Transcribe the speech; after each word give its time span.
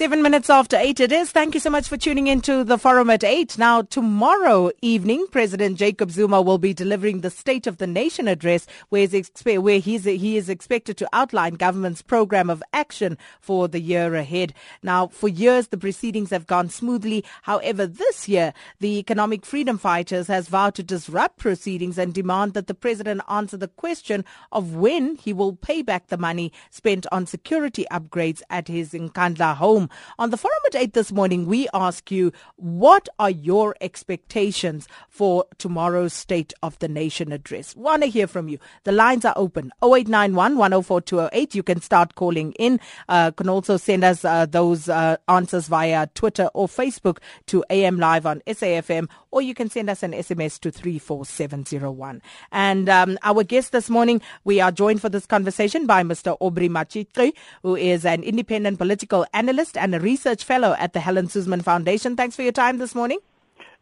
Seven 0.00 0.22
minutes 0.22 0.48
after 0.48 0.78
eight 0.78 0.98
it 0.98 1.12
is. 1.12 1.30
Thank 1.30 1.52
you 1.52 1.60
so 1.60 1.68
much 1.68 1.86
for 1.86 1.98
tuning 1.98 2.26
in 2.26 2.40
to 2.40 2.64
the 2.64 2.78
forum 2.78 3.10
at 3.10 3.22
eight. 3.22 3.58
Now, 3.58 3.82
tomorrow 3.82 4.70
evening, 4.80 5.26
President 5.30 5.76
Jacob 5.76 6.10
Zuma 6.10 6.40
will 6.40 6.56
be 6.56 6.72
delivering 6.72 7.20
the 7.20 7.28
State 7.28 7.66
of 7.66 7.76
the 7.76 7.86
Nation 7.86 8.26
address, 8.26 8.66
where, 8.88 9.06
he's, 9.06 10.04
he 10.04 10.36
is 10.38 10.48
expected 10.48 10.96
to 10.96 11.08
outline 11.12 11.52
government's 11.52 12.00
program 12.00 12.48
of 12.48 12.62
action 12.72 13.18
for 13.42 13.68
the 13.68 13.78
year 13.78 14.14
ahead. 14.14 14.54
Now, 14.82 15.08
for 15.08 15.28
years, 15.28 15.68
the 15.68 15.76
proceedings 15.76 16.30
have 16.30 16.46
gone 16.46 16.70
smoothly. 16.70 17.22
However, 17.42 17.86
this 17.86 18.26
year, 18.26 18.54
the 18.78 18.98
Economic 19.00 19.44
Freedom 19.44 19.76
Fighters 19.76 20.28
has 20.28 20.48
vowed 20.48 20.76
to 20.76 20.82
disrupt 20.82 21.36
proceedings 21.36 21.98
and 21.98 22.14
demand 22.14 22.54
that 22.54 22.68
the 22.68 22.74
president 22.74 23.20
answer 23.28 23.58
the 23.58 23.68
question 23.68 24.24
of 24.50 24.74
when 24.76 25.16
he 25.16 25.34
will 25.34 25.56
pay 25.56 25.82
back 25.82 26.06
the 26.06 26.16
money 26.16 26.52
spent 26.70 27.06
on 27.12 27.26
security 27.26 27.84
upgrades 27.90 28.40
at 28.48 28.66
his 28.66 28.92
Nkandla 28.92 29.56
home. 29.56 29.88
On 30.18 30.30
the 30.30 30.36
forum 30.36 30.58
at 30.66 30.74
8 30.74 30.92
this 30.92 31.12
morning, 31.12 31.46
we 31.46 31.68
ask 31.74 32.10
you, 32.10 32.32
what 32.56 33.08
are 33.18 33.30
your 33.30 33.74
expectations 33.80 34.88
for 35.08 35.44
tomorrow's 35.58 36.12
State 36.12 36.52
of 36.62 36.78
the 36.78 36.88
Nation 36.88 37.32
address? 37.32 37.74
Want 37.76 38.02
to 38.02 38.08
hear 38.08 38.26
from 38.26 38.48
you. 38.48 38.58
The 38.84 38.92
lines 38.92 39.24
are 39.24 39.34
open. 39.36 39.72
0891 39.82 40.56
104 40.56 41.00
208. 41.00 41.54
You 41.54 41.62
can 41.62 41.80
start 41.80 42.14
calling 42.14 42.52
in. 42.52 42.80
Uh, 43.08 43.30
can 43.30 43.48
also 43.48 43.76
send 43.76 44.04
us 44.04 44.24
uh, 44.24 44.46
those 44.46 44.88
uh, 44.88 45.16
answers 45.28 45.68
via 45.68 46.06
Twitter 46.14 46.50
or 46.54 46.68
Facebook 46.68 47.18
to 47.46 47.64
AM 47.70 47.98
Live 47.98 48.26
on 48.26 48.40
SAFM, 48.46 49.08
or 49.30 49.42
you 49.42 49.54
can 49.54 49.70
send 49.70 49.88
us 49.90 50.02
an 50.02 50.12
SMS 50.12 50.58
to 50.60 50.70
34701. 50.70 52.22
And 52.52 52.88
um, 52.88 53.18
our 53.22 53.44
guest 53.44 53.72
this 53.72 53.88
morning, 53.90 54.20
we 54.44 54.60
are 54.60 54.72
joined 54.72 55.00
for 55.00 55.08
this 55.08 55.26
conversation 55.26 55.86
by 55.86 56.02
Mr. 56.02 56.36
Aubrey 56.40 56.68
Matshiqi, 56.68 57.32
who 57.62 57.76
is 57.76 58.04
an 58.04 58.22
independent 58.22 58.78
political 58.78 59.26
analyst 59.32 59.76
and 59.80 59.94
a 59.94 60.00
research 60.00 60.44
fellow 60.44 60.76
at 60.78 60.92
the 60.92 61.00
Helen 61.00 61.28
Suzman 61.28 61.62
Foundation. 61.62 62.16
Thanks 62.16 62.36
for 62.36 62.42
your 62.42 62.52
time 62.52 62.78
this 62.78 62.94
morning. 62.94 63.18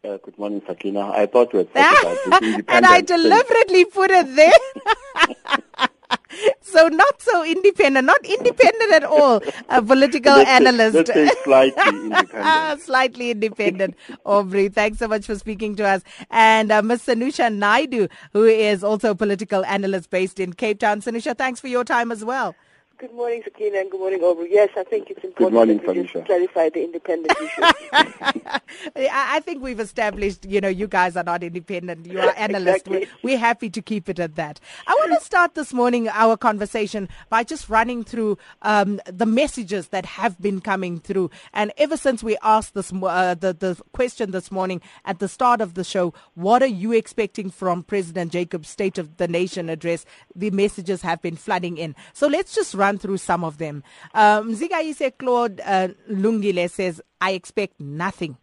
Uh, 0.04 0.16
good 0.18 0.38
morning, 0.38 0.62
Sakina. 0.64 1.10
I 1.10 1.26
thought 1.26 1.52
you 1.52 1.68
had 1.74 2.04
about 2.26 2.42
And 2.68 2.86
I 2.86 3.00
deliberately 3.00 3.84
put 3.84 4.12
it 4.12 4.36
there. 4.36 5.88
so 6.60 6.86
not 6.86 7.20
so 7.20 7.44
independent, 7.44 8.06
not 8.06 8.24
independent 8.24 8.92
at 8.92 9.02
all. 9.02 9.42
A 9.68 9.82
political 9.92 10.34
let's 10.34 10.48
analyst. 10.48 10.92
Say, 11.08 11.24
let's 11.24 11.36
say 11.36 11.42
slightly 11.42 11.88
independent. 11.88 12.80
slightly 12.82 13.30
independent. 13.32 13.96
Aubrey, 14.24 14.68
thanks 14.68 14.98
so 14.98 15.08
much 15.08 15.26
for 15.26 15.34
speaking 15.36 15.74
to 15.76 15.84
us. 15.84 16.02
And 16.30 16.70
uh, 16.70 16.80
Ms. 16.80 17.02
Sanusha 17.06 17.52
Naidu, 17.52 18.06
who 18.32 18.44
is 18.44 18.84
also 18.84 19.10
a 19.10 19.14
political 19.16 19.64
analyst 19.64 20.10
based 20.10 20.38
in 20.38 20.52
Cape 20.52 20.78
Town. 20.78 21.00
Sanusha, 21.00 21.36
thanks 21.36 21.58
for 21.58 21.66
your 21.66 21.82
time 21.82 22.12
as 22.12 22.24
well. 22.24 22.54
Good 22.98 23.14
morning, 23.14 23.42
Sakina, 23.44 23.78
and 23.78 23.90
good 23.92 24.00
morning, 24.00 24.22
Aubrey. 24.22 24.48
Yes, 24.50 24.70
I 24.76 24.82
think 24.82 25.08
it's 25.08 25.22
important 25.22 25.54
morning, 25.54 25.76
that 25.76 25.94
we 25.94 26.02
just 26.02 26.26
clarify 26.26 26.68
the 26.68 26.82
independent 26.82 27.32
issue. 27.40 27.62
I 28.96 29.38
think 29.44 29.62
we've 29.62 29.78
established, 29.78 30.44
you 30.44 30.60
know, 30.60 30.66
you 30.66 30.88
guys 30.88 31.16
are 31.16 31.22
not 31.22 31.44
independent. 31.44 32.06
You 32.06 32.18
are 32.18 32.34
analysts. 32.36 32.78
Exactly. 32.78 32.98
We're, 33.22 33.34
we're 33.34 33.38
happy 33.38 33.70
to 33.70 33.80
keep 33.80 34.08
it 34.08 34.18
at 34.18 34.34
that. 34.34 34.58
I 34.88 34.94
want 34.98 35.16
to 35.16 35.24
start 35.24 35.54
this 35.54 35.72
morning 35.72 36.08
our 36.08 36.36
conversation 36.36 37.08
by 37.30 37.44
just 37.44 37.68
running 37.68 38.02
through 38.02 38.36
um, 38.62 39.00
the 39.06 39.26
messages 39.26 39.88
that 39.88 40.04
have 40.04 40.40
been 40.42 40.60
coming 40.60 40.98
through. 40.98 41.30
And 41.54 41.70
ever 41.78 41.96
since 41.96 42.24
we 42.24 42.36
asked 42.42 42.74
this, 42.74 42.92
uh, 42.92 43.34
the, 43.34 43.52
the 43.52 43.80
question 43.92 44.32
this 44.32 44.50
morning 44.50 44.82
at 45.04 45.20
the 45.20 45.28
start 45.28 45.60
of 45.60 45.74
the 45.74 45.84
show, 45.84 46.14
what 46.34 46.64
are 46.64 46.66
you 46.66 46.90
expecting 46.90 47.48
from 47.50 47.84
President 47.84 48.32
Jacob's 48.32 48.68
State 48.68 48.98
of 48.98 49.18
the 49.18 49.28
Nation 49.28 49.68
address? 49.68 50.04
The 50.34 50.50
messages 50.50 51.02
have 51.02 51.22
been 51.22 51.36
flooding 51.36 51.78
in. 51.78 51.94
So 52.12 52.26
let's 52.26 52.56
just 52.56 52.74
run 52.74 52.87
through 52.96 53.18
some 53.18 53.44
of 53.44 53.58
them. 53.58 53.82
Um, 54.14 54.54
Zigayise 54.54 55.12
Claude 55.18 55.60
uh, 55.60 55.88
Lungile 56.10 56.70
says, 56.70 57.02
I 57.20 57.32
expect 57.32 57.78
nothing. 57.80 58.38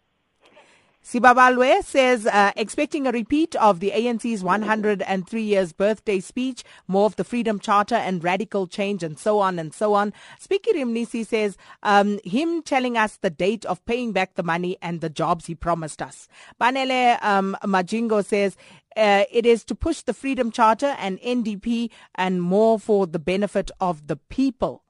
Sibabalwe 1.05 1.83
says, 1.83 2.25
uh, 2.25 2.51
expecting 2.55 3.05
a 3.05 3.11
repeat 3.11 3.55
of 3.57 3.79
the 3.79 3.91
ANC's 3.91 4.43
103 4.43 5.41
years 5.43 5.71
birthday 5.71 6.19
speech, 6.19 6.63
more 6.87 7.05
of 7.05 7.15
the 7.15 7.23
Freedom 7.23 7.59
Charter 7.59 7.93
and 7.93 8.23
radical 8.23 8.65
change 8.65 9.03
and 9.03 9.19
so 9.19 9.37
on 9.37 9.59
and 9.59 9.71
so 9.71 9.93
on. 9.93 10.13
Speaker 10.39 10.71
Rimnisi 10.71 11.23
says, 11.23 11.57
um, 11.83 12.19
him 12.23 12.63
telling 12.63 12.97
us 12.97 13.17
the 13.17 13.29
date 13.29 13.65
of 13.65 13.85
paying 13.85 14.13
back 14.13 14.33
the 14.33 14.41
money 14.41 14.77
and 14.81 14.99
the 14.99 15.09
jobs 15.11 15.45
he 15.45 15.53
promised 15.53 16.01
us. 16.01 16.27
Banele 16.59 17.23
um, 17.23 17.55
Majingo 17.63 18.25
says, 18.25 18.57
uh, 18.97 19.25
it 19.31 19.45
is 19.45 19.63
to 19.65 19.75
push 19.75 20.01
the 20.01 20.13
Freedom 20.13 20.49
Charter 20.49 20.95
and 20.97 21.19
NDP 21.19 21.91
and 22.15 22.41
more 22.41 22.79
for 22.79 23.05
the 23.05 23.19
benefit 23.19 23.69
of 23.79 24.07
the 24.07 24.15
people. 24.15 24.84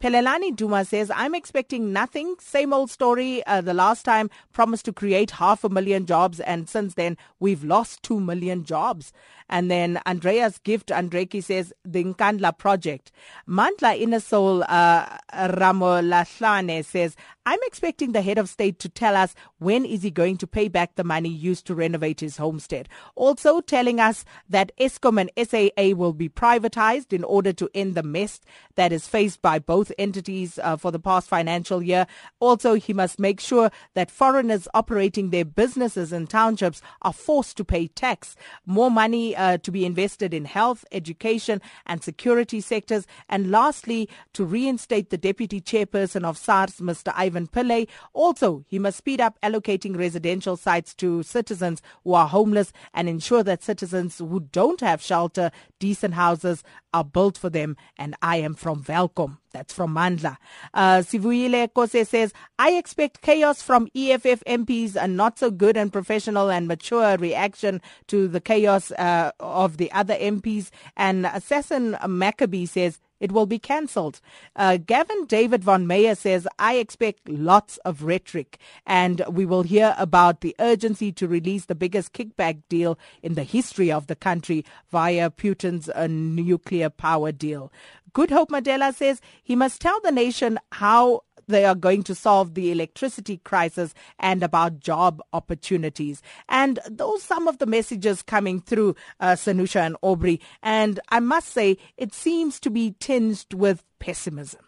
Pelelani 0.00 0.54
Duma 0.54 0.84
says, 0.84 1.10
I'm 1.14 1.34
expecting 1.34 1.92
nothing. 1.92 2.36
Same 2.38 2.72
old 2.72 2.90
story. 2.90 3.44
Uh, 3.46 3.60
the 3.60 3.74
last 3.74 4.04
time 4.04 4.30
promised 4.52 4.84
to 4.86 4.92
create 4.92 5.32
half 5.32 5.64
a 5.64 5.68
million 5.68 6.06
jobs, 6.06 6.40
and 6.40 6.68
since 6.68 6.94
then 6.94 7.16
we've 7.40 7.64
lost 7.64 8.02
two 8.02 8.20
million 8.20 8.64
jobs. 8.64 9.12
And 9.48 9.70
then 9.70 10.00
Andreas 10.06 10.58
Gift 10.58 10.88
Andreki 10.88 11.42
says, 11.42 11.72
the 11.84 12.02
Nkandla 12.02 12.56
project. 12.56 13.12
Mantla 13.48 14.00
Inasol 14.00 14.64
uh, 14.68 15.18
Ramolahlane 15.32 16.84
says, 16.84 17.16
I'm 17.46 17.58
expecting 17.64 18.12
the 18.12 18.22
head 18.22 18.38
of 18.38 18.48
state 18.48 18.78
to 18.78 18.88
tell 18.88 19.14
us 19.14 19.34
when 19.58 19.84
is 19.84 20.02
he 20.02 20.10
going 20.10 20.38
to 20.38 20.46
pay 20.46 20.68
back 20.68 20.94
the 20.94 21.04
money 21.04 21.28
used 21.28 21.66
to 21.66 21.74
renovate 21.74 22.20
his 22.20 22.38
homestead. 22.38 22.88
Also 23.16 23.60
telling 23.60 24.00
us 24.00 24.24
that 24.48 24.72
Eskom 24.80 25.20
and 25.20 25.30
SAA 25.36 25.94
will 25.94 26.14
be 26.14 26.30
privatized 26.30 27.12
in 27.12 27.22
order 27.22 27.52
to 27.52 27.68
end 27.74 27.96
the 27.96 28.02
mess 28.02 28.40
that 28.76 28.92
is 28.92 29.06
faced 29.06 29.42
by 29.42 29.58
both 29.58 29.92
entities 29.98 30.58
uh, 30.62 30.78
for 30.78 30.90
the 30.90 30.98
past 30.98 31.28
financial 31.28 31.82
year. 31.82 32.06
Also, 32.40 32.74
he 32.74 32.94
must 32.94 33.20
make 33.20 33.40
sure 33.40 33.70
that 33.92 34.10
foreigners 34.10 34.66
operating 34.72 35.28
their 35.28 35.44
businesses 35.44 36.14
in 36.14 36.26
townships 36.26 36.80
are 37.02 37.12
forced 37.12 37.58
to 37.58 37.64
pay 37.64 37.88
tax. 37.88 38.36
More 38.64 38.90
money 38.90 39.33
uh, 39.36 39.58
to 39.58 39.70
be 39.70 39.84
invested 39.84 40.32
in 40.32 40.44
health, 40.44 40.84
education, 40.92 41.60
and 41.86 42.02
security 42.02 42.60
sectors. 42.60 43.06
And 43.28 43.50
lastly, 43.50 44.08
to 44.34 44.44
reinstate 44.44 45.10
the 45.10 45.18
deputy 45.18 45.60
chairperson 45.60 46.24
of 46.24 46.38
SARS, 46.38 46.76
Mr. 46.76 47.12
Ivan 47.14 47.46
Pillay. 47.46 47.88
Also, 48.12 48.64
he 48.66 48.78
must 48.78 48.98
speed 48.98 49.20
up 49.20 49.38
allocating 49.42 49.96
residential 49.96 50.56
sites 50.56 50.94
to 50.96 51.22
citizens 51.22 51.82
who 52.04 52.14
are 52.14 52.28
homeless 52.28 52.72
and 52.92 53.08
ensure 53.08 53.42
that 53.42 53.62
citizens 53.62 54.18
who 54.18 54.40
don't 54.40 54.80
have 54.80 55.02
shelter, 55.02 55.50
decent 55.78 56.14
houses 56.14 56.62
are 56.92 57.04
built 57.04 57.38
for 57.38 57.50
them. 57.50 57.76
And 57.98 58.14
I 58.22 58.36
am 58.36 58.54
from 58.54 58.82
Welkom. 58.82 59.38
That's 59.54 59.72
from 59.72 59.94
Mandla. 59.94 60.36
Uh, 60.74 60.98
Sivuyile 60.98 61.68
Kose 61.72 62.06
says, 62.06 62.32
I 62.58 62.72
expect 62.72 63.22
chaos 63.22 63.62
from 63.62 63.88
EFF 63.94 64.42
MPs, 64.44 64.96
a 64.96 65.06
not 65.06 65.38
so 65.38 65.50
good 65.52 65.76
and 65.76 65.92
professional 65.92 66.50
and 66.50 66.66
mature 66.66 67.16
reaction 67.16 67.80
to 68.08 68.26
the 68.26 68.40
chaos 68.40 68.90
uh, 68.92 69.30
of 69.38 69.76
the 69.76 69.92
other 69.92 70.16
MPs. 70.16 70.70
And 70.96 71.24
Assassin 71.26 71.96
Maccabee 72.06 72.66
says, 72.66 72.98
it 73.20 73.32
will 73.32 73.46
be 73.46 73.58
cancelled. 73.58 74.20
Uh, 74.56 74.76
Gavin 74.76 75.26
David 75.26 75.64
von 75.64 75.86
Meyer 75.86 76.14
says, 76.14 76.46
I 76.58 76.76
expect 76.76 77.28
lots 77.28 77.78
of 77.78 78.02
rhetoric 78.02 78.58
and 78.86 79.22
we 79.28 79.46
will 79.46 79.62
hear 79.62 79.94
about 79.98 80.40
the 80.40 80.54
urgency 80.58 81.12
to 81.12 81.28
release 81.28 81.66
the 81.66 81.74
biggest 81.74 82.12
kickback 82.12 82.62
deal 82.68 82.98
in 83.22 83.34
the 83.34 83.42
history 83.42 83.90
of 83.90 84.06
the 84.06 84.16
country 84.16 84.64
via 84.90 85.30
Putin's 85.30 85.88
uh, 85.88 86.06
nuclear 86.08 86.90
power 86.90 87.32
deal. 87.32 87.72
Good 88.12 88.30
Hope 88.30 88.50
Mandela 88.50 88.94
says 88.94 89.20
he 89.42 89.56
must 89.56 89.80
tell 89.80 90.00
the 90.00 90.12
nation 90.12 90.60
how 90.72 91.22
they 91.46 91.64
are 91.64 91.74
going 91.74 92.02
to 92.04 92.14
solve 92.14 92.54
the 92.54 92.70
electricity 92.70 93.38
crisis 93.38 93.94
and 94.18 94.42
about 94.42 94.80
job 94.80 95.22
opportunities. 95.32 96.22
And 96.48 96.78
those 96.88 97.22
some 97.22 97.48
of 97.48 97.58
the 97.58 97.66
messages 97.66 98.22
coming 98.22 98.60
through 98.60 98.96
uh, 99.20 99.32
Sanusha 99.32 99.80
and 99.80 99.96
Aubrey. 100.02 100.40
And 100.62 101.00
I 101.08 101.20
must 101.20 101.48
say, 101.48 101.78
it 101.96 102.12
seems 102.12 102.60
to 102.60 102.70
be 102.70 102.94
tinged 103.00 103.54
with 103.54 103.84
pessimism. 103.98 104.60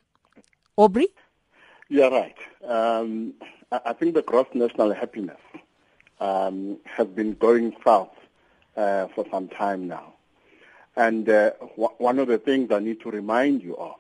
Aubrey? 0.77 1.09
You're 1.89 2.11
right. 2.11 2.37
Um, 2.67 3.35
I 3.71 3.93
think 3.93 4.15
the 4.15 4.23
gross 4.23 4.47
national 4.55 4.93
happiness 4.93 5.41
um, 6.21 6.79
has 6.85 7.07
been 7.07 7.35
going 7.35 7.75
south 7.85 8.11
uh, 8.77 9.09
for 9.09 9.25
some 9.31 9.49
time 9.49 9.87
now. 9.89 10.15
And 10.97 11.29
uh, 11.29 11.51
w- 11.61 11.95
one 11.99 12.19
of 12.19 12.29
the 12.29 12.39
things 12.39 12.71
I 12.73 12.79
need 12.79 13.01
to 13.01 13.11
remind 13.11 13.63
you 13.63 13.77
of 13.77 13.97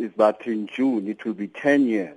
is 0.00 0.10
that 0.16 0.46
in 0.46 0.66
June 0.66 1.06
it 1.06 1.24
will 1.26 1.34
be 1.34 1.46
10 1.46 1.86
years 1.86 2.16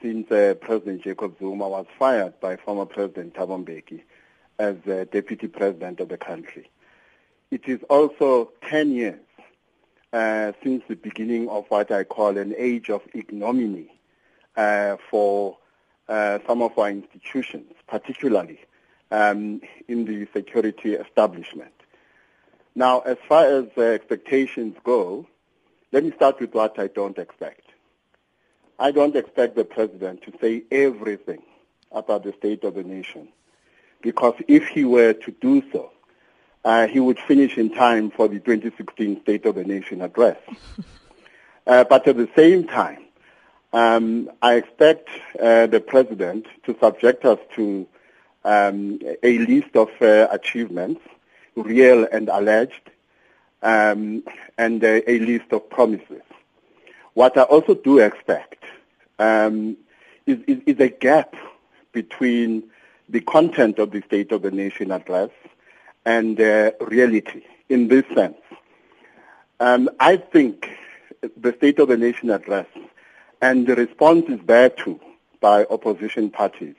since 0.00 0.30
uh, 0.32 0.54
President 0.60 1.02
Jacob 1.02 1.38
Zuma 1.38 1.68
was 1.68 1.84
fired 1.98 2.40
by 2.40 2.56
former 2.56 2.86
President 2.86 3.34
Thabo 3.34 3.62
Mbeki 3.62 4.00
as 4.58 4.76
uh, 4.90 5.04
deputy 5.12 5.46
president 5.46 6.00
of 6.00 6.08
the 6.08 6.16
country. 6.16 6.70
It 7.50 7.68
is 7.68 7.80
also 7.90 8.50
10 8.66 8.92
years 8.92 9.20
uh, 10.14 10.52
since 10.62 10.82
the 10.88 10.96
beginning 10.96 11.50
of 11.50 11.66
what 11.68 11.92
I 11.92 12.04
call 12.04 12.38
an 12.38 12.54
age 12.56 12.88
of 12.88 13.02
ignominy 13.12 13.92
uh, 14.56 14.96
for 15.10 15.58
uh, 16.08 16.38
some 16.46 16.62
of 16.62 16.78
our 16.78 16.88
institutions, 16.88 17.72
particularly 17.86 18.60
um, 19.10 19.60
in 19.86 20.06
the 20.06 20.26
security 20.32 20.94
establishment. 20.94 21.74
Now, 22.74 23.00
as 23.00 23.18
far 23.28 23.44
as 23.44 23.66
expectations 23.76 24.76
go, 24.82 25.26
let 25.92 26.04
me 26.04 26.12
start 26.12 26.40
with 26.40 26.54
what 26.54 26.78
I 26.78 26.88
don't 26.88 27.18
expect. 27.18 27.62
I 28.78 28.90
don't 28.90 29.16
expect 29.16 29.56
the 29.56 29.64
president 29.64 30.22
to 30.22 30.32
say 30.40 30.64
everything 30.70 31.42
about 31.92 32.24
the 32.24 32.32
state 32.32 32.64
of 32.64 32.74
the 32.74 32.82
nation, 32.82 33.28
because 34.02 34.34
if 34.48 34.68
he 34.68 34.84
were 34.84 35.12
to 35.14 35.30
do 35.30 35.62
so, 35.72 35.92
uh, 36.64 36.88
he 36.88 36.98
would 36.98 37.18
finish 37.18 37.56
in 37.56 37.72
time 37.72 38.10
for 38.10 38.26
the 38.28 38.40
2016 38.40 39.22
State 39.22 39.46
of 39.46 39.54
the 39.54 39.64
Nation 39.64 40.02
address. 40.02 40.36
uh, 41.66 41.84
but 41.84 42.06
at 42.08 42.16
the 42.16 42.28
same 42.34 42.66
time, 42.66 43.04
um, 43.72 44.30
I 44.42 44.54
expect 44.54 45.08
uh, 45.40 45.66
the 45.66 45.80
president 45.80 46.46
to 46.64 46.76
subject 46.80 47.24
us 47.24 47.38
to 47.54 47.86
um, 48.44 48.98
a 49.22 49.38
list 49.38 49.76
of 49.76 49.90
uh, 50.00 50.28
achievements, 50.30 51.00
real 51.54 52.06
and 52.10 52.28
alleged, 52.28 52.90
um, 53.66 54.22
and 54.56 54.82
a, 54.84 55.18
list 55.18 55.52
of 55.52 55.68
promises. 55.68 56.22
What 57.14 57.36
I 57.36 57.42
also 57.42 57.74
do 57.74 57.98
expect 57.98 58.64
um, 59.18 59.76
is, 60.24 60.38
is, 60.46 60.58
is 60.66 60.80
a 60.80 60.88
gap 60.88 61.34
between 61.92 62.62
the 63.08 63.20
content 63.20 63.80
of 63.80 63.90
the 63.90 64.02
State 64.02 64.30
of 64.30 64.42
the 64.42 64.52
Nation 64.52 64.92
address 64.92 65.30
and 66.04 66.40
uh, 66.40 66.70
reality 66.80 67.42
in 67.68 67.88
this 67.88 68.04
sense. 68.14 68.38
Um, 69.58 69.90
I 69.98 70.16
think 70.18 70.70
the 71.36 71.52
State 71.54 71.80
of 71.80 71.88
the 71.88 71.96
Nation 71.96 72.30
address 72.30 72.68
and 73.42 73.66
the 73.66 73.74
responses 73.74 74.38
thereto 74.46 75.00
by 75.40 75.64
opposition 75.64 76.30
parties 76.30 76.76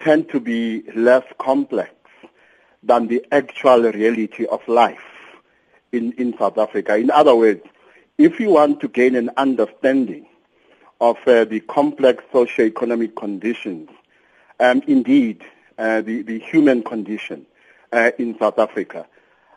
tend 0.00 0.28
to 0.30 0.40
be 0.40 0.82
less 0.94 1.24
complex 1.38 1.94
than 2.82 3.06
the 3.06 3.24
actual 3.32 3.90
reality 3.92 4.44
of 4.44 4.60
life 4.68 5.09
in, 5.92 6.12
in 6.12 6.36
South 6.38 6.58
Africa. 6.58 6.96
In 6.96 7.10
other 7.10 7.34
words, 7.34 7.62
if 8.18 8.38
you 8.40 8.50
want 8.50 8.80
to 8.80 8.88
gain 8.88 9.14
an 9.14 9.30
understanding 9.36 10.26
of 11.00 11.16
uh, 11.26 11.44
the 11.44 11.60
complex 11.60 12.22
socio-economic 12.32 13.16
conditions, 13.16 13.88
um, 14.58 14.82
indeed, 14.86 15.42
uh, 15.78 16.02
the, 16.02 16.22
the 16.22 16.38
human 16.38 16.82
condition, 16.82 17.46
uh, 17.92 18.10
in 18.18 18.38
South 18.38 18.58
Africa. 18.58 19.06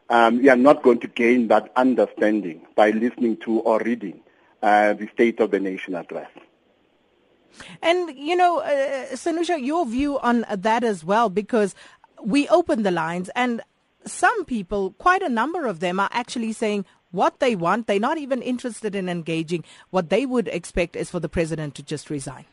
Um, 0.10 0.40
we 0.40 0.50
are 0.50 0.56
not 0.56 0.84
going 0.84 1.00
to 1.00 1.08
gain 1.08 1.48
that 1.48 1.72
understanding 1.76 2.66
by 2.76 2.92
listening 2.92 3.38
to 3.38 3.60
or 3.60 3.80
reading 3.80 4.22
uh, 4.62 4.94
the 4.94 5.08
State 5.08 5.40
of 5.40 5.52
the 5.52 5.60
Nation 5.60 5.96
address. 5.96 6.30
And, 7.82 8.18
you 8.18 8.36
know, 8.36 8.60
uh, 8.60 9.14
Sanusha, 9.14 9.64
your 9.64 9.86
view 9.86 10.20
on 10.20 10.46
that 10.50 10.84
as 10.84 11.04
well, 11.04 11.30
because 11.30 11.76
we 12.24 12.48
open 12.50 12.84
the 12.84 12.92
lines 12.92 13.30
and 13.36 13.62
some 14.06 14.46
people, 14.46 14.92
quite 14.98 15.22
a 15.22 15.30
number 15.30 15.66
of 15.66 15.80
them, 15.80 16.00
are 16.00 16.10
actually 16.12 16.54
saying 16.54 16.86
what 17.12 17.40
they 17.40 17.56
want. 17.56 17.88
They're 17.88 18.00
not 18.00 18.18
even 18.18 18.42
interested 18.42 18.96
in 18.96 19.08
engaging. 19.08 19.64
What 19.92 20.10
they 20.10 20.26
would 20.26 20.48
expect 20.48 20.96
is 20.96 21.10
for 21.10 21.20
the 21.20 21.30
president 21.30 21.76
to 21.76 21.84
just 21.84 22.10
resign. 22.10 22.46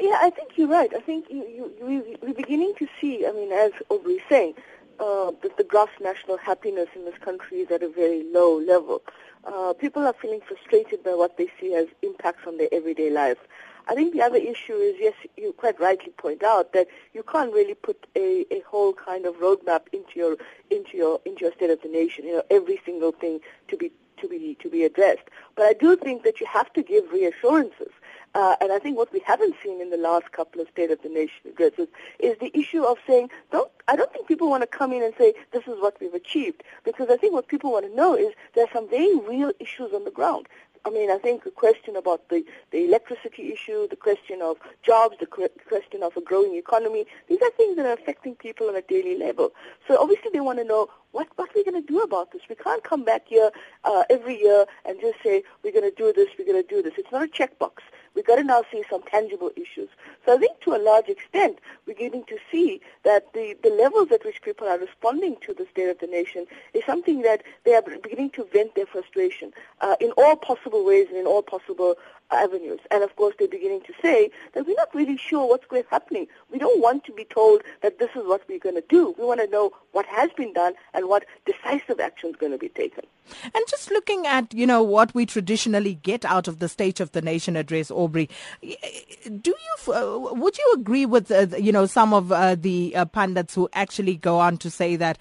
Yeah, 0.00 0.18
I 0.20 0.30
think 0.30 0.52
you're 0.56 0.68
right. 0.68 0.92
I 0.94 1.00
think 1.00 1.26
you, 1.30 1.70
you, 1.80 2.18
we're 2.22 2.34
beginning 2.34 2.74
to 2.78 2.88
see, 3.00 3.26
I 3.26 3.32
mean, 3.32 3.52
as 3.52 3.72
Aubrey's 3.88 4.20
saying, 4.28 4.54
uh, 5.00 5.32
the, 5.42 5.50
the 5.56 5.64
gross 5.64 5.88
national 6.00 6.36
happiness 6.36 6.88
in 6.94 7.04
this 7.04 7.18
country 7.18 7.58
is 7.58 7.70
at 7.70 7.82
a 7.82 7.88
very 7.88 8.24
low 8.32 8.58
level. 8.58 9.02
Uh, 9.44 9.72
people 9.74 10.06
are 10.06 10.14
feeling 10.14 10.40
frustrated 10.40 11.02
by 11.02 11.10
what 11.10 11.36
they 11.36 11.48
see 11.60 11.74
as 11.74 11.86
impacts 12.02 12.46
on 12.46 12.56
their 12.56 12.68
everyday 12.72 13.10
life. 13.10 13.38
I 13.86 13.94
think 13.94 14.12
the 14.12 14.22
other 14.22 14.36
issue 14.36 14.74
is, 14.74 14.96
yes, 14.98 15.14
you 15.36 15.52
quite 15.52 15.78
rightly 15.78 16.12
point 16.16 16.42
out 16.42 16.72
that 16.72 16.88
you 17.12 17.22
can't 17.22 17.52
really 17.52 17.74
put 17.74 18.06
a, 18.16 18.46
a 18.50 18.60
whole 18.60 18.92
kind 18.92 19.26
of 19.26 19.34
roadmap 19.36 19.82
into 19.92 20.12
your 20.16 20.36
into 20.70 20.96
your 20.96 21.20
into 21.24 21.42
your 21.42 21.52
state 21.52 21.70
of 21.70 21.82
the 21.82 21.88
nation. 21.88 22.24
You 22.24 22.36
know, 22.36 22.42
every 22.50 22.80
single 22.84 23.12
thing 23.12 23.40
to 23.68 23.76
be 23.76 23.92
to 24.20 24.28
be 24.28 24.56
to 24.60 24.70
be 24.70 24.84
addressed. 24.84 25.28
But 25.54 25.66
I 25.66 25.72
do 25.74 25.96
think 25.96 26.24
that 26.24 26.40
you 26.40 26.46
have 26.46 26.72
to 26.74 26.82
give 26.82 27.10
reassurances 27.12 27.92
uh, 28.34 28.56
and 28.60 28.72
I 28.72 28.80
think 28.80 28.96
what 28.96 29.12
we 29.12 29.20
haven't 29.20 29.54
seen 29.62 29.80
in 29.80 29.90
the 29.90 29.96
last 29.96 30.32
couple 30.32 30.60
of 30.60 30.68
State 30.68 30.90
of 30.90 31.00
the 31.02 31.08
Nation 31.08 31.38
addresses 31.48 31.86
is 32.18 32.36
the 32.40 32.50
issue 32.58 32.82
of 32.82 32.98
saying, 33.06 33.30
don't, 33.52 33.70
I 33.86 33.94
don't 33.94 34.12
think 34.12 34.26
people 34.26 34.50
want 34.50 34.62
to 34.62 34.66
come 34.66 34.92
in 34.92 35.04
and 35.04 35.14
say, 35.16 35.34
this 35.52 35.62
is 35.68 35.80
what 35.80 35.96
we've 36.00 36.14
achieved. 36.14 36.64
Because 36.84 37.08
I 37.10 37.16
think 37.16 37.32
what 37.32 37.46
people 37.46 37.70
want 37.70 37.86
to 37.86 37.94
know 37.94 38.16
is 38.16 38.34
there 38.54 38.64
are 38.64 38.72
some 38.72 38.90
very 38.90 39.16
real 39.16 39.52
issues 39.60 39.92
on 39.92 40.04
the 40.04 40.10
ground. 40.10 40.48
I 40.86 40.90
mean, 40.90 41.10
I 41.10 41.16
think 41.16 41.44
the 41.44 41.50
question 41.50 41.96
about 41.96 42.28
the, 42.28 42.44
the 42.70 42.84
electricity 42.84 43.52
issue, 43.52 43.88
the 43.88 43.96
question 43.96 44.42
of 44.42 44.58
jobs, 44.82 45.16
the 45.18 45.26
question 45.26 46.02
of 46.02 46.14
a 46.16 46.20
growing 46.20 46.56
economy, 46.56 47.06
these 47.26 47.40
are 47.40 47.50
things 47.52 47.76
that 47.76 47.86
are 47.86 47.94
affecting 47.94 48.34
people 48.34 48.68
on 48.68 48.76
a 48.76 48.82
daily 48.82 49.16
level. 49.16 49.52
So 49.88 49.96
obviously 49.98 50.30
they 50.32 50.40
want 50.40 50.58
to 50.58 50.64
know 50.64 50.88
what, 51.12 51.28
what 51.36 51.48
are 51.48 51.52
we 51.54 51.64
going 51.64 51.82
to 51.82 51.86
do 51.86 52.00
about 52.00 52.32
this? 52.32 52.42
We 52.50 52.54
can't 52.56 52.84
come 52.84 53.02
back 53.02 53.28
here 53.28 53.50
uh, 53.84 54.02
every 54.10 54.38
year 54.38 54.66
and 54.84 55.00
just 55.00 55.22
say 55.22 55.42
we're 55.62 55.72
going 55.72 55.90
to 55.90 55.96
do 55.96 56.12
this, 56.12 56.28
we're 56.38 56.44
going 56.44 56.62
to 56.62 56.68
do 56.68 56.82
this. 56.82 56.94
It's 56.98 57.10
not 57.10 57.22
a 57.22 57.28
checkbox. 57.28 57.78
We've 58.14 58.24
got 58.24 58.36
to 58.36 58.44
now 58.44 58.62
see 58.70 58.84
some 58.88 59.02
tangible 59.02 59.50
issues. 59.56 59.88
So 60.24 60.34
I 60.34 60.38
think 60.38 60.60
to 60.60 60.74
a 60.74 60.78
large 60.78 61.08
extent, 61.08 61.58
we're 61.86 61.94
getting 61.94 62.24
to 62.24 62.38
see 62.50 62.80
that 63.04 63.32
the, 63.32 63.56
the 63.62 63.70
levels 63.70 64.12
at 64.12 64.24
which 64.24 64.42
people 64.42 64.68
are 64.68 64.78
responding 64.78 65.36
to 65.42 65.54
the 65.54 65.66
state 65.70 65.88
of 65.88 65.98
the 65.98 66.06
nation 66.06 66.46
is 66.72 66.84
something 66.84 67.22
that 67.22 67.42
they 67.64 67.74
are 67.74 67.82
beginning 67.82 68.30
to 68.30 68.44
vent 68.52 68.74
their 68.74 68.86
frustration 68.86 69.52
uh, 69.80 69.96
in 70.00 70.12
all 70.12 70.36
possible 70.36 70.84
ways 70.84 71.08
and 71.08 71.18
in 71.18 71.26
all 71.26 71.42
possible 71.42 71.96
avenues. 72.30 72.80
And 72.90 73.02
of 73.02 73.14
course, 73.16 73.34
they're 73.38 73.48
beginning 73.48 73.82
to 73.82 73.92
say 74.02 74.30
that 74.52 74.66
we're 74.66 74.76
not 74.76 74.94
really 74.94 75.16
sure 75.16 75.48
what's 75.48 75.66
going 75.66 75.84
happening. 75.90 76.26
We 76.50 76.58
don't 76.58 76.80
want 76.80 77.04
to 77.04 77.12
be 77.12 77.24
told 77.24 77.62
that 77.82 77.98
this 77.98 78.10
is 78.14 78.26
what 78.26 78.42
we're 78.48 78.58
going 78.58 78.74
to 78.74 78.84
do. 78.88 79.14
We 79.18 79.24
want 79.24 79.40
to 79.40 79.46
know 79.48 79.72
what 79.92 80.06
has 80.06 80.30
been 80.36 80.52
done 80.52 80.74
and 80.92 81.08
what 81.08 81.24
decisive 81.46 82.00
action 82.00 82.30
is 82.30 82.36
going 82.36 82.52
to 82.52 82.58
be 82.58 82.68
taken. 82.68 83.04
And 83.42 83.64
just 83.68 83.90
looking 83.90 84.26
at, 84.26 84.52
you 84.52 84.66
know, 84.66 84.82
what 84.82 85.14
we 85.14 85.26
traditionally 85.26 85.94
get 85.94 86.24
out 86.24 86.48
of 86.48 86.58
the 86.58 86.68
State 86.68 87.00
of 87.00 87.12
the 87.12 87.22
Nation 87.22 87.56
address, 87.56 87.90
Aubrey, 87.90 88.28
do 88.62 89.54
you, 89.54 89.92
uh, 89.92 90.34
would 90.34 90.58
you 90.58 90.74
agree 90.76 91.06
with, 91.06 91.30
uh, 91.30 91.46
you 91.56 91.72
know, 91.72 91.86
some 91.86 92.12
of 92.12 92.32
uh, 92.32 92.54
the 92.54 92.94
uh, 92.96 93.04
pundits 93.06 93.54
who 93.54 93.68
actually 93.72 94.16
go 94.16 94.38
on 94.38 94.58
to 94.58 94.70
say 94.70 94.96
that 94.96 95.18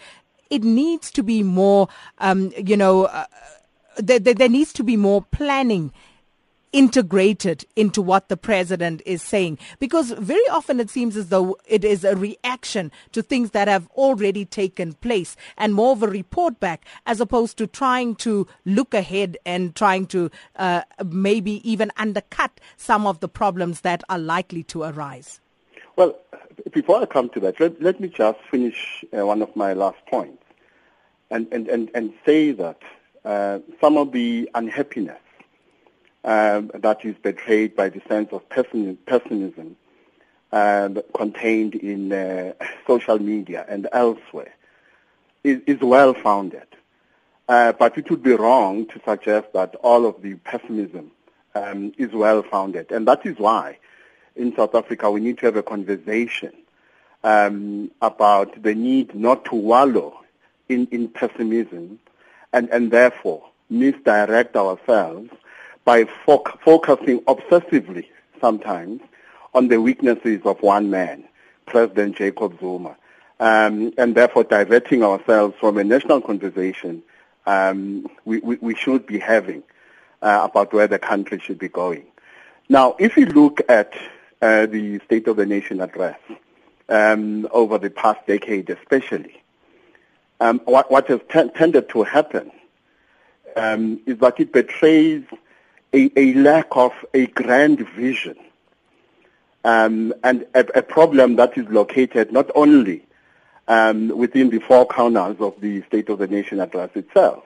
it 0.49 0.63
needs 0.63 1.11
to 1.11 1.23
be 1.23 1.43
more, 1.43 1.87
um, 2.19 2.51
you 2.57 2.77
know, 2.77 3.05
uh, 3.05 3.25
there, 3.97 4.19
there 4.19 4.49
needs 4.49 4.73
to 4.73 4.83
be 4.83 4.97
more 4.97 5.21
planning 5.31 5.91
integrated 6.73 7.65
into 7.75 8.01
what 8.01 8.27
the 8.27 8.35
president 8.35 9.01
is 9.05 9.21
saying. 9.21 9.57
Because 9.79 10.11
very 10.11 10.47
often 10.49 10.79
it 10.79 10.89
seems 10.89 11.15
as 11.15 11.29
though 11.29 11.57
it 11.65 11.85
is 11.85 12.03
a 12.03 12.15
reaction 12.15 12.91
to 13.13 13.21
things 13.21 13.51
that 13.51 13.67
have 13.67 13.87
already 13.91 14.43
taken 14.43 14.93
place 14.93 15.37
and 15.57 15.73
more 15.73 15.93
of 15.93 16.03
a 16.03 16.07
report 16.07 16.59
back 16.59 16.85
as 17.05 17.21
opposed 17.21 17.57
to 17.59 17.67
trying 17.67 18.15
to 18.15 18.47
look 18.65 18.93
ahead 18.93 19.37
and 19.45 19.75
trying 19.75 20.07
to 20.07 20.29
uh, 20.57 20.81
maybe 21.05 21.67
even 21.69 21.91
undercut 21.97 22.59
some 22.75 23.07
of 23.07 23.19
the 23.21 23.29
problems 23.29 23.81
that 23.81 24.03
are 24.09 24.19
likely 24.19 24.63
to 24.63 24.83
arise. 24.83 25.39
Well, 25.95 26.17
before 26.71 27.01
I 27.01 27.05
come 27.05 27.29
to 27.29 27.39
that, 27.41 27.59
let, 27.59 27.81
let 27.81 27.99
me 27.99 28.07
just 28.07 28.39
finish 28.49 29.05
uh, 29.15 29.25
one 29.25 29.41
of 29.41 29.55
my 29.55 29.73
last 29.73 30.03
points 30.07 30.43
and, 31.29 31.47
and, 31.51 31.67
and, 31.67 31.91
and 31.93 32.13
say 32.25 32.51
that 32.51 32.79
uh, 33.25 33.59
some 33.79 33.97
of 33.97 34.11
the 34.11 34.49
unhappiness 34.55 35.19
um, 36.23 36.71
that 36.73 37.03
is 37.05 37.15
betrayed 37.21 37.75
by 37.75 37.89
the 37.89 38.01
sense 38.07 38.31
of 38.31 38.47
pessimism 38.49 39.75
um, 40.51 41.01
contained 41.15 41.75
in 41.75 42.13
uh, 42.13 42.53
social 42.87 43.19
media 43.19 43.65
and 43.67 43.87
elsewhere 43.91 44.53
is, 45.43 45.61
is 45.67 45.79
well 45.81 46.13
founded. 46.13 46.67
Uh, 47.49 47.73
but 47.73 47.97
it 47.97 48.09
would 48.09 48.23
be 48.23 48.33
wrong 48.33 48.85
to 48.85 49.01
suggest 49.05 49.51
that 49.53 49.75
all 49.83 50.05
of 50.05 50.21
the 50.21 50.35
pessimism 50.35 51.11
um, 51.55 51.91
is 51.97 52.11
well 52.13 52.41
founded. 52.43 52.91
And 52.91 53.07
that 53.07 53.25
is 53.25 53.37
why 53.37 53.79
in 54.35 54.55
South 54.55 54.73
Africa 54.75 55.11
we 55.11 55.19
need 55.19 55.39
to 55.39 55.47
have 55.47 55.57
a 55.57 55.63
conversation 55.63 56.53
um, 57.23 57.91
about 58.01 58.61
the 58.63 58.73
need 58.73 59.13
not 59.13 59.45
to 59.45 59.55
wallow 59.55 60.19
in, 60.69 60.87
in 60.91 61.09
pessimism 61.09 61.99
and, 62.53 62.69
and 62.69 62.91
therefore 62.91 63.43
misdirect 63.69 64.55
ourselves 64.55 65.29
by 65.85 66.05
fo- 66.25 66.43
focusing 66.63 67.19
obsessively 67.21 68.07
sometimes 68.39 69.01
on 69.53 69.67
the 69.67 69.79
weaknesses 69.79 70.41
of 70.45 70.61
one 70.61 70.89
man, 70.89 71.23
President 71.65 72.15
Jacob 72.15 72.59
Zuma, 72.59 72.95
um, 73.39 73.93
and 73.97 74.15
therefore 74.15 74.43
diverting 74.43 75.03
ourselves 75.03 75.55
from 75.59 75.77
a 75.77 75.83
national 75.83 76.21
conversation 76.21 77.03
um, 77.45 78.07
we, 78.25 78.39
we, 78.39 78.55
we, 78.57 78.75
should 78.75 79.05
be 79.05 79.19
having 79.19 79.63
uh, 80.21 80.47
about 80.49 80.71
where 80.73 80.87
the 80.87 80.99
country 80.99 81.39
should 81.39 81.59
be 81.59 81.67
going. 81.67 82.05
Now, 82.69 82.95
if 82.99 83.17
you 83.17 83.25
look 83.25 83.59
at 83.67 83.93
uh, 84.41 84.65
the 84.65 84.99
State 84.99 85.27
of 85.27 85.35
the 85.35 85.45
Nation 85.45 85.81
address 85.81 86.17
um, 86.87 87.47
over 87.51 87.77
the 87.77 87.89
past 87.89 88.25
decade 88.27 88.69
especially, 88.69 89.41
um, 90.39 90.61
what, 90.65 90.89
what, 90.89 91.07
has 91.07 91.19
t- 91.29 91.49
tended 91.49 91.89
to 91.89 92.03
happen 92.03 92.51
um, 93.57 93.99
is 94.05 94.17
that 94.19 94.39
it 94.39 94.53
betrays 94.53 95.23
a, 95.93 96.11
a 96.15 96.33
lack 96.33 96.67
of 96.71 96.91
a 97.13 97.27
grand 97.27 97.87
vision 97.89 98.35
um, 99.63 100.13
and 100.23 100.45
a, 100.53 100.79
a, 100.79 100.81
problem 100.81 101.35
that 101.37 101.57
is 101.57 101.67
located 101.69 102.31
not 102.31 102.49
only 102.55 103.05
um, 103.67 104.09
within 104.09 104.49
the 104.49 104.59
four 104.59 104.85
corners 104.85 105.37
of 105.39 105.59
the 105.61 105.81
State 105.83 106.09
of 106.09 106.19
the 106.19 106.27
Nation 106.27 106.59
address 106.59 106.89
itself. 106.95 107.43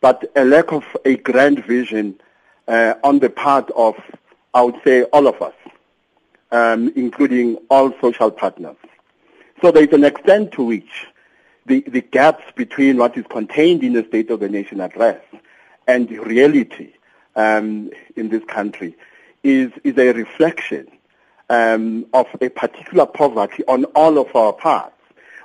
But 0.00 0.30
a 0.36 0.44
lack 0.44 0.72
of 0.72 0.84
a 1.04 1.16
grand 1.16 1.64
vision 1.64 2.20
uh, 2.68 2.94
on 3.02 3.20
the 3.20 3.30
part 3.30 3.70
of, 3.70 3.94
I 4.52 4.62
would 4.62 4.80
say, 4.84 5.04
all 5.04 5.26
of 5.26 5.40
us, 5.40 5.54
um, 6.50 6.92
including 6.94 7.56
all 7.70 7.94
social 8.00 8.30
partners. 8.30 8.76
So 9.62 9.70
there 9.70 9.84
is 9.84 9.92
an 9.92 10.04
extent 10.04 10.52
to 10.52 10.62
which 10.62 11.06
the, 11.64 11.80
the 11.86 12.02
gaps 12.02 12.44
between 12.54 12.98
what 12.98 13.16
is 13.16 13.24
contained 13.30 13.82
in 13.82 13.94
the 13.94 14.04
State 14.04 14.30
of 14.30 14.40
the 14.40 14.48
Nation 14.48 14.80
address 14.80 15.22
and 15.86 16.10
reality 16.10 16.93
um, 17.36 17.90
in 18.16 18.28
this 18.28 18.44
country 18.44 18.96
is, 19.42 19.70
is 19.82 19.96
a 19.98 20.12
reflection 20.12 20.88
um, 21.50 22.06
of 22.12 22.26
a 22.40 22.48
particular 22.48 23.06
poverty 23.06 23.64
on 23.66 23.84
all 23.96 24.18
of 24.18 24.34
our 24.34 24.52
parts 24.52 24.94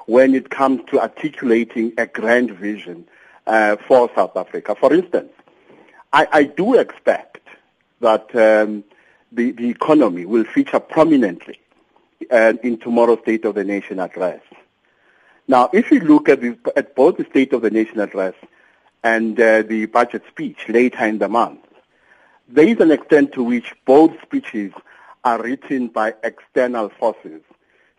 when 0.05 0.33
it 0.33 0.49
comes 0.49 0.81
to 0.89 0.99
articulating 0.99 1.93
a 1.97 2.07
grand 2.07 2.51
vision 2.51 3.05
uh, 3.45 3.75
for 3.87 4.09
South 4.15 4.35
Africa. 4.35 4.75
For 4.75 4.93
instance, 4.93 5.31
I, 6.11 6.27
I 6.31 6.43
do 6.43 6.79
expect 6.79 7.47
that 8.01 8.33
um, 8.35 8.83
the, 9.31 9.51
the 9.51 9.69
economy 9.69 10.25
will 10.25 10.45
feature 10.45 10.79
prominently 10.79 11.59
uh, 12.31 12.53
in 12.63 12.77
tomorrow's 12.79 13.19
State 13.19 13.45
of 13.45 13.55
the 13.55 13.63
Nation 13.63 13.99
address. 13.99 14.41
Now, 15.47 15.69
if 15.73 15.91
you 15.91 15.99
look 15.99 16.29
at, 16.29 16.41
the, 16.41 16.57
at 16.75 16.95
both 16.95 17.17
the 17.17 17.25
State 17.25 17.53
of 17.53 17.61
the 17.61 17.71
Nation 17.71 17.99
address 17.99 18.35
and 19.03 19.39
uh, 19.39 19.63
the 19.63 19.85
budget 19.87 20.23
speech 20.27 20.67
later 20.67 21.05
in 21.05 21.19
the 21.19 21.29
month, 21.29 21.59
there 22.51 22.67
is 22.67 22.79
an 22.79 22.91
extent 22.91 23.31
to 23.33 23.43
which 23.43 23.75
both 23.85 24.11
speeches 24.23 24.73
are 25.23 25.41
written 25.41 25.87
by 25.87 26.15
external 26.23 26.89
forces, 26.89 27.41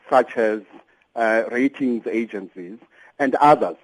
such 0.09 0.37
as 0.37 0.63
uh, 1.15 1.45
ratings 1.53 2.05
agencies 2.09 2.79
and 3.21 3.37
others 3.37 3.77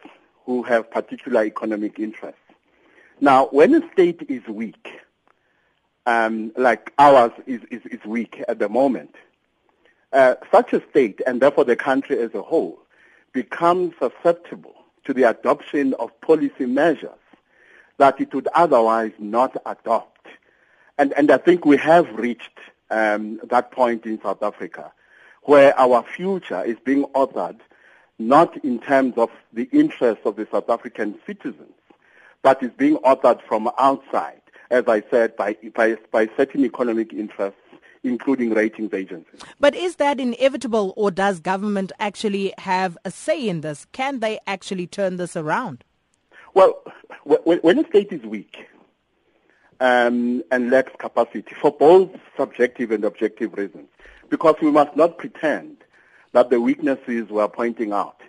who 0.44 0.64
have 0.64 0.90
particular 0.90 1.44
economic 1.44 2.00
interests. 2.00 2.40
Now, 3.20 3.46
when 3.46 3.75
a 3.75 3.92
state 3.92 4.26
is 4.28 4.46
weak, 4.49 4.88
um, 6.04 6.52
like 6.56 6.92
ours 6.99 7.32
is, 7.46 7.61
is, 7.70 7.82
is, 7.87 8.04
weak 8.04 8.42
at 8.49 8.58
the 8.58 8.68
moment, 8.68 9.14
uh, 10.12 10.35
such 10.50 10.73
a 10.73 10.82
state, 10.90 11.20
and 11.26 11.40
therefore 11.40 11.64
the 11.64 11.76
country 11.76 12.18
as 12.18 12.35
a 12.35 12.42
whole, 12.42 12.78
becomes 13.32 13.92
susceptible 14.00 14.75
to 15.04 15.14
the 15.14 15.25
adoption 15.25 15.94
of 15.94 16.20
policy 16.20 16.66
measures 16.66 17.11
that 17.99 18.20
it 18.20 18.35
would 18.35 18.49
otherwise 18.54 19.12
not 19.18 19.56
adopt. 19.64 20.15
And, 20.98 21.12
and 21.14 21.30
I 21.30 21.38
think 21.38 21.64
we 21.64 21.76
have 21.76 22.08
reached 22.14 22.58
um, 22.90 23.40
that 23.44 23.70
point 23.70 24.06
in 24.06 24.20
South 24.22 24.42
Africa 24.42 24.92
where 25.42 25.78
our 25.78 26.02
future 26.02 26.62
is 26.64 26.76
being 26.84 27.04
authored 27.14 27.60
not 28.18 28.56
in 28.64 28.78
terms 28.78 29.14
of 29.16 29.30
the 29.52 29.68
interests 29.72 30.24
of 30.24 30.36
the 30.36 30.46
South 30.50 30.68
African 30.70 31.18
citizens, 31.26 31.74
but 32.42 32.62
is 32.62 32.70
being 32.76 32.96
authored 32.98 33.42
from 33.42 33.70
outside, 33.78 34.40
as 34.70 34.84
I 34.88 35.02
said, 35.10 35.36
by, 35.36 35.56
by, 35.74 35.96
by 36.10 36.28
certain 36.36 36.64
economic 36.64 37.12
interests 37.12 37.60
including 38.02 38.50
ratings 38.50 38.94
agencies. 38.94 39.40
But 39.58 39.74
is 39.74 39.96
that 39.96 40.20
inevitable 40.20 40.94
or 40.96 41.10
does 41.10 41.40
government 41.40 41.90
actually 41.98 42.54
have 42.58 42.96
a 43.04 43.10
say 43.10 43.48
in 43.48 43.62
this? 43.62 43.86
Can 43.92 44.20
they 44.20 44.38
actually 44.46 44.86
turn 44.86 45.16
this 45.16 45.36
around? 45.36 45.82
Well, 46.54 46.80
when 47.24 47.78
a 47.78 47.86
state 47.88 48.12
is 48.12 48.22
weak 48.22 48.66
um, 49.80 50.42
and 50.50 50.71
lacks 50.71 50.92
capacity 50.99 51.54
for 51.61 51.71
both 51.71 52.11
subjective 52.37 52.90
and 52.90 53.04
objective 53.04 53.54
reasons, 53.54 53.88
because 54.28 54.56
we 54.62 54.71
must 54.71 54.97
not 54.97 55.18
pretend 55.18 55.78
that 56.33 56.50
the 56.50 56.61
weaknesses 56.61 57.28
we're 57.30 57.49
pointing 57.49 57.92
out, 57.92 58.21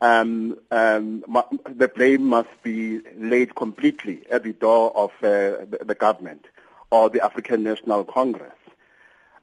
um, 0.00 0.56
um, 0.70 1.24
the 1.68 1.88
blame 1.88 2.24
must 2.24 2.48
be 2.62 3.00
laid 3.16 3.54
completely 3.54 4.22
at 4.30 4.44
the 4.44 4.52
door 4.54 4.96
of 4.96 5.10
uh, 5.22 5.66
the, 5.66 5.78
the, 5.84 5.94
government 5.94 6.46
or 6.90 7.10
the 7.10 7.22
African 7.22 7.62
National 7.62 8.04
Congress. 8.04 8.54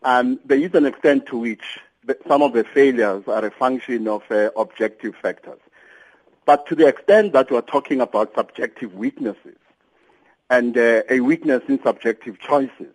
Um, 0.04 0.39
there 0.46 0.58
is 0.58 0.74
an 0.74 0.86
extent 0.86 1.27
to 1.27 1.38
which 1.38 1.80
some 2.27 2.42
of 2.42 2.54
the 2.54 2.63
failures 2.63 3.24
are 3.27 3.46
a 3.46 3.51
function 3.51 4.08
of 4.08 4.24
uh, 4.32 4.50
objective 4.58 5.16
factors. 5.16 5.60
But 6.46 6.66
to 6.68 6.75
the 6.75 6.88
extent 6.88 7.34
that 7.34 7.51
we're 7.51 7.62
talking 7.62 8.01
about 8.01 8.34
subjective 8.36 8.96
weaknesses 8.96 9.58
and 10.50 10.77
uh, 10.77 11.04
a 11.10 11.20
weakness 11.20 11.63
in 11.68 11.82
subjective 11.84 12.39
choices 12.39 12.94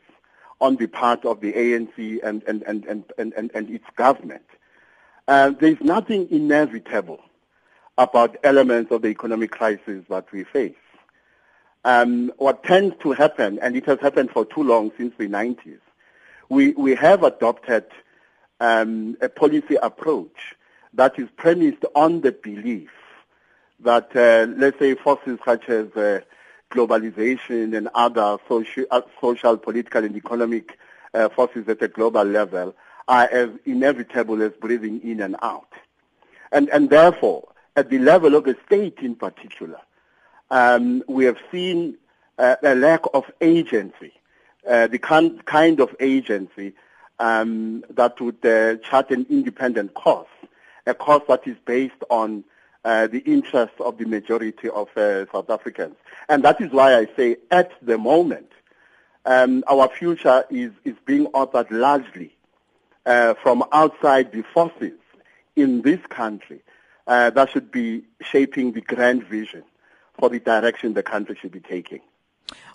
on 0.61 0.77
the 0.77 0.87
part 0.87 1.25
of 1.25 1.41
the 1.41 1.53
ANC 1.53 2.21
and, 2.23 2.43
and, 2.45 2.63
and, 2.63 2.85
and, 2.85 3.05
and, 3.19 3.33
and, 3.35 3.51
and 3.55 3.71
its 3.71 3.85
government, 3.97 4.47
uh, 5.29 5.51
there's 5.51 5.81
nothing 5.81 6.29
inevitable 6.31 7.21
about 7.99 8.37
elements 8.45 8.91
of 8.91 9.03
the 9.03 9.09
economic 9.09 9.51
crisis 9.51 10.05
that 10.09 10.31
we 10.33 10.45
face. 10.45 10.75
Um, 11.85 12.33
what 12.37 12.63
tends 12.63 12.95
to 13.03 13.13
happen, 13.13 13.59
and 13.61 13.77
it 13.77 13.87
has 13.87 13.99
happened 14.01 14.31
for 14.31 14.45
too 14.45 14.63
long 14.63 14.93
since 14.97 15.15
the 15.19 15.29
90s, 15.29 15.81
we, 16.49 16.73
we 16.73 16.95
have 16.95 17.25
adopted 17.25 17.85
um, 18.61 19.17
a 19.21 19.29
policy 19.29 19.77
approach 19.83 20.55
that 20.95 21.19
is 21.19 21.29
premised 21.37 21.85
on 21.95 22.21
the 22.21 22.33
belief 22.33 22.91
that, 23.81 24.15
uh, 24.15 24.53
let's 24.57 24.79
say, 24.79 24.95
forces 24.95 25.39
such 25.45 25.69
as 25.69 25.91
uh, 25.97 26.21
globalization 26.73 27.77
and 27.77 27.89
other 27.95 28.39
social, 28.49 28.85
uh, 28.91 29.03
social, 29.21 29.57
political, 29.57 30.05
and 30.05 30.17
economic 30.17 30.79
uh, 31.15 31.29
forces 31.29 31.69
at 31.69 31.83
a 31.83 31.89
global 31.89 32.25
level 32.25 32.75
are 33.09 33.29
as 33.31 33.51
inevitable 33.65 34.43
as 34.43 34.53
breathing 34.61 35.01
in 35.03 35.21
and 35.21 35.37
out. 35.43 35.73
And, 36.51 36.69
and 36.71 36.91
therefore, 36.91 37.49
at 37.77 37.91
the 37.91 37.99
level 37.99 38.35
of 38.35 38.45
the 38.45 38.57
state 38.67 38.99
in 38.99 39.15
particular, 39.15 39.81
um, 40.51 41.03
we 41.09 41.25
have 41.25 41.39
seen 41.51 41.97
uh, 42.39 42.57
a 42.63 42.75
lack 42.75 43.03
of 43.15 43.25
agency, 43.41 44.13
uh, 44.69 44.87
the 44.87 44.99
kind 44.99 45.45
kind 45.47 45.81
of 45.81 45.95
agency 46.01 46.75
um, 47.19 47.85
that 47.91 48.21
would 48.21 48.45
uh, 48.45 48.77
chart 48.77 49.11
an 49.11 49.27
independent 49.31 49.95
course, 49.95 50.29
a 50.87 50.95
course 50.95 51.23
that 51.29 51.47
is 51.47 51.57
based 51.65 52.03
on 52.11 52.45
uh, 52.85 53.07
the 53.07 53.21
interests 53.21 53.77
of 53.81 53.99
the 53.99 54.05
majority 54.05 54.69
of 54.69 54.89
uh, 54.97 55.27
South 55.33 55.51
Africans. 55.51 55.97
And 56.29 56.43
that 56.45 56.61
is 56.61 56.71
why 56.71 56.97
I 56.97 57.07
say 57.17 57.37
at 57.51 57.71
the 57.81 57.99
moment, 57.99 58.51
um, 59.25 59.63
our 59.69 59.89
future 59.89 60.45
is, 60.51 60.73
is 60.85 60.97
being 61.07 61.27
authored 61.27 61.71
largely 61.71 62.35
uh, 63.07 63.35
from 63.35 63.65
outside 63.73 64.33
the 64.33 64.43
forces 64.55 64.99
in 65.55 65.83
this 65.83 66.01
country 66.09 66.61
uh, 67.07 67.31
that 67.31 67.51
should 67.51 67.71
be 67.71 68.03
shaping 68.21 68.73
the 68.73 68.81
grand 68.81 69.25
vision 69.25 69.65
for 70.19 70.29
the 70.29 70.41
direction 70.41 70.95
the 70.95 71.03
country 71.03 71.37
should 71.41 71.53
be 71.53 71.61
taking. 71.61 72.01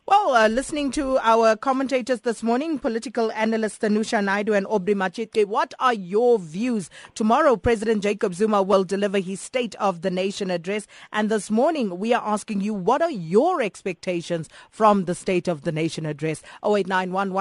Well, 0.09 0.35
uh, 0.35 0.47
listening 0.47 0.91
to 0.91 1.17
our 1.17 1.57
commentators 1.57 2.21
this 2.21 2.41
morning, 2.41 2.79
political 2.79 3.29
analysts 3.33 3.79
Sanusha 3.79 4.23
Naidu 4.23 4.53
and 4.53 4.65
Aubrey 4.67 4.95
Matshiqi, 4.95 5.43
what 5.43 5.73
are 5.81 5.93
your 5.93 6.39
views? 6.39 6.89
Tomorrow, 7.13 7.57
President 7.57 8.03
Jacob 8.03 8.33
Zuma 8.33 8.63
will 8.63 8.85
deliver 8.85 9.19
his 9.19 9.41
State 9.41 9.75
of 9.75 10.03
the 10.03 10.09
Nation 10.09 10.49
address. 10.49 10.87
And 11.11 11.29
this 11.29 11.51
morning, 11.51 11.99
we 11.99 12.13
are 12.13 12.23
asking 12.25 12.61
you, 12.61 12.73
what 12.73 13.01
are 13.01 13.11
your 13.11 13.61
expectations 13.61 14.47
from 14.71 15.03
the 15.03 15.13
State 15.13 15.49
of 15.49 15.63
the 15.63 15.73
Nation 15.73 16.05
address? 16.05 16.41
0891 16.63 17.33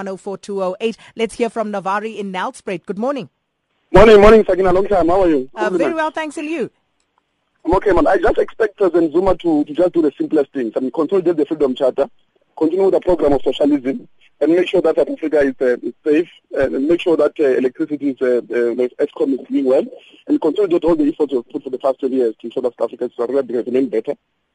Let's 1.15 1.35
hear 1.37 1.49
from 1.49 1.71
Navari 1.71 2.19
in 2.19 2.33
Nelspruit. 2.33 2.85
Good 2.85 2.99
morning. 2.99 3.31
Morning, 3.93 4.21
morning, 4.21 4.45
Sakina. 4.45 4.73
Long 4.73 4.89
time. 4.89 5.07
How 5.07 5.23
are 5.23 5.29
you? 5.29 5.49
Uh, 5.55 5.71
very 5.71 5.95
well, 5.95 6.11
thanks. 6.11 6.37
And 6.37 6.49
you? 6.49 6.69
I'm 7.65 7.77
okay, 7.77 7.93
man. 7.93 8.09
I 8.09 8.17
just 8.17 8.39
expect 8.39 8.77
President 8.77 9.13
Zuma 9.13 9.37
to, 9.37 9.65
to 9.65 9.73
just 9.73 9.93
do 9.93 10.03
the 10.03 10.11
simplest 10.19 10.53
things. 10.53 10.73
I 10.75 10.81
mean, 10.81 10.91
consolidate 10.91 11.37
the 11.37 11.47
Freedom 11.47 11.73
Charter 11.73 12.11
continue 12.57 12.91
the 12.91 13.01
program 13.01 13.33
of 13.33 13.43
socialism 13.43 14.09
and 14.41 14.53
make 14.53 14.69
sure 14.69 14.83
that 14.83 14.97
South 14.97 15.09
Africa 15.09 15.41
is, 15.41 15.55
uh, 15.61 15.77
is 15.83 15.95
safe 16.05 16.29
and 16.53 16.89
make 16.89 17.01
sure 17.01 17.17
that 17.17 17.33
uh, 17.41 17.45
electricity 17.45 18.11
is, 18.11 18.23
uh, 18.23 18.41
uh, 18.51 18.83
is 18.83 19.47
doing 19.49 19.65
well 19.65 19.85
and 20.27 20.41
consolidate 20.41 20.85
all 20.85 20.97
the 20.97 21.09
efforts 21.09 21.33
we've 21.33 21.49
put 21.49 21.63
for 21.63 21.71
the 21.71 21.79
past 21.79 22.01
10 22.01 22.13
years 22.13 22.35
to 22.41 22.47
ensure 22.47 22.63
that 22.63 22.75
South 22.79 22.93
Africa 22.93 23.05
is 23.05 23.67
remain 23.67 23.89
better. 23.89 24.15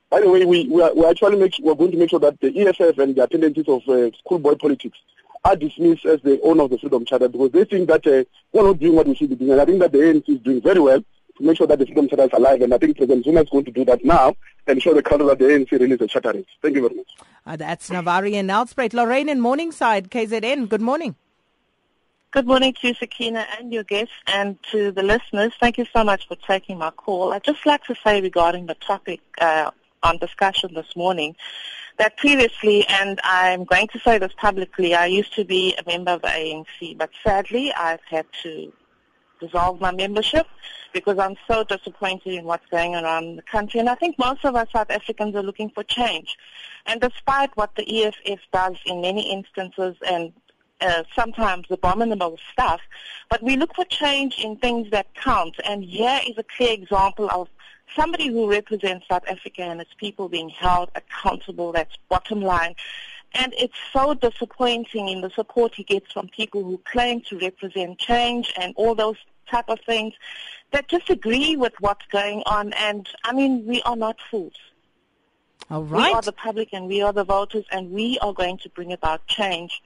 By 0.09 0.21
the 0.21 0.29
way, 0.29 0.45
we, 0.45 0.67
we, 0.67 0.81
are, 0.81 0.93
we 0.93 1.05
actually 1.05 1.37
make, 1.37 1.55
we're 1.61 1.75
going 1.75 1.91
to 1.91 1.97
make 1.97 2.09
sure 2.09 2.19
that 2.19 2.39
the 2.41 2.67
EFF 2.67 2.97
and 2.97 3.15
the 3.15 3.27
tendencies 3.27 3.67
of 3.67 3.87
uh, 3.87 4.11
schoolboy 4.19 4.55
politics 4.55 4.97
are 5.43 5.55
dismissed 5.55 6.05
as 6.05 6.21
the 6.21 6.39
owner 6.43 6.63
of 6.63 6.69
the 6.69 6.77
Freedom 6.77 7.05
Charter 7.05 7.29
because 7.29 7.51
they 7.51 7.63
think 7.63 7.87
that 7.87 8.05
uh, 8.05 8.23
we're 8.51 8.63
not 8.63 8.79
doing 8.79 8.95
what 8.95 9.07
we 9.07 9.15
should 9.15 9.29
be 9.29 9.35
doing. 9.35 9.51
And 9.51 9.61
I 9.61 9.65
think 9.65 9.79
that 9.79 9.91
the 9.91 9.99
ANC 9.99 10.29
is 10.29 10.39
doing 10.41 10.61
very 10.61 10.79
well 10.79 11.03
to 11.37 11.43
make 11.43 11.57
sure 11.57 11.67
that 11.67 11.79
the 11.79 11.85
Freedom 11.85 12.07
Charter 12.07 12.23
is 12.23 12.33
alive. 12.33 12.61
And 12.61 12.73
I 12.73 12.77
think 12.77 12.97
President 12.97 13.25
Zuma 13.25 13.41
is 13.41 13.49
going 13.49 13.65
to 13.65 13.71
do 13.71 13.85
that 13.85 14.03
now 14.03 14.35
and 14.67 14.81
show 14.81 14.93
the 14.93 15.03
country 15.03 15.27
that 15.27 15.39
the 15.39 15.45
ANC 15.45 15.71
really 15.71 15.91
is 15.91 16.01
a 16.01 16.07
charter. 16.07 16.33
Thank 16.61 16.75
you 16.75 16.81
very 16.81 16.95
much. 16.95 17.07
Uh, 17.45 17.55
that's 17.55 17.89
Navari 17.89 18.33
and 18.33 18.49
Nelspruit. 18.49 18.93
Lorraine 18.93 19.29
in 19.29 19.41
Morningside, 19.41 20.11
KZN. 20.11 20.69
Good 20.69 20.81
morning. 20.81 21.15
Good 22.31 22.47
morning 22.47 22.73
to 22.79 22.87
you, 22.87 22.93
Sakina, 22.93 23.45
and 23.59 23.73
your 23.73 23.83
guests, 23.83 24.13
and 24.27 24.57
to 24.71 24.91
the 24.91 25.03
listeners. 25.03 25.51
Thank 25.59 25.77
you 25.77 25.85
so 25.91 26.03
much 26.03 26.27
for 26.29 26.35
taking 26.35 26.77
my 26.77 26.91
call. 26.91 27.33
I'd 27.33 27.43
just 27.43 27.65
like 27.65 27.83
to 27.85 27.95
say 28.05 28.21
regarding 28.21 28.67
the 28.67 28.75
topic 28.75 29.19
uh, 29.41 29.71
on 30.01 30.17
discussion 30.17 30.73
this 30.73 30.95
morning 30.95 31.35
that 31.97 32.17
previously, 32.17 32.87
and 32.87 33.19
I'm 33.23 33.65
going 33.65 33.87
to 33.89 33.99
say 33.99 34.17
this 34.17 34.31
publicly, 34.37 34.95
I 34.95 35.07
used 35.07 35.35
to 35.35 35.43
be 35.43 35.75
a 35.75 35.83
member 35.85 36.11
of 36.11 36.21
the 36.21 36.29
ANC, 36.29 36.97
but 36.97 37.09
sadly 37.23 37.73
I've 37.73 38.01
had 38.09 38.25
to 38.43 38.71
dissolve 39.41 39.81
my 39.81 39.91
membership 39.91 40.47
because 40.93 41.17
I'm 41.17 41.35
so 41.49 41.63
disappointed 41.63 42.33
in 42.33 42.45
what's 42.45 42.65
going 42.67 42.95
on 42.95 43.03
around 43.03 43.35
the 43.37 43.41
country. 43.41 43.79
And 43.79 43.89
I 43.89 43.95
think 43.95 44.17
most 44.17 44.45
of 44.45 44.55
us 44.55 44.67
South 44.73 44.89
Africans 44.89 45.35
are 45.35 45.43
looking 45.43 45.69
for 45.69 45.83
change. 45.83 46.37
And 46.85 47.01
despite 47.01 47.55
what 47.55 47.75
the 47.75 48.03
EFF 48.05 48.39
does 48.53 48.75
in 48.85 49.01
many 49.01 49.31
instances 49.31 49.95
and 50.07 50.33
uh, 50.81 51.03
sometimes 51.15 51.67
abominable 51.69 52.37
stuff, 52.51 52.81
but 53.29 53.41
we 53.43 53.55
look 53.55 53.75
for 53.75 53.85
change 53.85 54.39
in 54.39 54.57
things 54.57 54.89
that 54.91 55.13
count. 55.15 55.55
And 55.65 55.83
here 55.83 56.19
is 56.27 56.37
a 56.37 56.43
clear 56.43 56.73
example 56.73 57.29
of 57.31 57.47
somebody 57.95 58.27
who 58.27 58.49
represents 58.49 59.05
South 59.07 59.23
Africa 59.27 59.63
and 59.63 59.81
its 59.81 59.93
people 59.97 60.29
being 60.29 60.49
held 60.49 60.89
accountable. 60.95 61.71
That's 61.71 61.95
bottom 62.09 62.41
line. 62.41 62.75
And 63.33 63.53
it's 63.57 63.77
so 63.93 64.13
disappointing 64.13 65.07
in 65.07 65.21
the 65.21 65.29
support 65.29 65.75
he 65.75 65.83
gets 65.83 66.11
from 66.11 66.27
people 66.27 66.63
who 66.63 66.81
claim 66.83 67.21
to 67.29 67.39
represent 67.39 67.97
change 67.97 68.53
and 68.59 68.73
all 68.75 68.93
those 68.93 69.15
type 69.51 69.69
of 69.69 69.79
things 69.85 70.13
that 70.71 70.87
disagree 70.87 71.55
with 71.55 71.73
what's 71.79 72.05
going 72.07 72.43
on. 72.45 72.73
And 72.73 73.07
I 73.23 73.33
mean, 73.33 73.65
we 73.65 73.81
are 73.83 73.95
not 73.95 74.17
fools. 74.29 74.53
All 75.69 75.83
right. 75.83 76.07
We 76.07 76.13
are 76.13 76.21
the 76.21 76.31
public 76.31 76.69
and 76.73 76.87
we 76.87 77.01
are 77.01 77.13
the 77.13 77.23
voters 77.23 77.65
and 77.71 77.91
we 77.91 78.17
are 78.19 78.33
going 78.33 78.57
to 78.59 78.69
bring 78.69 78.91
about 78.91 79.25
change. 79.27 79.81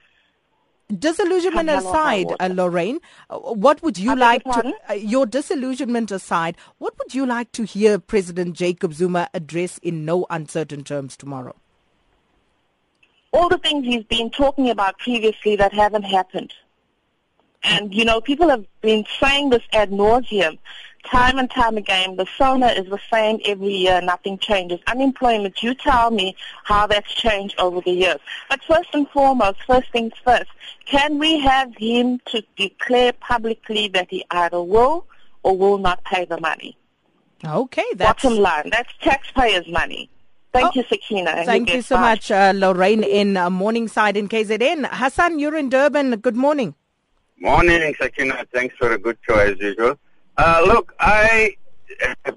Disillusionment 0.96 1.68
aside, 1.68 2.26
uh, 2.38 2.48
Lorraine, 2.52 3.00
uh, 3.28 3.38
what 3.38 3.82
would 3.82 3.98
you 3.98 4.14
like 4.14 4.44
to, 4.44 4.72
uh, 4.88 4.92
your 4.92 5.26
disillusionment 5.26 6.12
aside, 6.12 6.56
what 6.78 6.96
would 6.98 7.12
you 7.12 7.26
like 7.26 7.50
to 7.52 7.64
hear 7.64 7.98
President 7.98 8.54
Jacob 8.54 8.94
Zuma 8.94 9.28
address 9.34 9.78
in 9.78 10.04
no 10.04 10.26
uncertain 10.30 10.84
terms 10.84 11.16
tomorrow? 11.16 11.56
All 13.32 13.48
the 13.48 13.58
things 13.58 13.84
he's 13.84 14.04
been 14.04 14.30
talking 14.30 14.70
about 14.70 14.96
previously 14.98 15.56
that 15.56 15.72
haven't 15.72 16.04
happened. 16.04 16.54
And, 17.66 17.94
you 17.94 18.04
know, 18.04 18.20
people 18.20 18.48
have 18.48 18.64
been 18.80 19.04
saying 19.20 19.50
this 19.50 19.62
ad 19.72 19.90
nauseum 19.90 20.58
time 21.06 21.38
and 21.38 21.50
time 21.50 21.76
again. 21.76 22.16
The 22.16 22.26
SONA 22.36 22.68
is 22.68 22.86
the 22.86 22.98
same 23.12 23.40
every 23.44 23.74
year. 23.74 24.00
Nothing 24.00 24.38
changes. 24.38 24.80
Unemployment, 24.86 25.62
you 25.62 25.74
tell 25.74 26.10
me 26.10 26.36
how 26.64 26.86
that's 26.86 27.12
changed 27.14 27.58
over 27.58 27.80
the 27.80 27.92
years. 27.92 28.18
But 28.50 28.62
first 28.64 28.90
and 28.92 29.08
foremost, 29.10 29.58
first 29.66 29.90
things 29.92 30.12
first, 30.24 30.50
can 30.84 31.18
we 31.18 31.38
have 31.40 31.74
him 31.76 32.20
to 32.26 32.42
declare 32.56 33.12
publicly 33.12 33.88
that 33.88 34.08
he 34.10 34.24
either 34.30 34.62
will 34.62 35.06
or 35.42 35.56
will 35.56 35.78
not 35.78 36.02
pay 36.04 36.24
the 36.24 36.40
money? 36.40 36.76
Okay, 37.44 37.84
that's... 37.94 38.22
Bottom 38.22 38.38
line, 38.38 38.70
that's 38.70 38.92
taxpayers' 39.00 39.68
money. 39.68 40.10
Thank 40.52 40.68
oh, 40.68 40.72
you, 40.74 40.84
Sakina. 40.88 41.44
Thank 41.44 41.72
you 41.72 41.82
so 41.82 41.98
much, 41.98 42.30
uh, 42.30 42.52
Lorraine 42.54 43.04
in 43.04 43.36
uh, 43.36 43.50
Morningside 43.50 44.16
in 44.16 44.26
KZN. 44.26 44.88
Hassan, 44.90 45.38
you're 45.38 45.54
in 45.54 45.68
Durban. 45.68 46.16
Good 46.16 46.36
morning. 46.36 46.74
Morning, 47.38 47.94
Sakina. 48.00 48.46
Thanks 48.52 48.74
for 48.78 48.92
a 48.92 48.98
good 48.98 49.18
show 49.28 49.38
as 49.38 49.58
usual. 49.58 49.98
Uh, 50.38 50.62
look, 50.66 50.94
I, 50.98 51.54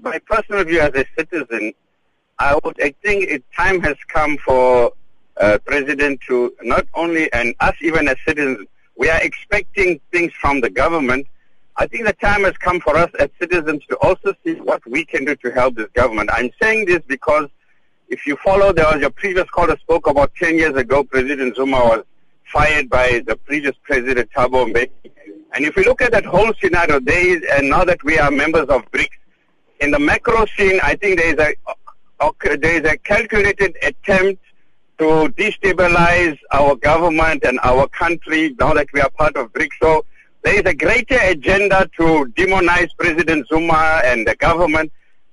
my 0.01 0.20
personal 0.20 0.65
view 0.65 0.82
as 0.82 0.94
a 0.94 1.06
citizen, 1.18 1.74
I 2.38 2.60
would, 2.63 2.75
I 2.82 2.94
think 3.01 3.29
it, 3.29 3.44
time 3.56 3.79
has 3.82 3.96
come 4.10 4.38
for 4.38 4.91
uh, 5.38 5.58
president 5.65 6.20
to 6.27 6.53
not 6.63 6.86
only 6.94 7.32
and 7.32 7.56
us 7.62 7.75
even 7.82 8.10
as 8.10 8.18
citizens, 8.27 8.68
we 8.98 9.10
are 9.10 9.22
expecting 9.22 10.01
things 10.12 10.34
from 10.34 10.60
the 10.60 10.70
government. 10.70 11.27
I 11.77 11.88
think 11.88 12.06
the 12.06 12.13
time 12.13 12.44
has 12.44 12.58
come 12.58 12.82
for 12.82 12.98
us 12.98 13.10
as 13.20 13.29
citizens 13.39 13.84
to 13.89 13.96
also 13.98 14.34
see 14.44 14.56
what 14.56 14.86
we 14.86 15.06
can 15.06 15.24
do 15.24 15.34
to 15.38 15.51
help 15.51 15.75
this 15.75 15.88
government. 15.94 16.29
I'm 16.34 16.51
saying 16.62 16.86
this 16.86 17.00
because 17.08 17.48
if 18.10 18.27
you 18.27 18.36
follow, 18.44 18.74
there 18.74 18.86
was 18.86 19.00
your 19.00 19.12
previous 19.12 19.50
caller 19.50 19.77
spoke 19.77 20.08
about 20.08 20.34
10 20.36 20.58
years 20.58 20.75
ago, 20.75 21.06
President 21.06 21.56
Zuma 21.56 21.77
was 21.77 22.03
fired 22.51 22.89
by 22.89 23.24
the 23.25 23.36
previous 23.36 23.75
president, 23.84 24.29
Thabo 24.36 24.72
Mbeki. 24.72 25.12
And 25.53 25.65
if 25.65 25.75
we 25.75 25.84
look 25.84 26.01
at 26.01 26.12
that 26.12 26.25
whole 26.25 26.53
scenario, 26.62 27.00
there 27.00 27.27
is, 27.27 27.41
and 27.53 27.70
now 27.70 27.84
that 27.84 28.03
we 28.03 28.20
are 28.20 28.29
members 28.29 28.68
of 28.70 28.89
BRICS, 28.91 29.10
in 29.79 29.91
the 29.91 30.00
macro 30.00 30.46
scene, 30.58 30.79
I 30.84 30.96
think 30.96 31.20
there 31.20 31.34
is 31.34 31.39
a, 31.39 31.56
uh, 32.22 32.32
there 32.44 32.84
is 32.84 32.91
a 32.91 32.98
calculated 32.98 33.77
attempt 33.82 34.44
to 35.00 35.29
destabilize 35.38 36.38
our 36.51 36.75
government 36.75 37.44
and 37.46 37.60
our 37.63 37.88
country 37.88 38.56
now 38.60 38.73
that 38.73 38.88
we 38.93 39.00
are 39.00 39.10
part 39.12 39.38
of 39.38 39.52
BRICS. 39.54 39.71
So 39.82 40.06
there 40.43 40.56
is 40.56 40.63
a 40.65 40.76
greater 40.76 41.17
agenda 41.21 41.89
to 41.97 42.26
demonize 42.38 42.89
President 42.97 43.47
Zuma 43.47 44.02
and 44.04 44.28
the 44.28 44.36
government. 44.36 44.91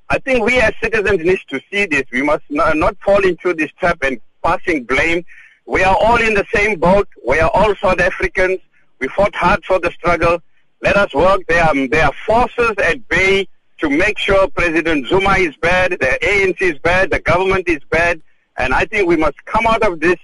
I 0.09 0.19
think 0.19 0.45
we 0.45 0.61
as 0.61 0.73
citizens 0.83 1.25
need 1.25 1.41
to 1.49 1.61
see 1.71 1.87
this. 1.87 2.05
We 2.13 2.23
must 2.23 2.45
not 2.49 2.97
fall 3.05 3.25
into 3.25 3.53
this 3.53 3.73
trap 3.73 3.99
and 4.03 4.21
passing 4.43 4.85
blame. 4.85 5.25
We 5.67 5.83
are 5.83 5.97
all 5.97 6.17
in 6.17 6.35
the 6.35 6.47
same 6.55 6.79
boat. 6.79 7.09
We 7.27 7.41
are 7.41 7.51
all 7.53 7.75
South 7.77 8.01
Africans. 8.01 8.61
We 9.01 9.09
fought 9.09 9.35
hard 9.35 9.65
for 9.65 9.81
the 9.81 9.91
struggle. 9.91 10.41
Let 10.81 10.97
us 10.97 11.13
work. 11.13 11.43
There 11.49 11.63
are, 11.63 11.89
there 11.89 12.07
are 12.07 12.13
forces 12.25 12.73
at 12.79 13.07
bay 13.09 13.49
to 13.79 13.91
make 13.91 14.17
sure 14.17 14.49
President 14.49 15.07
Zuma 15.09 15.33
is 15.33 15.55
bad, 15.57 15.93
the 15.93 16.19
ANC 16.23 16.63
is 16.63 16.79
bad, 16.79 17.11
the 17.11 17.19
government 17.19 17.69
is 17.69 17.81
bad. 17.91 18.23
And 18.57 18.73
I 18.73 18.87
think 18.87 19.07
we 19.07 19.17
must 19.17 19.45
come 19.45 19.67
out 19.67 19.83
of 19.83 20.01
this 20.01 20.17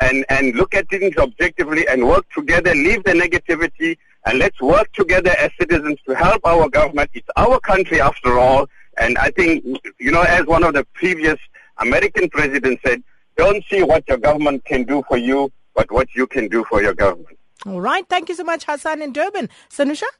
and, 0.00 0.26
and 0.28 0.54
look 0.54 0.74
at 0.74 0.88
things 0.90 1.16
objectively 1.16 1.86
and 1.88 2.06
work 2.06 2.28
together, 2.32 2.74
leave 2.74 3.02
the 3.04 3.12
negativity, 3.12 3.96
and 4.26 4.38
let's 4.38 4.60
work 4.60 4.92
together 4.92 5.30
as 5.38 5.50
citizens 5.58 5.98
to 6.06 6.14
help 6.14 6.42
our 6.44 6.68
government. 6.68 7.10
It's 7.14 7.28
our 7.36 7.58
country 7.60 8.00
after 8.00 8.38
all. 8.38 8.68
And 8.98 9.16
I 9.16 9.30
think, 9.30 9.64
you 9.98 10.10
know, 10.10 10.22
as 10.22 10.44
one 10.44 10.64
of 10.64 10.74
the 10.74 10.84
previous 10.92 11.38
American 11.78 12.28
presidents 12.28 12.82
said, 12.84 13.02
don't 13.38 13.64
see 13.70 13.82
what 13.82 14.06
your 14.08 14.18
government 14.18 14.64
can 14.64 14.82
do 14.82 15.02
for 15.08 15.16
you, 15.16 15.50
but 15.74 15.90
what 15.90 16.14
you 16.14 16.26
can 16.26 16.48
do 16.48 16.64
for 16.64 16.82
your 16.82 16.92
government. 16.92 17.38
All 17.64 17.80
right. 17.80 18.06
Thank 18.08 18.28
you 18.28 18.34
so 18.34 18.44
much, 18.44 18.64
Hassan 18.64 19.00
in 19.00 19.12
Durban. 19.12 19.48
Sanusha? 19.70 20.10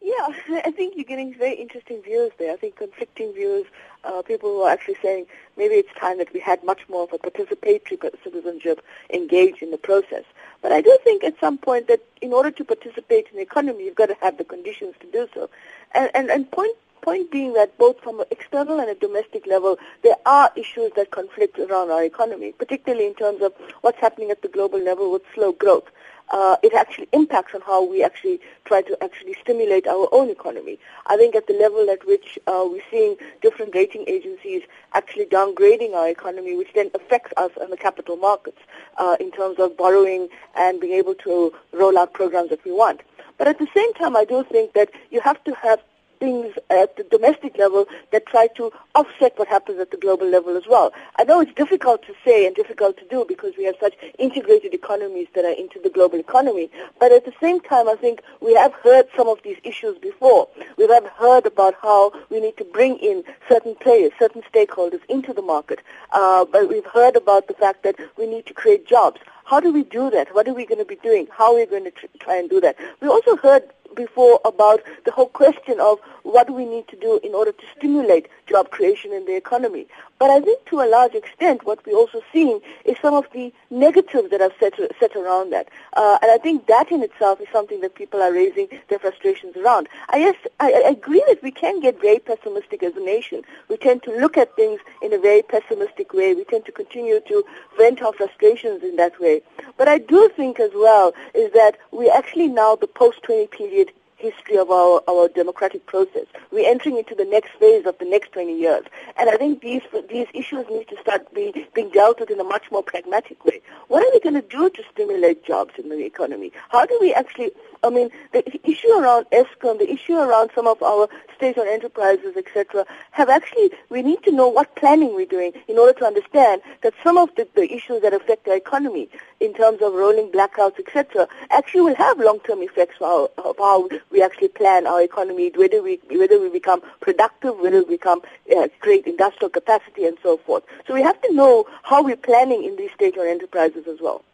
Yeah, 0.00 0.28
I 0.64 0.70
think 0.70 0.94
you're 0.96 1.04
getting 1.04 1.34
very 1.34 1.56
interesting 1.56 2.00
views 2.02 2.30
there. 2.38 2.52
I 2.52 2.56
think 2.56 2.76
conflicting 2.76 3.32
views. 3.34 3.66
Uh, 4.04 4.22
people 4.22 4.48
who 4.50 4.62
are 4.62 4.70
actually 4.70 4.96
saying 5.02 5.26
maybe 5.56 5.74
it's 5.74 5.92
time 5.98 6.18
that 6.18 6.32
we 6.32 6.38
had 6.38 6.62
much 6.62 6.88
more 6.88 7.02
of 7.02 7.12
a 7.12 7.18
participatory 7.18 8.00
citizenship 8.22 8.84
engaged 9.12 9.60
in 9.60 9.72
the 9.72 9.76
process. 9.76 10.24
But 10.62 10.70
I 10.70 10.80
do 10.80 10.96
think 11.02 11.24
at 11.24 11.38
some 11.40 11.58
point 11.58 11.88
that 11.88 12.00
in 12.22 12.32
order 12.32 12.52
to 12.52 12.64
participate 12.64 13.26
in 13.30 13.36
the 13.36 13.42
economy, 13.42 13.84
you've 13.84 13.96
got 13.96 14.06
to 14.06 14.16
have 14.20 14.38
the 14.38 14.44
conditions 14.44 14.94
to 15.00 15.10
do 15.10 15.28
so. 15.34 15.50
And, 15.92 16.10
and, 16.14 16.30
and 16.30 16.50
point 16.50 16.76
point 17.02 17.30
being 17.30 17.52
that 17.54 17.76
both 17.78 18.00
from 18.00 18.20
an 18.20 18.26
external 18.30 18.80
and 18.80 18.90
a 18.90 18.94
domestic 18.94 19.46
level, 19.46 19.78
there 20.02 20.16
are 20.26 20.50
issues 20.56 20.92
that 20.96 21.10
conflict 21.10 21.58
around 21.58 21.90
our 21.90 22.04
economy, 22.04 22.52
particularly 22.52 23.06
in 23.06 23.14
terms 23.14 23.42
of 23.42 23.52
what's 23.80 23.98
happening 23.98 24.30
at 24.30 24.42
the 24.42 24.48
global 24.48 24.78
level 24.80 25.12
with 25.12 25.22
slow 25.34 25.52
growth. 25.52 25.84
Uh, 26.30 26.56
it 26.62 26.74
actually 26.74 27.08
impacts 27.12 27.54
on 27.54 27.62
how 27.62 27.82
we 27.82 28.04
actually 28.04 28.38
try 28.66 28.82
to 28.82 29.02
actually 29.02 29.34
stimulate 29.40 29.86
our 29.86 30.08
own 30.12 30.28
economy. 30.28 30.78
I 31.06 31.16
think 31.16 31.34
at 31.34 31.46
the 31.46 31.54
level 31.54 31.88
at 31.88 32.06
which 32.06 32.38
uh, 32.46 32.64
we're 32.66 32.82
seeing 32.90 33.16
different 33.40 33.74
rating 33.74 34.04
agencies 34.06 34.62
actually 34.92 35.24
downgrading 35.24 35.94
our 35.94 36.08
economy, 36.08 36.54
which 36.54 36.68
then 36.74 36.90
affects 36.94 37.32
us 37.38 37.50
in 37.62 37.70
the 37.70 37.78
capital 37.78 38.16
markets 38.16 38.60
uh, 38.98 39.16
in 39.18 39.30
terms 39.30 39.58
of 39.58 39.76
borrowing 39.76 40.28
and 40.54 40.80
being 40.80 40.92
able 40.92 41.14
to 41.14 41.52
roll 41.72 41.96
out 41.96 42.12
programs 42.12 42.50
that 42.50 42.62
we 42.64 42.72
want. 42.72 43.00
But 43.38 43.48
at 43.48 43.58
the 43.58 43.68
same 43.74 43.94
time, 43.94 44.14
I 44.16 44.24
do 44.24 44.44
think 44.44 44.74
that 44.74 44.90
you 45.10 45.20
have 45.20 45.42
to 45.44 45.54
have 45.54 45.80
things 46.18 46.54
at 46.70 46.96
the 46.96 47.04
domestic 47.04 47.56
level 47.58 47.86
that 48.12 48.26
try 48.26 48.48
to 48.56 48.72
offset 48.94 49.38
what 49.38 49.48
happens 49.48 49.78
at 49.80 49.90
the 49.90 49.96
global 49.96 50.26
level 50.28 50.56
as 50.56 50.64
well. 50.68 50.92
I 51.16 51.24
know 51.24 51.40
it's 51.40 51.54
difficult 51.54 52.02
to 52.02 52.14
say 52.24 52.46
and 52.46 52.54
difficult 52.54 52.96
to 52.98 53.04
do 53.08 53.24
because 53.26 53.54
we 53.56 53.64
have 53.64 53.76
such 53.80 53.94
integrated 54.18 54.74
economies 54.74 55.28
that 55.34 55.44
are 55.44 55.52
into 55.52 55.78
the 55.80 55.90
global 55.90 56.18
economy, 56.18 56.70
but 56.98 57.12
at 57.12 57.24
the 57.24 57.32
same 57.40 57.60
time 57.60 57.88
I 57.88 57.94
think 57.94 58.22
we 58.40 58.54
have 58.54 58.72
heard 58.74 59.06
some 59.16 59.28
of 59.28 59.38
these 59.42 59.58
issues 59.64 59.98
before. 59.98 60.48
We 60.76 60.86
have 60.88 61.06
heard 61.06 61.46
about 61.46 61.74
how 61.80 62.12
we 62.30 62.40
need 62.40 62.56
to 62.58 62.64
bring 62.64 62.96
in 62.98 63.24
certain 63.48 63.74
players, 63.76 64.12
certain 64.18 64.42
stakeholders 64.52 65.00
into 65.08 65.32
the 65.32 65.42
market, 65.42 65.80
uh, 66.12 66.44
but 66.44 66.68
we've 66.68 66.86
heard 66.86 67.16
about 67.16 67.48
the 67.48 67.54
fact 67.54 67.82
that 67.84 67.96
we 68.16 68.26
need 68.26 68.46
to 68.46 68.54
create 68.54 68.86
jobs. 68.86 69.20
How 69.44 69.60
do 69.60 69.72
we 69.72 69.82
do 69.82 70.10
that? 70.10 70.34
What 70.34 70.46
are 70.46 70.52
we 70.52 70.66
going 70.66 70.78
to 70.78 70.84
be 70.84 70.96
doing? 70.96 71.26
How 71.32 71.54
are 71.54 71.60
we 71.60 71.64
going 71.64 71.84
to 71.84 71.90
tr- 71.90 72.06
try 72.18 72.36
and 72.36 72.50
do 72.50 72.60
that? 72.60 72.76
We 73.00 73.08
also 73.08 73.34
heard 73.36 73.62
before 73.94 74.40
about 74.44 74.80
the 75.04 75.10
whole 75.10 75.28
question 75.28 75.80
of 75.80 75.98
what 76.22 76.50
we 76.50 76.64
need 76.64 76.86
to 76.88 76.96
do 76.96 77.18
in 77.22 77.34
order 77.34 77.52
to 77.52 77.64
stimulate 77.76 78.28
job 78.46 78.70
creation 78.70 79.12
in 79.12 79.24
the 79.24 79.36
economy. 79.36 79.86
But 80.18 80.30
I 80.30 80.40
think 80.40 80.64
to 80.66 80.80
a 80.80 80.88
large 80.88 81.14
extent 81.14 81.64
what 81.64 81.84
we're 81.86 81.96
also 81.96 82.20
seeing 82.32 82.60
is 82.84 82.96
some 83.00 83.14
of 83.14 83.26
the 83.32 83.52
negatives 83.70 84.30
that 84.30 84.40
are 84.40 84.50
set, 84.58 84.74
set 84.98 85.14
around 85.14 85.50
that. 85.52 85.68
Uh, 85.92 86.18
and 86.20 86.30
I 86.30 86.38
think 86.38 86.66
that 86.66 86.90
in 86.90 87.02
itself 87.02 87.40
is 87.40 87.46
something 87.52 87.80
that 87.82 87.94
people 87.94 88.20
are 88.20 88.32
raising 88.32 88.68
their 88.88 88.98
frustrations 88.98 89.56
around. 89.56 89.88
I, 90.08 90.18
yes, 90.18 90.36
I, 90.58 90.72
I 90.72 90.90
agree 90.90 91.22
that 91.28 91.42
we 91.42 91.52
can 91.52 91.80
get 91.80 92.00
very 92.00 92.18
pessimistic 92.18 92.82
as 92.82 92.96
a 92.96 93.00
nation. 93.00 93.42
We 93.68 93.76
tend 93.76 94.02
to 94.04 94.10
look 94.18 94.36
at 94.36 94.56
things 94.56 94.80
in 95.02 95.12
a 95.12 95.18
very 95.18 95.42
pessimistic 95.42 96.12
way. 96.12 96.34
We 96.34 96.44
tend 96.44 96.66
to 96.66 96.72
continue 96.72 97.20
to 97.20 97.44
vent 97.76 98.02
our 98.02 98.12
frustrations 98.12 98.82
in 98.82 98.96
that 98.96 99.20
way. 99.20 99.42
But 99.76 99.86
I 99.86 99.98
do 99.98 100.28
think 100.36 100.58
as 100.58 100.72
well 100.74 101.12
is 101.34 101.52
that 101.52 101.76
we're 101.92 102.12
actually 102.12 102.48
now 102.48 102.74
the 102.74 102.88
post-20 102.88 103.50
period 103.52 103.77
history 104.18 104.58
of 104.58 104.70
our, 104.70 105.00
our 105.08 105.28
democratic 105.28 105.86
process. 105.86 106.26
We're 106.50 106.68
entering 106.68 106.98
into 106.98 107.14
the 107.14 107.24
next 107.24 107.50
phase 107.58 107.86
of 107.86 107.96
the 107.98 108.04
next 108.04 108.32
20 108.32 108.58
years. 108.58 108.84
And 109.16 109.30
I 109.30 109.36
think 109.36 109.62
these, 109.62 109.82
these 110.10 110.26
issues 110.34 110.66
need 110.68 110.88
to 110.88 110.96
start 111.00 111.32
be, 111.32 111.66
being 111.74 111.90
dealt 111.90 112.20
with 112.20 112.30
in 112.30 112.40
a 112.40 112.44
much 112.44 112.70
more 112.70 112.82
pragmatic 112.82 113.44
way. 113.44 113.62
What 113.86 114.04
are 114.04 114.10
we 114.12 114.20
going 114.20 114.34
to 114.34 114.48
do 114.48 114.68
to 114.70 114.82
stimulate 114.92 115.44
jobs 115.44 115.74
in 115.78 115.88
the 115.88 116.04
economy? 116.04 116.52
How 116.68 116.84
do 116.84 116.98
we 117.00 117.14
actually 117.14 117.52
I 117.84 117.90
mean, 117.90 118.10
the 118.32 118.42
issue 118.68 118.90
around 118.90 119.26
Eskom, 119.30 119.78
the 119.78 119.90
issue 119.90 120.16
around 120.16 120.50
some 120.54 120.66
of 120.66 120.82
our 120.82 121.08
state-owned 121.36 121.68
enterprises, 121.68 122.36
etc., 122.36 122.84
have 123.12 123.28
actually, 123.28 123.70
we 123.88 124.02
need 124.02 124.22
to 124.24 124.32
know 124.32 124.48
what 124.48 124.74
planning 124.74 125.14
we're 125.14 125.26
doing 125.26 125.52
in 125.68 125.78
order 125.78 125.92
to 126.00 126.04
understand 126.04 126.60
that 126.82 126.94
some 127.04 127.16
of 127.16 127.28
the, 127.36 127.46
the 127.54 127.72
issues 127.72 128.02
that 128.02 128.12
affect 128.12 128.48
our 128.48 128.56
economy 128.56 129.08
in 129.40 129.54
terms 129.54 129.80
of 129.80 129.92
rolling 129.92 130.30
blackouts, 130.32 130.78
etc., 130.80 131.28
actually 131.50 131.82
will 131.82 131.94
have 131.94 132.18
long-term 132.18 132.62
effects 132.62 132.96
our, 133.00 133.28
of 133.38 133.56
how 133.58 133.88
we 134.10 134.22
actually 134.22 134.48
plan 134.48 134.86
our 134.86 135.00
economy, 135.00 135.52
whether 135.54 135.82
we, 135.82 136.00
whether 136.10 136.40
we 136.40 136.50
become 136.50 136.82
productive, 137.00 137.56
whether 137.58 137.78
we 137.84 137.96
become, 137.96 138.20
uh, 138.56 138.66
create 138.80 139.06
industrial 139.06 139.50
capacity 139.50 140.04
and 140.04 140.18
so 140.22 140.36
forth. 140.38 140.64
So 140.86 140.94
we 140.94 141.02
have 141.02 141.20
to 141.22 141.32
know 141.32 141.66
how 141.82 142.02
we're 142.02 142.16
planning 142.16 142.64
in 142.64 142.76
these 142.76 142.90
state-owned 142.92 143.28
enterprises 143.28 143.86
as 143.86 144.00
well. 144.00 144.24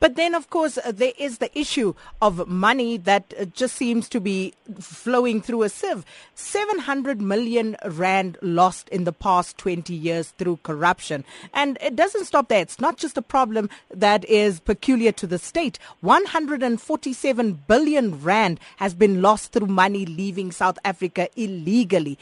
But 0.00 0.16
then, 0.16 0.34
of 0.34 0.50
course, 0.50 0.78
uh, 0.78 0.92
there 0.92 1.12
is 1.18 1.38
the 1.38 1.56
issue 1.58 1.94
of 2.20 2.46
money 2.48 2.96
that 2.98 3.32
uh, 3.38 3.44
just 3.46 3.76
seems 3.76 4.08
to 4.10 4.20
be 4.20 4.54
flowing 4.80 5.40
through 5.40 5.62
a 5.62 5.68
sieve. 5.68 6.04
700 6.34 7.20
million 7.20 7.76
rand 7.84 8.38
lost 8.42 8.88
in 8.88 9.04
the 9.04 9.12
past 9.12 9.58
20 9.58 9.94
years 9.94 10.30
through 10.38 10.58
corruption. 10.62 11.24
And 11.54 11.78
it 11.80 11.96
doesn't 11.96 12.24
stop 12.26 12.48
there. 12.48 12.60
It's 12.60 12.80
not 12.80 12.96
just 12.96 13.16
a 13.16 13.22
problem 13.22 13.68
that 13.90 14.24
is 14.26 14.60
peculiar 14.60 15.12
to 15.12 15.26
the 15.26 15.38
state. 15.38 15.78
147 16.00 17.62
billion 17.66 18.20
rand 18.22 18.60
has 18.76 18.94
been 18.94 19.22
lost 19.22 19.52
through 19.52 19.66
money 19.66 20.06
leaving 20.06 20.52
South 20.52 20.78
Africa 20.84 21.28
illegally 21.36 22.18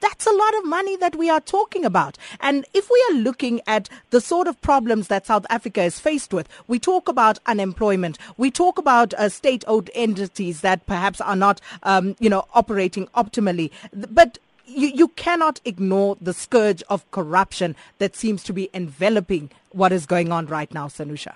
that's 0.00 0.26
a 0.26 0.32
lot 0.32 0.54
of 0.58 0.64
money 0.66 0.96
that 0.96 1.16
we 1.16 1.30
are 1.30 1.40
talking 1.40 1.84
about. 1.84 2.18
And 2.40 2.64
if 2.74 2.90
we 2.90 3.04
are 3.10 3.14
looking 3.18 3.60
at 3.66 3.88
the 4.10 4.20
sort 4.20 4.46
of 4.48 4.60
problems 4.60 5.08
that 5.08 5.26
South 5.26 5.46
Africa 5.50 5.82
is 5.82 5.98
faced 5.98 6.32
with, 6.32 6.48
we 6.68 6.78
talk 6.78 7.08
about 7.08 7.38
unemployment, 7.46 8.18
we 8.36 8.50
talk 8.50 8.78
about 8.78 9.14
uh, 9.14 9.28
state-owned 9.28 9.90
entities 9.94 10.60
that 10.60 10.86
perhaps 10.86 11.20
are 11.20 11.36
not, 11.36 11.60
um, 11.82 12.16
you 12.18 12.30
know, 12.30 12.44
operating 12.54 13.06
optimally. 13.08 13.70
But 13.92 14.38
you, 14.66 14.88
you 14.88 15.08
cannot 15.08 15.60
ignore 15.64 16.16
the 16.20 16.32
scourge 16.32 16.82
of 16.88 17.08
corruption 17.10 17.76
that 17.98 18.16
seems 18.16 18.42
to 18.44 18.52
be 18.52 18.70
enveloping 18.74 19.50
what 19.70 19.92
is 19.92 20.06
going 20.06 20.32
on 20.32 20.46
right 20.46 20.72
now, 20.72 20.88
Sanusha. 20.88 21.34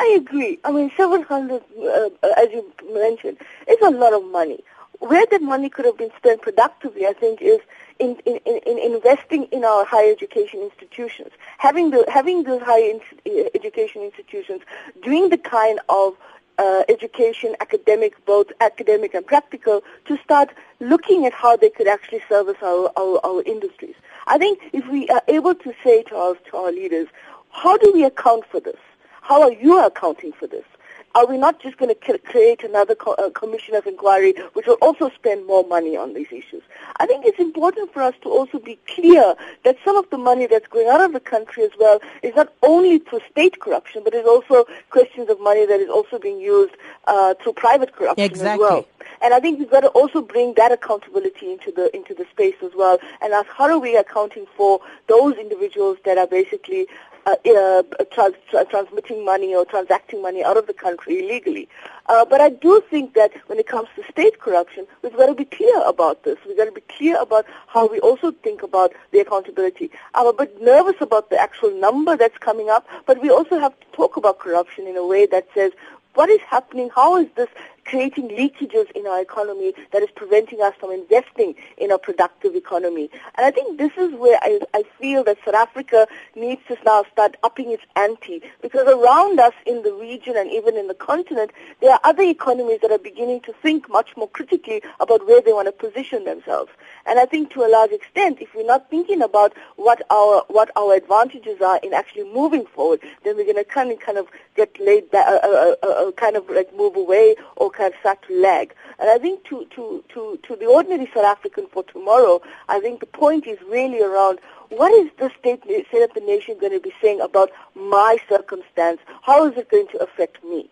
I 0.00 0.16
agree. 0.20 0.58
I 0.64 0.70
mean, 0.70 0.92
700, 0.96 1.54
uh, 1.54 2.08
as 2.36 2.48
you 2.52 2.72
mentioned, 2.92 3.38
is 3.66 3.78
a 3.82 3.90
lot 3.90 4.12
of 4.12 4.24
money. 4.30 4.62
Where 5.00 5.26
that 5.26 5.42
money 5.42 5.68
could 5.68 5.84
have 5.84 5.96
been 5.98 6.10
spent 6.16 6.42
productively, 6.42 7.06
I 7.06 7.12
think, 7.12 7.40
is 7.40 7.60
in, 7.98 8.16
in, 8.26 8.38
in 8.46 8.78
investing 8.78 9.44
in 9.44 9.64
our 9.64 9.84
higher 9.84 10.12
education 10.12 10.60
institutions, 10.60 11.30
having 11.58 11.90
the 11.90 12.04
having 12.08 12.44
those 12.44 12.62
higher 12.62 12.90
in, 12.90 13.00
uh, 13.26 13.48
education 13.54 14.02
institutions 14.02 14.62
doing 15.02 15.30
the 15.30 15.38
kind 15.38 15.80
of 15.88 16.14
uh, 16.58 16.82
education, 16.88 17.54
academic, 17.60 18.12
both 18.26 18.48
academic 18.60 19.14
and 19.14 19.26
practical, 19.26 19.82
to 20.06 20.16
start 20.18 20.50
looking 20.80 21.24
at 21.26 21.32
how 21.32 21.56
they 21.56 21.70
could 21.70 21.86
actually 21.86 22.20
service 22.28 22.56
our, 22.62 22.90
our, 22.96 23.20
our 23.24 23.42
industries. 23.42 23.94
I 24.26 24.38
think 24.38 24.58
if 24.72 24.86
we 24.88 25.08
are 25.08 25.22
able 25.28 25.54
to 25.54 25.72
say 25.84 26.02
to 26.04 26.16
our, 26.16 26.34
to 26.34 26.56
our 26.56 26.72
leaders, 26.72 27.08
how 27.50 27.76
do 27.78 27.92
we 27.92 28.04
account 28.04 28.44
for 28.50 28.60
this? 28.60 28.76
How 29.22 29.42
are 29.42 29.52
you 29.52 29.84
accounting 29.84 30.32
for 30.32 30.46
this? 30.46 30.64
Are 31.14 31.26
we 31.26 31.38
not 31.38 31.60
just 31.60 31.76
going 31.78 31.94
to 31.94 32.18
create 32.18 32.62
another 32.62 32.94
co- 32.94 33.14
uh, 33.14 33.30
commission 33.30 33.74
of 33.74 33.86
inquiry 33.86 34.34
which 34.52 34.66
will 34.66 34.78
also 34.82 35.10
spend 35.10 35.46
more 35.46 35.66
money 35.66 35.96
on 35.96 36.14
these 36.14 36.28
issues? 36.30 36.62
I 36.98 37.06
think 37.06 37.24
it's 37.24 37.38
important 37.38 37.92
for 37.92 38.02
us 38.02 38.14
to 38.22 38.28
also 38.28 38.58
be 38.58 38.78
clear 38.86 39.34
that 39.64 39.76
some 39.84 39.96
of 39.96 40.08
the 40.10 40.18
money 40.18 40.46
that's 40.46 40.66
going 40.68 40.88
out 40.88 41.00
of 41.00 41.12
the 41.12 41.20
country 41.20 41.64
as 41.64 41.70
well 41.78 42.00
is 42.22 42.34
not 42.36 42.52
only 42.62 42.98
through 42.98 43.20
state 43.30 43.58
corruption, 43.60 44.02
but 44.04 44.14
is 44.14 44.26
also 44.26 44.66
questions 44.90 45.28
of 45.28 45.40
money 45.40 45.66
that 45.66 45.80
is 45.80 45.88
also 45.88 46.18
being 46.18 46.40
used 46.40 46.74
uh, 47.06 47.34
through 47.42 47.54
private 47.54 47.94
corruption 47.94 48.24
exactly. 48.24 48.64
as 48.64 48.70
well. 48.70 48.86
And 49.22 49.34
I 49.34 49.40
think 49.40 49.58
we've 49.58 49.70
got 49.70 49.80
to 49.80 49.88
also 49.88 50.22
bring 50.22 50.54
that 50.54 50.70
accountability 50.70 51.50
into 51.52 51.72
the 51.72 51.94
into 51.96 52.14
the 52.14 52.26
space 52.30 52.54
as 52.62 52.72
well, 52.76 52.98
and 53.20 53.32
ask 53.32 53.48
how 53.48 53.64
are 53.64 53.78
we 53.78 53.96
accounting 53.96 54.46
for 54.56 54.80
those 55.08 55.36
individuals 55.36 55.98
that 56.04 56.18
are 56.18 56.26
basically 56.26 56.86
uh, 57.28 57.50
uh, 57.50 57.82
trans- 58.12 58.68
transmitting 58.70 59.24
money 59.24 59.54
or 59.54 59.64
transacting 59.64 60.22
money 60.22 60.42
out 60.42 60.56
of 60.56 60.66
the 60.66 60.72
country 60.72 61.20
illegally. 61.20 61.68
Uh, 62.06 62.24
but 62.24 62.40
I 62.40 62.48
do 62.48 62.82
think 62.90 63.14
that 63.14 63.32
when 63.48 63.58
it 63.58 63.66
comes 63.66 63.88
to 63.96 64.02
state 64.10 64.38
corruption, 64.40 64.86
we've 65.02 65.16
got 65.16 65.26
to 65.26 65.34
be 65.34 65.44
clear 65.44 65.82
about 65.86 66.24
this. 66.24 66.38
We've 66.46 66.56
got 66.56 66.64
to 66.64 66.72
be 66.72 66.82
clear 66.96 67.20
about 67.20 67.44
how 67.66 67.86
we 67.86 68.00
also 68.00 68.32
think 68.32 68.62
about 68.62 68.92
the 69.12 69.20
accountability. 69.20 69.90
I'm 70.14 70.26
a 70.26 70.32
bit 70.32 70.60
nervous 70.62 70.96
about 71.00 71.30
the 71.30 71.38
actual 71.38 71.70
number 71.78 72.16
that's 72.16 72.38
coming 72.38 72.70
up, 72.70 72.86
but 73.06 73.20
we 73.20 73.30
also 73.30 73.58
have 73.58 73.78
to 73.80 73.86
talk 73.92 74.16
about 74.16 74.38
corruption 74.38 74.86
in 74.86 74.96
a 74.96 75.06
way 75.06 75.26
that 75.26 75.46
says 75.54 75.72
what 76.14 76.30
is 76.30 76.40
happening? 76.40 76.90
How 76.92 77.16
is 77.16 77.28
this 77.36 77.48
creating 77.88 78.28
leakages 78.28 78.90
in 78.92 79.06
our 79.06 79.20
economy 79.20 79.72
that 79.92 80.02
is 80.02 80.10
preventing 80.14 80.60
us 80.60 80.74
from 80.78 80.92
investing 80.92 81.54
in 81.78 81.90
a 81.90 81.98
productive 81.98 82.54
economy? 82.54 83.08
And 83.36 83.46
I 83.46 83.50
think 83.50 83.78
this 83.78 83.92
is 83.96 84.12
where 84.14 84.38
I, 84.42 84.60
I 84.74 84.82
feel 85.00 85.24
that 85.24 85.38
South 85.44 85.54
Africa 85.54 86.06
needs 86.36 86.60
to 86.68 86.76
now 86.84 87.04
start 87.12 87.36
upping 87.42 87.70
its 87.70 87.82
ante 87.96 88.42
because 88.60 88.86
around 88.86 89.40
us 89.40 89.54
in 89.66 89.82
the 89.82 89.92
region 89.94 90.36
and 90.36 90.50
even 90.52 90.76
in 90.76 90.86
the 90.86 90.94
continent, 90.94 91.50
there 91.80 91.92
are 91.92 92.00
other 92.04 92.22
economies 92.22 92.80
that 92.82 92.90
are 92.90 92.98
beginning 92.98 93.40
to 93.42 93.52
think 93.62 93.88
much 93.88 94.16
more 94.16 94.28
critically 94.28 94.82
about 95.00 95.26
where 95.26 95.40
they 95.40 95.52
want 95.52 95.66
to 95.66 95.72
position 95.72 96.24
themselves. 96.24 96.70
And 97.06 97.18
I 97.18 97.24
think 97.24 97.50
to 97.52 97.64
a 97.64 97.70
large 97.70 97.92
extent, 97.92 98.38
if 98.42 98.54
we're 98.54 98.66
not 98.66 98.90
thinking 98.90 99.22
about 99.22 99.54
what 99.76 100.02
our 100.10 100.44
what 100.48 100.70
our 100.76 100.94
advantages 100.94 101.60
are 101.62 101.78
in 101.82 101.94
actually 101.94 102.24
moving 102.32 102.66
forward, 102.66 103.00
then 103.24 103.36
we're 103.36 103.44
going 103.44 103.56
to 103.56 103.64
kind 103.64 103.90
of 103.90 104.00
kind 104.00 104.18
of 104.18 104.28
get 104.56 104.78
laid 104.80 105.10
back, 105.10 105.26
uh, 105.26 105.38
uh, 105.42 105.74
uh, 105.82 105.86
uh, 105.86 106.12
kind 106.12 106.36
of 106.36 106.48
like 106.50 106.74
move 106.76 106.96
away 106.96 107.36
or 107.56 107.70
of 107.86 107.98
start 108.00 108.18
to 108.28 108.40
lag. 108.40 108.74
And 108.98 109.08
I 109.08 109.18
think 109.18 109.44
to 109.44 109.66
to 109.76 110.04
to 110.14 110.38
to 110.42 110.56
the 110.56 110.66
ordinary 110.66 111.10
South 111.14 111.24
African 111.24 111.66
for 111.72 111.84
tomorrow, 111.84 112.40
I 112.68 112.80
think 112.80 113.00
the 113.00 113.06
point 113.06 113.46
is 113.46 113.58
really 113.68 114.02
around 114.02 114.40
what 114.70 114.92
is 114.92 115.10
the 115.18 115.30
state, 115.38 115.62
state 115.62 116.02
of 116.02 116.12
the 116.14 116.20
nation 116.20 116.58
going 116.58 116.72
to 116.72 116.80
be 116.80 116.92
saying 117.00 117.20
about 117.20 117.50
my 117.74 118.18
circumstance? 118.28 119.00
How 119.22 119.46
is 119.46 119.56
it 119.56 119.70
going 119.70 119.88
to 119.92 119.98
affect 119.98 120.44
me? 120.44 120.68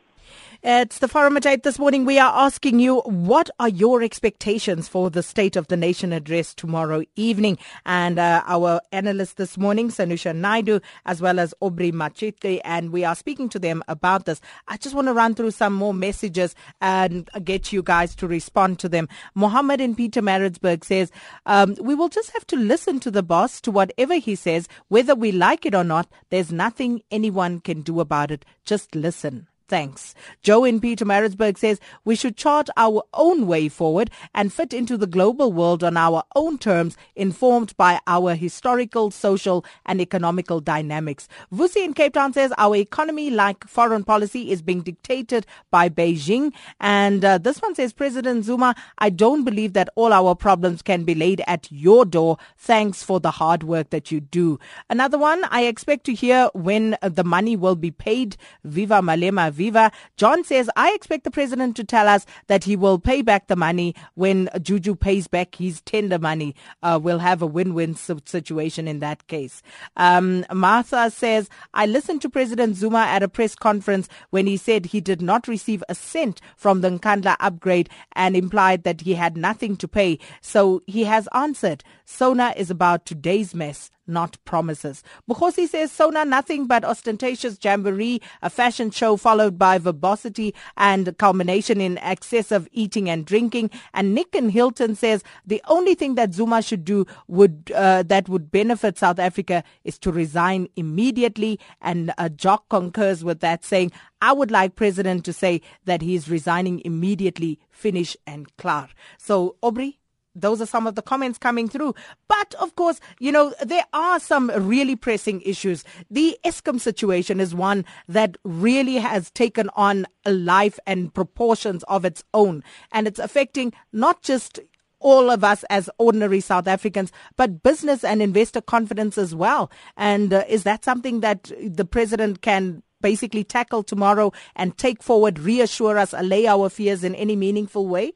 It's 0.69 0.99
the 0.99 1.07
Forum 1.07 1.37
at 1.37 1.47
8 1.47 1.63
this 1.63 1.79
morning. 1.79 2.05
We 2.05 2.19
are 2.19 2.45
asking 2.45 2.81
you, 2.81 2.99
what 3.03 3.51
are 3.61 3.69
your 3.69 4.03
expectations 4.03 4.89
for 4.89 5.11
the 5.11 5.23
State 5.23 5.55
of 5.55 5.69
the 5.69 5.77
Nation 5.77 6.13
address 6.13 6.57
tomorrow 6.57 7.05
evening? 7.15 7.57
And 7.85 8.19
uh, 8.19 8.43
our 8.45 8.81
analyst 8.91 9.37
this 9.37 9.57
morning, 9.57 9.91
Sanusha 9.91 10.35
Naidu, 10.35 10.81
as 11.05 11.21
well 11.21 11.39
as 11.39 11.55
Aubrey 11.61 11.93
Matshiqi, 11.93 12.61
and 12.65 12.91
we 12.91 13.05
are 13.05 13.15
speaking 13.15 13.49
to 13.51 13.61
them 13.61 13.81
about 13.87 14.25
this. 14.25 14.41
I 14.67 14.77
just 14.77 14.97
want 14.97 15.07
to 15.07 15.15
run 15.15 15.37
through 15.37 15.53
some 15.53 15.73
more 15.73 15.95
messages 15.95 16.57
and 16.81 17.31
get 17.45 17.73
you 17.73 17.85
guys 17.85 18.17
to 18.17 18.27
respond 18.27 18.81
to 18.81 18.89
them. 18.89 19.09
Mohammed 19.37 19.81
in 19.81 19.95
Pietermaritzburg 19.95 20.85
says, 20.85 21.13
um, 21.47 21.77
we 21.81 21.95
will 21.95 22.09
just 22.09 22.33
have 22.33 22.47
to 22.49 22.57
listen 22.57 22.99
to 22.99 23.13
the 23.13 23.23
boss, 23.23 23.61
to 23.61 23.71
whatever 23.71 24.17
he 24.17 24.35
says, 24.35 24.67
whether 24.89 25.15
we 25.15 25.31
like 25.31 25.65
it 25.65 25.77
or 25.77 25.85
not. 25.85 26.11
There's 26.31 26.51
nothing 26.51 27.03
anyone 27.13 27.61
can 27.61 27.83
do 27.83 28.01
about 28.01 28.33
it. 28.33 28.45
Just 28.65 28.97
listen. 28.97 29.47
Thanks. 29.69 30.15
Joe 30.43 30.63
in 30.63 30.81
Pietermaritzburg 30.81 31.59
says 31.59 31.81
we 32.05 32.15
should 32.15 32.37
chart 32.37 32.69
our 32.77 33.03
own 33.15 33.49
way 33.49 33.69
forward 33.69 34.13
and 34.33 34.53
fit 34.53 34.73
into 34.73 34.97
the 34.97 35.09
global 35.09 35.53
world 35.53 35.83
on 35.83 35.97
our 35.97 36.23
own 36.37 36.57
terms, 36.57 36.97
informed 37.17 37.77
by 37.77 37.99
our 38.07 38.37
historical, 38.37 39.11
social, 39.11 39.65
and 39.85 40.01
economical 40.01 40.61
dynamics. 40.61 41.27
Vusi 41.53 41.85
in 41.85 41.95
Cape 41.95 42.13
Town 42.13 42.33
says 42.33 42.53
our 42.59 42.77
economy, 42.77 43.29
like 43.29 43.67
foreign 43.67 44.05
policy, 44.05 44.53
is 44.53 44.63
being 44.63 44.83
dictated 44.83 45.47
by 45.73 45.89
Beijing. 45.89 46.53
And 46.79 47.25
uh, 47.25 47.39
this 47.39 47.61
one 47.61 47.75
says, 47.75 47.93
President 47.93 48.45
Zuma, 48.45 48.77
I 48.99 49.11
don't 49.11 49.43
believe 49.43 49.73
that 49.73 49.89
all 49.97 50.13
our 50.13 50.37
problems 50.37 50.81
can 50.81 51.03
be 51.03 51.17
laid 51.17 51.43
at 51.49 51.67
your 51.73 52.05
door. 52.05 52.39
Thanks 52.57 53.03
for 53.03 53.19
the 53.19 53.33
hard 53.33 53.65
work 53.65 53.91
that 53.91 54.13
you 54.13 54.21
do. 54.21 54.61
Another 54.89 55.19
one, 55.19 55.43
I 55.51 55.63
expect 55.65 56.05
to 56.07 56.15
hear 56.15 56.51
when 56.55 56.97
the 57.03 57.25
money 57.25 57.57
will 57.57 57.75
be 57.75 57.91
paid. 57.91 58.37
Viva 58.63 59.01
Malema 59.01 59.56
Viva. 59.57 59.91
John 60.17 60.45
says, 60.45 60.71
I 60.77 60.93
expect 60.93 61.25
the 61.25 61.31
president 61.31 61.75
to 61.77 61.85
tell 61.85 62.07
us 62.07 62.27
that 62.47 62.65
he 62.65 62.77
will 62.77 62.99
pay 62.99 63.23
back 63.23 63.49
the 63.49 63.57
money 63.57 63.95
when 64.15 64.49
Juju 64.63 64.95
pays 64.95 65.27
back 65.27 65.57
his 65.57 65.81
tender 65.81 66.19
money. 66.19 66.55
Uh, 66.83 67.01
we'll 67.03 67.19
have 67.19 67.43
a 67.43 67.47
win-win 67.47 67.95
situation 67.97 68.87
in 68.87 69.01
that 69.01 69.27
case. 69.27 69.63
Um, 69.97 70.45
Martha 70.53 71.11
says, 71.11 71.49
I 71.75 71.87
listened 71.87 72.23
to 72.23 72.31
President 72.31 72.77
Zuma 72.77 73.01
at 73.01 73.23
a 73.23 73.29
press 73.29 73.55
conference 73.55 74.09
when 74.31 74.47
he 74.47 74.57
said 74.57 74.87
he 74.87 75.01
did 75.01 75.23
not 75.23 75.49
receive 75.49 75.83
a 75.89 75.95
cent 75.95 76.41
from 76.57 76.83
the 76.83 76.91
Nkandla 76.91 77.37
upgrade 77.41 77.89
and 78.13 78.37
implied 78.37 78.85
that 78.85 79.01
he 79.01 79.15
had 79.15 79.37
nothing 79.37 79.77
to 79.79 79.89
pay. 79.89 80.19
So 80.41 80.83
he 80.87 81.05
has 81.05 81.29
answered, 81.33 81.83
Sona 82.05 82.53
is 82.57 82.71
about 82.71 83.07
today's 83.07 83.55
mess, 83.55 83.91
not 84.07 84.37
promises. 84.45 85.03
Bukhosi 85.29 85.69
says, 85.69 85.93
Sona, 85.93 86.25
nothing 86.25 86.67
but 86.67 86.85
ostentatious 86.85 87.59
jamboree, 87.63 88.21
a 88.43 88.51
fashion 88.51 88.91
show 88.91 89.17
followed 89.17 89.59
by 89.59 89.79
verbosity 89.79 90.55
and 90.77 91.17
culmination 91.19 91.81
in 91.81 91.99
excessive 91.99 92.69
eating 92.73 93.09
and 93.11 93.25
drinking. 93.25 93.71
And 93.95 94.15
Nick 94.15 94.35
and 94.35 94.51
Hilton 94.51 94.95
says, 94.95 95.23
the 95.47 95.63
only 95.69 95.95
thing 95.95 96.15
that 96.15 96.35
Zuma 96.35 96.63
should 96.63 96.85
do 96.85 97.07
would, 97.29 97.73
uh, 97.75 98.03
that 98.05 98.29
would 98.29 98.51
benefit 98.51 98.99
South 98.99 99.19
Africa 99.19 99.65
is 99.85 99.99
to 100.01 100.13
resign 100.13 100.69
immediately. 100.77 101.59
And 101.81 102.13
uh, 102.19 102.29
Jock 102.29 102.69
concurs 102.69 103.25
with 103.25 103.41
that 103.41 103.65
saying, 103.65 103.93
I 104.23 104.33
would 104.33 104.51
like 104.51 104.77
President 104.77 105.25
to 105.27 105.33
say 105.33 105.61
that 105.85 106.03
he 106.03 106.15
is 106.15 106.29
resigning 106.29 106.81
immediately, 106.85 107.61
finish 107.71 108.17
and 108.27 108.55
clear. 108.57 108.89
So, 109.19 109.57
Aubrey, 109.63 109.99
those 110.37 110.61
are 110.61 110.67
some 110.67 110.87
of 110.87 110.95
the 110.95 111.03
comments 111.03 111.39
coming 111.39 111.69
through. 111.69 111.95
But 112.29 112.55
of 112.55 112.77
course, 112.77 113.01
you 113.19 113.33
know, 113.33 113.55
there 113.65 113.87
are 113.93 114.21
some 114.21 114.51
really 114.51 114.97
pressing 114.97 115.41
issues. 115.43 115.85
The 116.11 116.39
Eskom 116.45 116.81
situation 116.81 117.41
is 117.41 117.55
one 117.55 117.85
that 118.09 118.37
really 118.45 118.97
has 118.97 119.31
taken 119.31 119.71
on 119.75 120.07
a 120.25 120.33
life 120.33 120.79
and 120.87 121.13
proportions 121.13 121.83
of 121.85 122.05
its 122.05 122.23
own. 122.35 122.63
And 122.93 123.07
it's 123.07 123.19
affecting 123.19 123.73
not 123.93 124.23
just 124.23 124.61
all 125.01 125.31
of 125.31 125.45
us 125.45 125.63
as 125.65 125.91
ordinary 125.99 126.41
South 126.41 126.67
Africans, 126.67 127.13
but 127.37 127.63
business 127.63 128.03
and 128.03 128.23
investor 128.23 128.61
confidence 128.61 129.19
as 129.19 129.35
well. 129.35 129.71
And 129.97 130.33
uh, 130.33 130.45
is 130.49 130.65
that 130.65 130.85
something 130.85 131.21
that 131.21 131.53
the 131.63 131.85
president 131.85 132.43
can 132.43 132.83
basically 133.01 133.45
tackle 133.45 133.83
tomorrow 133.83 134.33
and 134.57 134.77
take 134.77 135.03
forward, 135.03 135.39
reassure 135.39 135.99
us, 135.99 136.13
allay 136.13 136.47
our 136.47 136.69
fears 136.69 137.05
in 137.05 137.15
any 137.15 137.37
meaningful 137.37 137.87
way? 137.87 138.15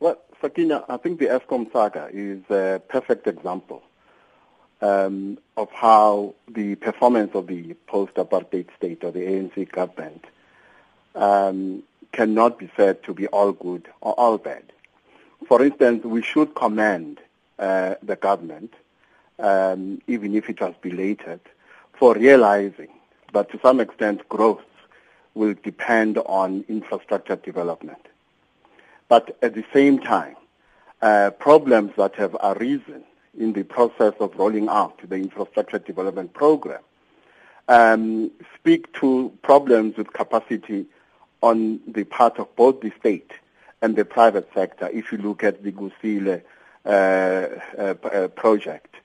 Well, 0.00 0.16
Sakina, 0.40 0.84
I 0.88 0.96
think 0.98 1.18
the 1.18 1.26
Eskom 1.26 1.72
saga 1.72 2.08
is 2.12 2.38
a 2.48 2.80
perfect 2.88 3.26
example 3.26 3.82
um, 4.80 5.38
of 5.56 5.70
how 5.72 6.34
the 6.46 6.76
performance 6.76 7.32
of 7.34 7.48
the 7.48 7.74
post-apartheid 7.88 8.66
state 8.76 9.02
or 9.02 9.10
the 9.10 9.20
ANC 9.20 9.70
government 9.72 10.24
um, 11.16 11.82
cannot 12.12 12.58
be 12.58 12.70
said 12.76 13.02
to 13.02 13.12
be 13.12 13.26
all 13.28 13.50
good 13.52 13.88
or 14.00 14.12
all 14.12 14.38
bad. 14.38 14.62
For 15.48 15.60
instance, 15.64 16.04
we 16.04 16.22
should 16.22 16.54
commend 16.54 17.18
uh, 17.58 17.96
the 18.02 18.14
government, 18.14 18.74
um, 19.40 20.00
even 20.06 20.36
if 20.36 20.48
it 20.48 20.60
was 20.60 20.74
belated, 20.80 21.40
for 21.94 22.14
realizing 22.14 22.88
that 23.32 23.50
to 23.50 23.58
some 23.60 23.80
extent 23.80 24.28
growth 24.28 24.62
will 25.34 25.54
depend 25.64 26.18
on 26.18 26.64
infrastructure 26.68 27.36
development. 27.36 28.06
But 29.08 29.36
at 29.42 29.54
the 29.54 29.64
same 29.72 29.98
time, 29.98 30.36
uh, 31.00 31.30
problems 31.38 31.92
that 31.96 32.14
have 32.16 32.36
arisen 32.42 33.04
in 33.38 33.52
the 33.52 33.62
process 33.62 34.14
of 34.20 34.36
rolling 34.36 34.68
out 34.68 34.98
the 35.08 35.16
infrastructure 35.16 35.78
development 35.78 36.32
program 36.34 36.80
um, 37.68 38.30
speak 38.54 38.92
to 38.94 39.32
problems 39.42 39.96
with 39.96 40.12
capacity 40.12 40.86
on 41.42 41.80
the 41.86 42.04
part 42.04 42.38
of 42.38 42.54
both 42.56 42.80
the 42.80 42.92
state 42.98 43.30
and 43.80 43.94
the 43.94 44.04
private 44.04 44.48
sector. 44.54 44.88
If 44.92 45.12
you 45.12 45.18
look 45.18 45.44
at 45.44 45.62
the 45.62 45.72
Kusile 45.72 46.42
uh, 46.84 46.88
uh, 46.88 47.94
uh, 48.06 48.28
project 48.28 48.96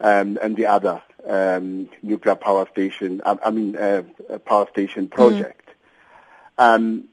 um, 0.00 0.38
and 0.40 0.56
the 0.56 0.66
other 0.66 1.02
um, 1.26 1.88
nuclear 2.02 2.36
power 2.36 2.66
station, 2.72 3.20
I, 3.26 3.36
I 3.44 3.50
mean 3.50 3.76
uh, 3.76 4.02
power 4.46 4.66
station 4.70 5.08
project. 5.08 5.68
Mm. 6.58 7.04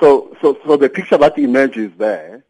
So, 0.00 0.36
so, 0.40 0.56
so 0.64 0.76
the 0.76 0.88
picture 0.88 1.16
that 1.18 1.36
emerges 1.38 1.90
there 1.98 2.44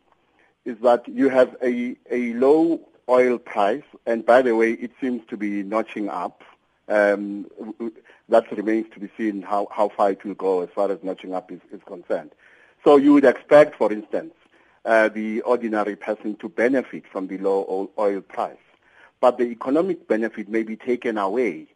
is 0.64 0.76
that 0.82 1.08
you 1.08 1.30
have 1.30 1.56
a, 1.62 1.96
a 2.10 2.34
low 2.34 2.80
oil 3.08 3.38
price, 3.38 3.84
and 4.06 4.24
by 4.24 4.42
the 4.42 4.54
way, 4.54 4.72
it 4.72 4.90
seems 5.00 5.22
to 5.28 5.36
be 5.36 5.62
notching 5.62 6.08
up. 6.10 6.42
Um, 6.88 7.46
that 8.28 8.50
remains 8.52 8.86
to 8.92 9.00
be 9.00 9.10
seen 9.16 9.42
how, 9.42 9.68
how 9.70 9.88
far 9.88 10.10
it 10.10 10.24
will 10.24 10.34
go 10.34 10.60
as 10.60 10.68
far 10.74 10.90
as 10.90 10.98
notching 11.02 11.34
up 11.34 11.50
is, 11.50 11.60
is 11.72 11.80
concerned. 11.86 12.32
So 12.84 12.96
you 12.96 13.14
would 13.14 13.24
expect, 13.24 13.76
for 13.76 13.92
instance, 13.92 14.34
uh, 14.84 15.08
the 15.08 15.40
ordinary 15.42 15.96
person 15.96 16.36
to 16.36 16.48
benefit 16.48 17.04
from 17.10 17.26
the 17.28 17.38
low 17.38 17.90
oil 17.98 18.20
price. 18.20 18.56
But 19.20 19.38
the 19.38 19.44
economic 19.44 20.06
benefit 20.06 20.48
may 20.48 20.62
be 20.62 20.76
taken 20.76 21.18
away 21.18 21.68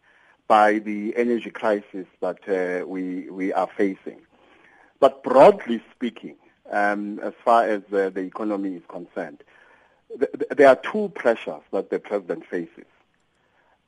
by 0.48 0.78
the 0.78 1.14
energy 1.16 1.50
crisis 1.50 2.06
that 2.20 2.38
uh, 2.48 2.86
we, 2.86 3.30
we 3.30 3.52
are 3.52 3.68
facing. 3.76 4.20
But 5.02 5.24
broadly 5.24 5.82
speaking, 5.90 6.36
um, 6.70 7.18
as 7.24 7.32
far 7.44 7.64
as 7.64 7.82
uh, 7.92 8.10
the 8.10 8.20
economy 8.20 8.76
is 8.76 8.82
concerned, 8.88 9.42
th- 10.16 10.30
there 10.56 10.68
are 10.68 10.76
two 10.76 11.10
pressures 11.12 11.62
that 11.72 11.90
the 11.90 11.98
president 11.98 12.46
faces. 12.46 12.84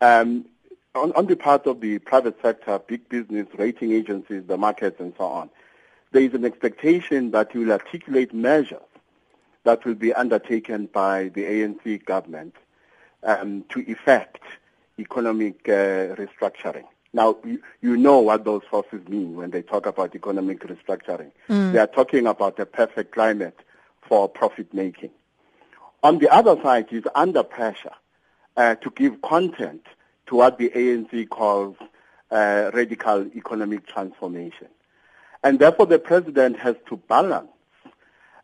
Um, 0.00 0.46
on, 0.92 1.12
on, 1.12 1.26
the 1.26 1.36
part 1.36 1.68
of 1.68 1.80
the 1.80 2.00
private 2.00 2.42
sector, 2.42 2.80
big 2.80 3.08
business, 3.08 3.46
rating 3.56 3.92
agencies, 3.92 4.42
the 4.48 4.56
markets, 4.58 4.98
and 4.98 5.14
so 5.16 5.26
on, 5.26 5.50
there 6.10 6.22
is 6.22 6.34
an 6.34 6.44
expectation 6.44 7.30
that 7.30 7.52
he 7.52 7.58
will 7.58 7.70
articulate 7.70 8.34
measures 8.34 8.90
that 9.62 9.84
will 9.84 9.94
be 9.94 10.12
undertaken 10.12 10.86
by 10.86 11.28
the 11.28 11.44
ANC 11.44 12.04
government 12.06 12.56
um, 13.22 13.64
to 13.68 13.88
effect 13.88 14.42
economic 14.98 15.68
uh, 15.68 16.16
restructuring. 16.16 16.86
Now, 17.14 17.36
you, 17.44 17.62
you 17.80 17.96
know 17.96 18.18
what 18.18 18.44
those 18.44 18.62
forces 18.68 19.06
mean 19.08 19.36
when 19.36 19.50
they 19.52 19.62
talk 19.62 19.86
about 19.86 20.16
economic 20.16 20.60
restructuring. 20.60 21.30
Mm. 21.48 21.72
They 21.72 21.78
are 21.78 21.86
talking 21.86 22.26
about 22.26 22.58
a 22.58 22.66
perfect 22.66 23.12
climate 23.12 23.58
for 24.02 24.28
profit 24.28 24.74
making. 24.74 25.10
On 26.02 26.18
the 26.18 26.28
other 26.28 26.60
side, 26.60 26.86
he's 26.90 27.04
under 27.14 27.44
pressure 27.44 27.94
uh, 28.56 28.74
to 28.74 28.90
give 28.90 29.22
content 29.22 29.86
to 30.26 30.36
what 30.36 30.58
the 30.58 30.70
ANC 30.70 31.28
calls 31.28 31.76
uh, 32.32 32.72
radical 32.74 33.26
economic 33.36 33.86
transformation. 33.86 34.66
And 35.44 35.60
therefore, 35.60 35.86
the 35.86 36.00
president 36.00 36.58
has 36.58 36.74
to 36.88 36.96
balance 36.96 37.48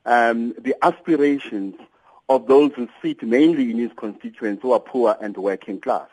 um, 0.06 0.54
the 0.58 0.76
aspirations 0.82 1.74
of 2.28 2.46
those 2.46 2.70
who 2.74 2.88
sit 3.02 3.22
mainly 3.24 3.72
in 3.72 3.78
his 3.78 3.90
constituents 3.96 4.62
who 4.62 4.72
are 4.72 4.80
poor 4.80 5.16
and 5.20 5.36
working 5.36 5.80
class. 5.80 6.08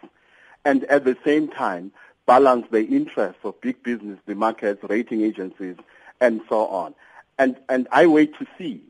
And 0.66 0.84
at 0.86 1.06
the 1.06 1.16
same 1.24 1.48
time, 1.50 1.92
balance 2.28 2.68
the 2.70 2.84
interests 2.84 3.40
of 3.44 3.60
big 3.62 3.82
business, 3.82 4.20
the 4.28 4.36
markets, 4.36 4.84
rating 4.88 5.22
agencies, 5.22 5.78
and 6.22 6.42
so 6.48 6.68
on. 6.68 6.94
And, 7.40 7.56
and 7.70 7.88
I 7.92 8.06
wait 8.06 8.38
to 8.38 8.46
see 8.58 8.84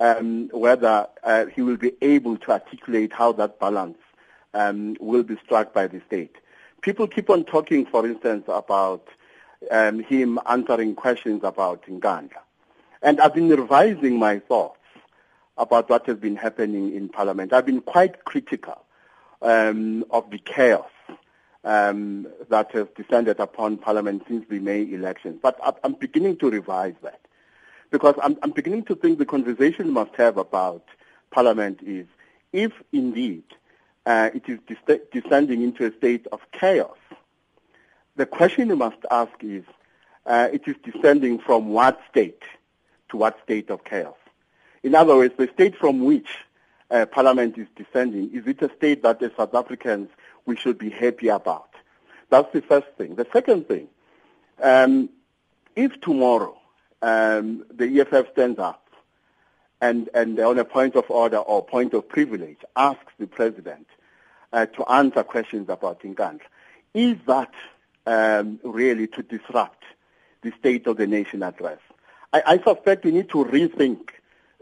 um, 0.00 0.48
whether 0.52 1.06
uh, 1.22 1.46
he 1.46 1.62
will 1.62 1.76
be 1.76 1.92
able 2.00 2.38
to 2.38 2.50
articulate 2.52 3.12
how 3.12 3.32
that 3.32 3.60
balance 3.60 3.98
um, 4.54 4.96
will 5.00 5.22
be 5.22 5.36
struck 5.44 5.72
by 5.72 5.86
the 5.86 6.00
state. 6.06 6.34
People 6.80 7.06
keep 7.06 7.28
on 7.28 7.44
talking, 7.44 7.84
for 7.86 8.06
instance, 8.06 8.44
about 8.48 9.06
um, 9.70 10.00
him 10.00 10.38
answering 10.48 10.94
questions 10.94 11.42
about 11.44 11.82
Nkandla. 11.84 12.40
And 13.02 13.20
I've 13.20 13.34
been 13.34 13.48
revising 13.48 14.18
my 14.18 14.38
thoughts 14.38 14.78
about 15.56 15.90
what 15.90 16.06
has 16.06 16.16
been 16.16 16.36
happening 16.36 16.94
in 16.94 17.08
Parliament. 17.08 17.52
I've 17.52 17.66
been 17.66 17.80
quite 17.80 18.24
critical 18.24 18.84
um, 19.42 20.04
of 20.10 20.30
the 20.30 20.38
chaos 20.38 20.88
um, 21.64 22.26
that 22.48 22.72
has 22.72 22.86
descended 22.96 23.40
upon 23.40 23.76
Parliament 23.78 24.22
since 24.28 24.46
the 24.48 24.58
May 24.58 24.82
elections. 24.82 25.38
But 25.42 25.58
I'm 25.84 25.94
beginning 25.94 26.36
to 26.38 26.50
revise 26.50 26.94
that 27.02 27.20
because 27.90 28.14
I'm, 28.22 28.36
I'm 28.42 28.50
beginning 28.50 28.84
to 28.84 28.94
think 28.94 29.18
the 29.18 29.26
conversation 29.26 29.90
must 29.90 30.14
have 30.16 30.36
about 30.36 30.84
Parliament 31.30 31.80
is 31.84 32.06
if 32.52 32.72
indeed 32.92 33.44
uh, 34.06 34.30
it 34.34 34.44
is 34.48 34.58
descending 35.12 35.62
into 35.62 35.84
a 35.86 35.92
state 35.96 36.26
of 36.32 36.40
chaos, 36.52 36.96
the 38.16 38.26
question 38.26 38.68
you 38.68 38.76
must 38.76 38.98
ask 39.10 39.32
is, 39.42 39.64
uh, 40.26 40.48
it 40.52 40.62
is 40.66 40.76
descending 40.82 41.38
from 41.38 41.68
what 41.68 42.00
state 42.10 42.42
to 43.10 43.16
what 43.16 43.38
state 43.44 43.70
of 43.70 43.84
chaos? 43.84 44.16
In 44.82 44.94
other 44.94 45.16
words, 45.16 45.34
the 45.36 45.48
state 45.54 45.76
from 45.76 46.04
which 46.04 46.28
uh, 46.90 47.06
Parliament 47.06 47.58
is 47.58 47.66
descending, 47.76 48.34
is 48.34 48.46
it 48.46 48.62
a 48.62 48.74
state 48.76 49.02
that 49.02 49.20
the 49.20 49.30
South 49.36 49.54
Africans 49.54 50.08
we 50.48 50.56
should 50.56 50.78
be 50.78 50.88
happy 50.90 51.28
about. 51.28 51.68
That's 52.30 52.50
the 52.52 52.62
first 52.62 52.88
thing. 52.96 53.14
The 53.14 53.26
second 53.32 53.68
thing, 53.68 53.88
um, 54.60 55.10
if 55.76 56.00
tomorrow 56.00 56.58
um, 57.02 57.64
the 57.70 58.00
EFF 58.00 58.32
stands 58.32 58.58
up 58.58 58.88
and, 59.80 60.08
and 60.14 60.40
on 60.40 60.58
a 60.58 60.64
point 60.64 60.96
of 60.96 61.04
order 61.10 61.36
or 61.36 61.64
point 61.64 61.92
of 61.92 62.08
privilege 62.08 62.58
asks 62.74 63.12
the 63.18 63.26
president 63.26 63.86
uh, 64.52 64.66
to 64.66 64.90
answer 64.90 65.22
questions 65.22 65.68
about 65.68 66.00
Nkandla, 66.00 66.40
is 66.94 67.18
that 67.26 67.52
um, 68.06 68.58
really 68.64 69.06
to 69.08 69.22
disrupt 69.22 69.84
the 70.42 70.50
State 70.58 70.86
of 70.86 70.96
the 70.96 71.06
Nation 71.06 71.42
address? 71.42 71.78
I, 72.32 72.42
I 72.46 72.58
suspect 72.58 73.04
we 73.04 73.12
need 73.12 73.28
to 73.28 73.44
rethink 73.44 74.10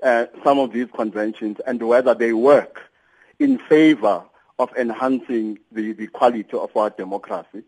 uh, 0.02 0.26
some 0.42 0.58
of 0.58 0.72
these 0.72 0.88
conventions 0.92 1.58
and 1.64 1.80
whether 1.80 2.12
they 2.12 2.32
work 2.32 2.82
in 3.38 3.58
favor 3.58 4.24
of 4.58 4.70
enhancing 4.76 5.58
the, 5.72 5.92
the 5.92 6.06
quality 6.06 6.46
of 6.52 6.76
our 6.76 6.90
democracy. 6.90 7.62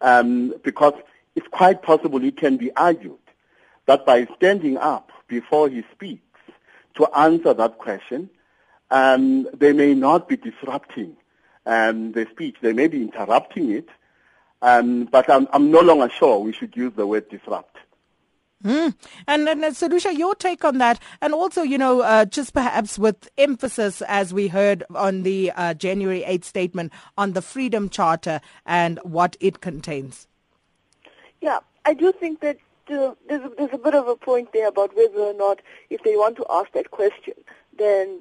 Um, 0.00 0.54
because 0.62 0.94
it's 1.34 1.48
quite 1.48 1.82
possible 1.82 2.22
it 2.24 2.36
can 2.36 2.56
be 2.56 2.74
argued 2.76 3.18
that 3.86 4.04
by 4.06 4.26
standing 4.36 4.76
up 4.76 5.10
before 5.28 5.68
he 5.68 5.84
speaks 5.92 6.22
to 6.94 7.06
answer 7.16 7.54
that 7.54 7.78
question, 7.78 8.30
um, 8.90 9.48
they 9.54 9.72
may 9.72 9.94
not 9.94 10.28
be 10.28 10.36
disrupting 10.36 11.16
um, 11.66 12.12
the 12.12 12.26
speech. 12.30 12.56
They 12.60 12.72
may 12.72 12.88
be 12.88 13.02
interrupting 13.02 13.70
it, 13.70 13.88
um, 14.62 15.04
but 15.04 15.30
I'm, 15.30 15.48
I'm 15.52 15.70
no 15.70 15.80
longer 15.80 16.08
sure 16.08 16.38
we 16.40 16.52
should 16.52 16.76
use 16.76 16.92
the 16.96 17.06
word 17.06 17.28
disrupt. 17.28 17.69
Mm. 18.64 18.94
And, 19.26 19.48
and 19.48 19.64
uh, 19.64 19.70
Sanusha, 19.70 20.16
your 20.16 20.34
take 20.34 20.64
on 20.64 20.78
that, 20.78 21.00
and 21.22 21.32
also, 21.32 21.62
you 21.62 21.78
know, 21.78 22.02
uh, 22.02 22.26
just 22.26 22.52
perhaps 22.52 22.98
with 22.98 23.28
emphasis, 23.38 24.02
as 24.02 24.34
we 24.34 24.48
heard 24.48 24.84
on 24.94 25.22
the 25.22 25.50
uh, 25.52 25.74
January 25.74 26.22
8th 26.26 26.44
statement, 26.44 26.92
on 27.16 27.32
the 27.32 27.42
Freedom 27.42 27.88
Charter 27.88 28.40
and 28.66 28.98
what 29.02 29.36
it 29.40 29.60
contains. 29.60 30.28
Yeah, 31.40 31.60
I 31.86 31.94
do 31.94 32.12
think 32.12 32.40
that 32.40 32.58
uh, 32.90 33.14
there's, 33.28 33.50
there's 33.56 33.72
a 33.72 33.78
bit 33.78 33.94
of 33.94 34.08
a 34.08 34.16
point 34.16 34.52
there 34.52 34.68
about 34.68 34.94
whether 34.94 35.20
or 35.20 35.34
not, 35.34 35.60
if 35.88 36.02
they 36.02 36.16
want 36.16 36.36
to 36.36 36.46
ask 36.50 36.70
that 36.72 36.90
question, 36.90 37.34
then 37.78 38.20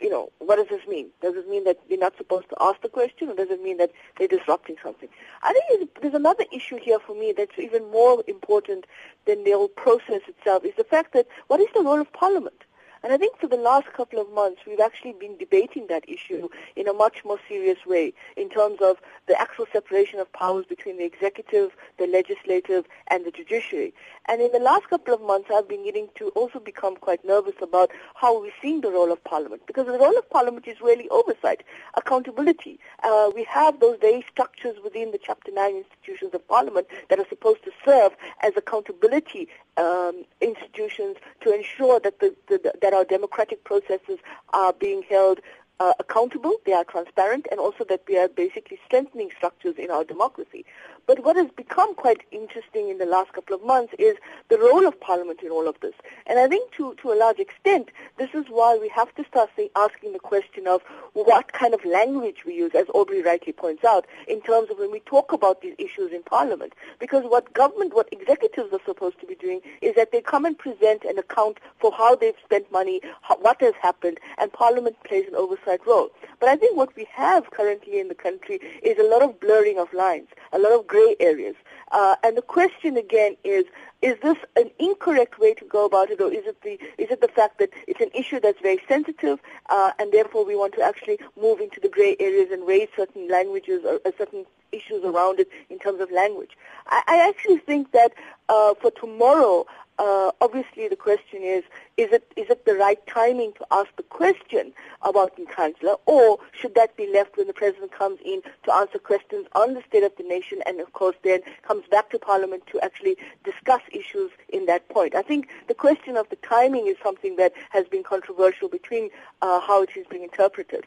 you 0.00 0.08
know, 0.08 0.30
what 0.38 0.56
does 0.56 0.68
this 0.68 0.86
mean? 0.88 1.08
Does 1.20 1.34
it 1.36 1.48
mean 1.48 1.64
that 1.64 1.78
we're 1.88 1.98
not 1.98 2.16
supposed 2.16 2.48
to 2.50 2.56
ask 2.60 2.80
the 2.80 2.88
question, 2.88 3.28
or 3.28 3.34
does 3.34 3.50
it 3.50 3.62
mean 3.62 3.76
that 3.78 3.90
they're 4.18 4.28
disrupting 4.28 4.76
something? 4.82 5.08
I 5.42 5.52
think 5.52 5.90
there's 6.00 6.14
another 6.14 6.44
issue 6.52 6.78
here 6.80 6.98
for 6.98 7.14
me 7.14 7.34
that's 7.36 7.58
even 7.58 7.90
more 7.90 8.22
important 8.26 8.86
than 9.26 9.44
the 9.44 9.52
whole 9.52 9.68
process 9.68 10.22
itself, 10.26 10.64
is 10.64 10.74
the 10.76 10.84
fact 10.84 11.12
that 11.12 11.26
what 11.48 11.60
is 11.60 11.68
the 11.74 11.82
role 11.82 12.00
of 12.00 12.12
Parliament? 12.12 12.64
And 13.02 13.12
I 13.14 13.16
think 13.16 13.38
for 13.38 13.46
the 13.46 13.56
last 13.56 13.92
couple 13.94 14.20
of 14.20 14.30
months, 14.30 14.62
we've 14.66 14.80
actually 14.80 15.12
been 15.12 15.38
debating 15.38 15.86
that 15.86 16.06
issue 16.06 16.48
in 16.76 16.86
a 16.86 16.92
much 16.92 17.24
more 17.24 17.38
serious 17.48 17.78
way 17.86 18.12
in 18.36 18.50
terms 18.50 18.78
of 18.82 18.98
the 19.26 19.40
actual 19.40 19.66
separation 19.72 20.20
of 20.20 20.30
powers 20.34 20.66
between 20.66 20.98
the 20.98 21.04
executive, 21.04 21.70
the 21.98 22.06
legislative, 22.06 22.84
and 23.08 23.24
the 23.24 23.30
judiciary. 23.30 23.94
And 24.26 24.42
in 24.42 24.52
the 24.52 24.58
last 24.58 24.88
couple 24.90 25.14
of 25.14 25.22
months, 25.22 25.48
I've 25.52 25.68
been 25.68 25.84
getting 25.84 26.08
to 26.16 26.28
also 26.30 26.60
become 26.60 26.96
quite 26.96 27.24
nervous 27.24 27.54
about 27.62 27.90
how 28.14 28.38
we're 28.38 28.52
seeing 28.60 28.82
the 28.82 28.90
role 28.90 29.10
of 29.10 29.24
Parliament, 29.24 29.62
because 29.66 29.86
the 29.86 29.98
role 29.98 30.18
of 30.18 30.28
Parliament 30.28 30.68
is 30.68 30.80
really 30.82 31.08
oversight, 31.08 31.62
accountability. 31.96 32.78
Uh, 33.02 33.30
we 33.34 33.44
have 33.44 33.80
those 33.80 33.96
very 34.00 34.24
structures 34.30 34.76
within 34.84 35.10
the 35.10 35.18
Chapter 35.18 35.50
9 35.52 35.74
institutions 35.74 36.34
of 36.34 36.46
Parliament 36.48 36.86
that 37.08 37.18
are 37.18 37.28
supposed 37.28 37.64
to 37.64 37.70
serve 37.82 38.12
as 38.42 38.52
accountability 38.56 39.48
um, 39.80 40.24
institutions 40.40 41.16
to 41.40 41.52
ensure 41.52 41.98
that 42.00 42.20
the, 42.20 42.34
the, 42.48 42.72
that 42.82 42.92
our 42.92 43.04
democratic 43.04 43.64
processes 43.64 44.18
are 44.52 44.72
being 44.72 45.02
held 45.08 45.40
uh, 45.80 45.94
accountable, 45.98 46.56
they 46.66 46.74
are 46.74 46.84
transparent, 46.84 47.46
and 47.50 47.58
also 47.58 47.84
that 47.88 48.02
we 48.06 48.18
are 48.18 48.28
basically 48.28 48.78
strengthening 48.84 49.30
structures 49.34 49.76
in 49.78 49.90
our 49.90 50.04
democracy. 50.04 50.64
But 51.10 51.24
what 51.24 51.34
has 51.34 51.48
become 51.56 51.96
quite 51.96 52.22
interesting 52.30 52.88
in 52.88 52.98
the 52.98 53.04
last 53.04 53.32
couple 53.32 53.56
of 53.56 53.64
months 53.64 53.92
is 53.98 54.14
the 54.48 54.58
role 54.58 54.86
of 54.86 55.00
Parliament 55.00 55.40
in 55.42 55.50
all 55.50 55.66
of 55.66 55.74
this. 55.80 55.94
And 56.28 56.38
I 56.38 56.46
think 56.46 56.70
to, 56.74 56.94
to 57.02 57.10
a 57.10 57.18
large 57.18 57.40
extent, 57.40 57.88
this 58.16 58.30
is 58.32 58.44
why 58.48 58.78
we 58.80 58.88
have 58.90 59.12
to 59.16 59.24
start 59.24 59.50
say, 59.56 59.70
asking 59.74 60.12
the 60.12 60.20
question 60.20 60.68
of 60.68 60.82
what 61.14 61.52
kind 61.52 61.74
of 61.74 61.84
language 61.84 62.44
we 62.46 62.54
use, 62.54 62.70
as 62.76 62.86
Aubrey 62.94 63.22
rightly 63.22 63.52
points 63.52 63.82
out, 63.82 64.06
in 64.28 64.40
terms 64.42 64.70
of 64.70 64.78
when 64.78 64.92
we 64.92 65.00
talk 65.00 65.32
about 65.32 65.62
these 65.62 65.74
issues 65.78 66.12
in 66.12 66.22
Parliament. 66.22 66.74
Because 67.00 67.24
what 67.24 67.52
government, 67.54 67.92
what 67.92 68.08
executives 68.12 68.72
are 68.72 68.84
supposed 68.84 69.18
to 69.18 69.26
be 69.26 69.34
doing 69.34 69.62
is 69.82 69.96
that 69.96 70.12
they 70.12 70.20
come 70.20 70.44
and 70.44 70.56
present 70.56 71.02
an 71.02 71.18
account 71.18 71.58
for 71.80 71.90
how 71.90 72.14
they've 72.14 72.38
spent 72.44 72.70
money, 72.70 73.00
how, 73.22 73.36
what 73.38 73.60
has 73.60 73.74
happened, 73.82 74.20
and 74.38 74.52
Parliament 74.52 74.94
plays 75.02 75.26
an 75.26 75.34
oversight 75.34 75.84
role. 75.88 76.10
But 76.38 76.50
I 76.50 76.54
think 76.54 76.76
what 76.76 76.94
we 76.94 77.08
have 77.12 77.50
currently 77.50 77.98
in 77.98 78.06
the 78.06 78.14
country 78.14 78.60
is 78.84 78.96
a 78.96 79.10
lot 79.10 79.22
of 79.22 79.40
blurring 79.40 79.80
of 79.80 79.92
lines, 79.92 80.28
a 80.52 80.58
lot 80.60 80.72
of 80.72 80.86
gray 80.86 80.99
areas. 81.20 81.56
Uh, 81.92 82.14
and 82.24 82.36
the 82.36 82.42
question 82.42 82.96
again 82.96 83.36
is, 83.44 83.64
is 84.00 84.16
this 84.22 84.36
an 84.56 84.70
incorrect 84.78 85.38
way 85.38 85.52
to 85.54 85.64
go 85.64 85.84
about 85.84 86.10
it, 86.10 86.20
or 86.20 86.30
is 86.32 86.46
it 86.46 86.58
the 86.62 86.74
is 87.02 87.10
it 87.10 87.20
the 87.20 87.28
fact 87.28 87.58
that 87.58 87.70
it's 87.88 88.00
an 88.00 88.10
issue 88.14 88.40
that's 88.40 88.60
very 88.60 88.80
sensitive, 88.88 89.38
uh, 89.68 89.90
and 89.98 90.12
therefore 90.12 90.44
we 90.44 90.56
want 90.56 90.72
to 90.74 90.82
actually 90.82 91.18
move 91.40 91.60
into 91.60 91.80
the 91.80 91.88
gray 91.88 92.16
areas 92.20 92.50
and 92.50 92.66
raise 92.66 92.88
certain 92.96 93.28
languages 93.28 93.80
or, 93.84 94.00
or 94.04 94.12
certain 94.16 94.44
issues 94.72 95.04
around 95.04 95.40
it 95.40 95.48
in 95.68 95.78
terms 95.78 96.00
of 96.00 96.10
language? 96.10 96.56
I, 96.86 97.02
I 97.06 97.28
actually 97.28 97.58
think 97.58 97.92
that 97.92 98.12
uh, 98.48 98.74
for 98.80 98.90
tomorrow, 98.90 99.66
uh, 99.98 100.30
obviously 100.40 100.88
the 100.88 100.96
question 100.96 101.42
is, 101.42 101.62
is 101.98 102.10
it, 102.10 102.32
is 102.34 102.48
it 102.48 102.64
the 102.64 102.74
right 102.74 103.06
timing 103.06 103.52
to 103.52 103.66
ask 103.70 103.94
the 103.96 104.02
question 104.02 104.72
about 105.02 105.36
Nkandla, 105.36 105.98
or 106.06 106.38
should 106.52 106.74
that 106.74 106.96
be 106.96 107.06
left 107.12 107.36
when 107.36 107.46
the 107.46 107.52
President 107.52 107.92
comes 107.92 108.18
in 108.24 108.40
to 108.64 108.72
answer 108.72 108.98
questions 108.98 109.46
on 109.54 109.74
the 109.74 109.82
state 109.86 110.02
of 110.02 110.12
the 110.16 110.22
nation 110.22 110.60
and, 110.64 110.80
of 110.80 110.94
course, 110.94 111.16
then 111.22 111.40
comes 111.62 111.84
back 111.90 112.10
to 112.10 112.18
Parliament 112.18 112.62
to 112.72 112.80
actually 112.80 113.16
discuss 113.44 113.82
issues 113.92 114.30
in 114.48 114.64
that 114.66 114.88
point? 114.88 115.14
I 115.14 115.22
think 115.22 115.48
the 115.68 115.74
question 115.74 116.16
of 116.16 116.28
the 116.30 116.36
timing 116.36 116.86
is 116.86 116.96
something 117.02 117.36
that 117.36 117.52
has 117.68 117.86
been 117.86 118.02
controversial 118.02 118.68
between 118.68 119.10
uh, 119.42 119.60
how 119.60 119.82
it 119.82 119.90
is 119.96 120.06
being 120.08 120.22
interpreted. 120.22 120.86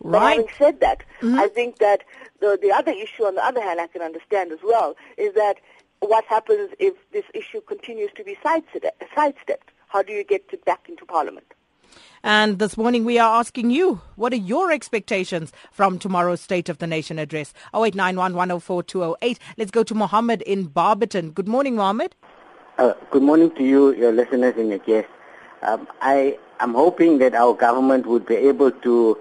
Right. 0.00 0.20
But 0.20 0.28
having 0.28 0.48
said 0.56 0.80
that, 0.80 1.02
mm-hmm. 1.20 1.38
I 1.38 1.48
think 1.48 1.78
that 1.78 2.04
the, 2.40 2.58
the 2.60 2.70
other 2.70 2.92
issue, 2.92 3.24
on 3.24 3.34
the 3.34 3.44
other 3.44 3.60
hand, 3.60 3.80
I 3.80 3.86
can 3.88 4.02
understand 4.02 4.52
as 4.52 4.60
well, 4.62 4.96
is 5.16 5.34
that 5.34 5.56
what 6.00 6.24
happens 6.26 6.70
if 6.78 6.94
this 7.12 7.24
issue 7.34 7.60
continues 7.60 8.10
to 8.16 8.24
be 8.24 8.36
sidestepped? 8.42 9.70
How 9.88 10.02
do 10.02 10.12
you 10.12 10.24
get 10.24 10.44
it 10.52 10.64
back 10.64 10.88
into 10.88 11.04
Parliament? 11.04 11.46
And 12.22 12.58
this 12.58 12.76
morning 12.76 13.04
we 13.04 13.18
are 13.18 13.38
asking 13.38 13.70
you, 13.70 14.00
what 14.16 14.32
are 14.32 14.36
your 14.36 14.72
expectations 14.72 15.52
from 15.70 15.98
tomorrow's 15.98 16.40
State 16.40 16.68
of 16.68 16.78
the 16.78 16.86
Nation 16.86 17.18
address? 17.18 17.54
0891104208. 17.74 19.38
Let's 19.56 19.70
go 19.70 19.82
to 19.84 19.94
Mohammed 19.94 20.42
in 20.42 20.64
Barberton. 20.64 21.30
Good 21.30 21.48
morning, 21.48 21.76
Mohammed. 21.76 22.14
Uh, 22.76 22.94
good 23.10 23.22
morning 23.22 23.50
to 23.52 23.64
you, 23.64 23.94
your 23.94 24.12
listeners 24.12 24.54
and 24.56 24.68
your 24.68 24.78
guests. 24.78 25.10
Um, 25.62 25.88
I 26.00 26.38
am 26.60 26.74
hoping 26.74 27.18
that 27.18 27.34
our 27.34 27.54
government 27.54 28.06
would 28.06 28.26
be 28.26 28.36
able 28.36 28.70
to 28.70 29.18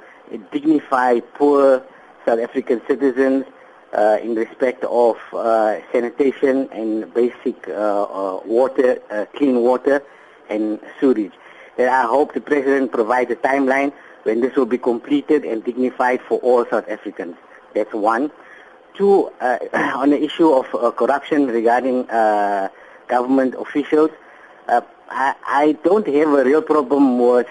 dignify 0.51 1.19
poor 1.19 1.83
South 2.25 2.39
African 2.39 2.81
citizens 2.87 3.45
uh, 3.93 4.17
in 4.21 4.35
respect 4.35 4.83
of 4.83 5.17
uh, 5.33 5.79
sanitation 5.91 6.69
and 6.71 7.13
basic 7.13 7.67
uh, 7.69 7.71
uh 8.03 8.39
water, 8.45 9.01
uh, 9.09 9.25
clean 9.35 9.61
water 9.61 10.03
and 10.49 10.79
sewage. 10.99 11.31
And 11.77 11.89
I 11.89 12.03
hope 12.03 12.33
the 12.33 12.41
President 12.41 12.91
provides 12.91 13.31
a 13.31 13.35
timeline 13.35 13.93
when 14.23 14.41
this 14.41 14.55
will 14.55 14.65
be 14.65 14.77
completed 14.77 15.45
and 15.45 15.63
dignified 15.63 16.21
for 16.21 16.39
all 16.39 16.65
South 16.65 16.87
Africans. 16.89 17.35
That's 17.73 17.93
one. 17.93 18.31
Two, 18.95 19.31
uh, 19.39 19.59
on 19.95 20.09
the 20.09 20.21
issue 20.21 20.51
of 20.51 20.95
corruption 20.95 21.47
regarding 21.47 22.07
government 23.07 23.55
officials, 23.55 24.11
I, 25.09 25.35
I, 25.45 25.77
don't 25.83 26.05
have 26.05 26.27
a 26.33 26.43
real 26.43 26.61
problem 26.61 27.19
with 27.19 27.47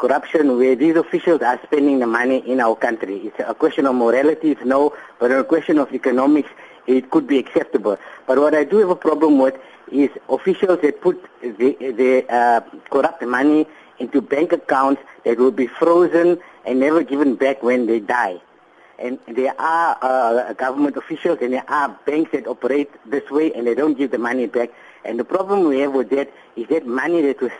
corruption 0.00 0.56
where 0.56 0.74
these 0.74 0.96
officials 0.96 1.42
are 1.42 1.60
spending 1.62 1.98
the 1.98 2.06
money 2.06 2.38
in 2.50 2.58
our 2.58 2.74
country. 2.74 3.16
It's 3.26 3.38
a 3.38 3.54
question 3.54 3.86
of 3.86 3.94
morality, 3.94 4.52
it's 4.52 4.64
no, 4.64 4.96
but 5.18 5.30
a 5.30 5.44
question 5.44 5.78
of 5.78 5.92
economics, 5.92 6.48
it 6.86 7.10
could 7.10 7.26
be 7.26 7.38
acceptable. 7.38 7.98
But 8.26 8.38
what 8.38 8.54
I 8.54 8.64
do 8.64 8.78
have 8.78 8.90
a 8.90 8.96
problem 8.96 9.38
with 9.38 9.56
is 9.92 10.10
officials 10.28 10.80
that 10.82 11.00
put 11.02 11.22
the, 11.42 11.76
the 11.78 12.24
uh, 12.32 12.60
corrupt 12.90 13.22
money 13.22 13.66
into 13.98 14.22
bank 14.22 14.52
accounts 14.52 15.02
that 15.24 15.38
will 15.38 15.50
be 15.50 15.66
frozen 15.66 16.40
and 16.64 16.80
never 16.80 17.02
given 17.02 17.34
back 17.34 17.62
when 17.62 17.86
they 17.86 18.00
die. 18.00 18.40
And 18.98 19.18
there 19.28 19.54
are 19.60 19.98
uh, 20.02 20.52
government 20.54 20.96
officials 20.96 21.38
and 21.42 21.52
there 21.52 21.68
are 21.68 21.88
banks 22.06 22.32
that 22.32 22.46
operate 22.46 22.90
this 23.06 23.30
way 23.30 23.52
and 23.52 23.66
they 23.66 23.74
don't 23.74 23.96
give 23.96 24.10
the 24.10 24.18
money 24.18 24.46
back. 24.46 24.70
And 25.04 25.18
the 25.18 25.24
problem 25.24 25.64
we 25.68 25.80
have 25.80 25.92
with 25.92 26.10
that 26.10 26.32
is 26.56 26.66
that 26.68 26.86
money 26.86 27.22
that 27.22 27.40
was 27.40 27.52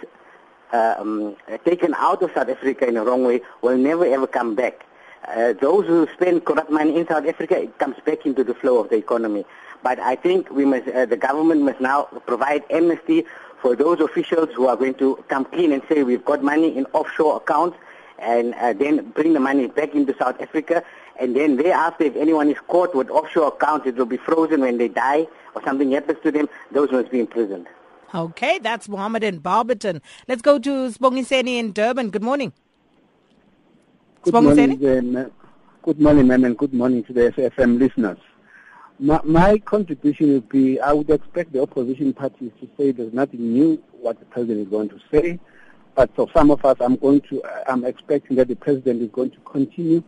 um, 0.72 1.36
taken 1.64 1.94
out 1.94 2.22
of 2.22 2.30
South 2.32 2.48
Africa 2.48 2.86
in 2.86 2.94
the 2.94 3.02
wrong 3.02 3.24
way 3.24 3.40
will 3.62 3.76
never 3.76 4.04
ever 4.04 4.26
come 4.26 4.54
back. 4.54 4.86
Uh, 5.28 5.52
those 5.52 5.86
who 5.86 6.08
spend 6.14 6.44
corrupt 6.44 6.70
money 6.70 6.96
in 6.96 7.06
South 7.06 7.26
Africa, 7.26 7.60
it 7.62 7.78
comes 7.78 7.96
back 8.04 8.24
into 8.24 8.42
the 8.42 8.54
flow 8.54 8.78
of 8.78 8.88
the 8.88 8.96
economy. 8.96 9.44
But 9.82 9.98
I 9.98 10.16
think 10.16 10.50
we 10.50 10.64
must, 10.64 10.88
uh, 10.88 11.06
the 11.06 11.16
government 11.16 11.62
must 11.62 11.80
now 11.80 12.04
provide 12.26 12.64
amnesty 12.70 13.24
for 13.60 13.76
those 13.76 14.00
officials 14.00 14.48
who 14.54 14.66
are 14.66 14.76
going 14.76 14.94
to 14.94 15.22
come 15.28 15.44
clean 15.44 15.72
and 15.72 15.82
say 15.88 16.02
we've 16.02 16.24
got 16.24 16.42
money 16.42 16.76
in 16.76 16.86
offshore 16.92 17.36
accounts 17.36 17.76
and 18.18 18.54
uh, 18.54 18.72
then 18.72 19.10
bring 19.10 19.32
the 19.32 19.40
money 19.40 19.66
back 19.66 19.94
into 19.94 20.14
South 20.16 20.40
Africa. 20.40 20.82
And 21.18 21.36
then 21.36 21.56
thereafter, 21.56 22.04
if 22.04 22.16
anyone 22.16 22.48
is 22.48 22.58
caught 22.68 22.94
with 22.94 23.10
offshore 23.10 23.48
accounts, 23.48 23.86
it 23.86 23.96
will 23.96 24.06
be 24.06 24.16
frozen 24.16 24.62
when 24.62 24.78
they 24.78 24.88
die 24.88 25.26
or 25.54 25.62
something 25.64 25.90
happens 25.92 26.18
to 26.22 26.30
them. 26.30 26.48
Those 26.70 26.90
must 26.90 27.10
be 27.10 27.20
imprisoned. 27.20 27.66
Okay, 28.12 28.58
that's 28.58 28.88
Mohammed 28.88 29.22
in 29.22 29.38
Barberton. 29.38 30.02
Let's 30.26 30.42
go 30.42 30.58
to 30.58 30.70
Sbongiseni 30.90 31.58
in 31.58 31.72
Durban. 31.72 32.10
Good 32.10 32.24
morning. 32.24 32.52
Good 34.22 34.34
morning, 34.34 35.16
uh, 35.16 35.28
good 35.82 36.00
morning, 36.00 36.26
ma'am, 36.26 36.44
and 36.44 36.58
good 36.58 36.74
morning 36.74 37.04
to 37.04 37.12
the 37.12 37.30
SFM 37.30 37.78
listeners. 37.78 38.18
My, 38.98 39.20
my, 39.22 39.58
contribution 39.58 40.32
would 40.32 40.48
be 40.48 40.80
I 40.80 40.92
would 40.92 41.08
expect 41.08 41.52
the 41.52 41.62
opposition 41.62 42.12
parties 42.12 42.50
to 42.60 42.68
say 42.76 42.90
there's 42.90 43.12
nothing 43.14 43.52
new 43.52 43.82
what 43.92 44.18
the 44.18 44.26
president 44.26 44.66
is 44.66 44.68
going 44.68 44.88
to 44.88 45.00
say. 45.12 45.38
But 45.94 46.14
for 46.16 46.28
some 46.34 46.50
of 46.50 46.64
us, 46.64 46.78
I'm 46.80 46.96
going 46.96 47.20
to, 47.30 47.42
I'm 47.68 47.84
expecting 47.84 48.36
that 48.36 48.48
the 48.48 48.56
president 48.56 49.02
is 49.02 49.10
going 49.10 49.30
to 49.30 49.40
continue 49.40 50.02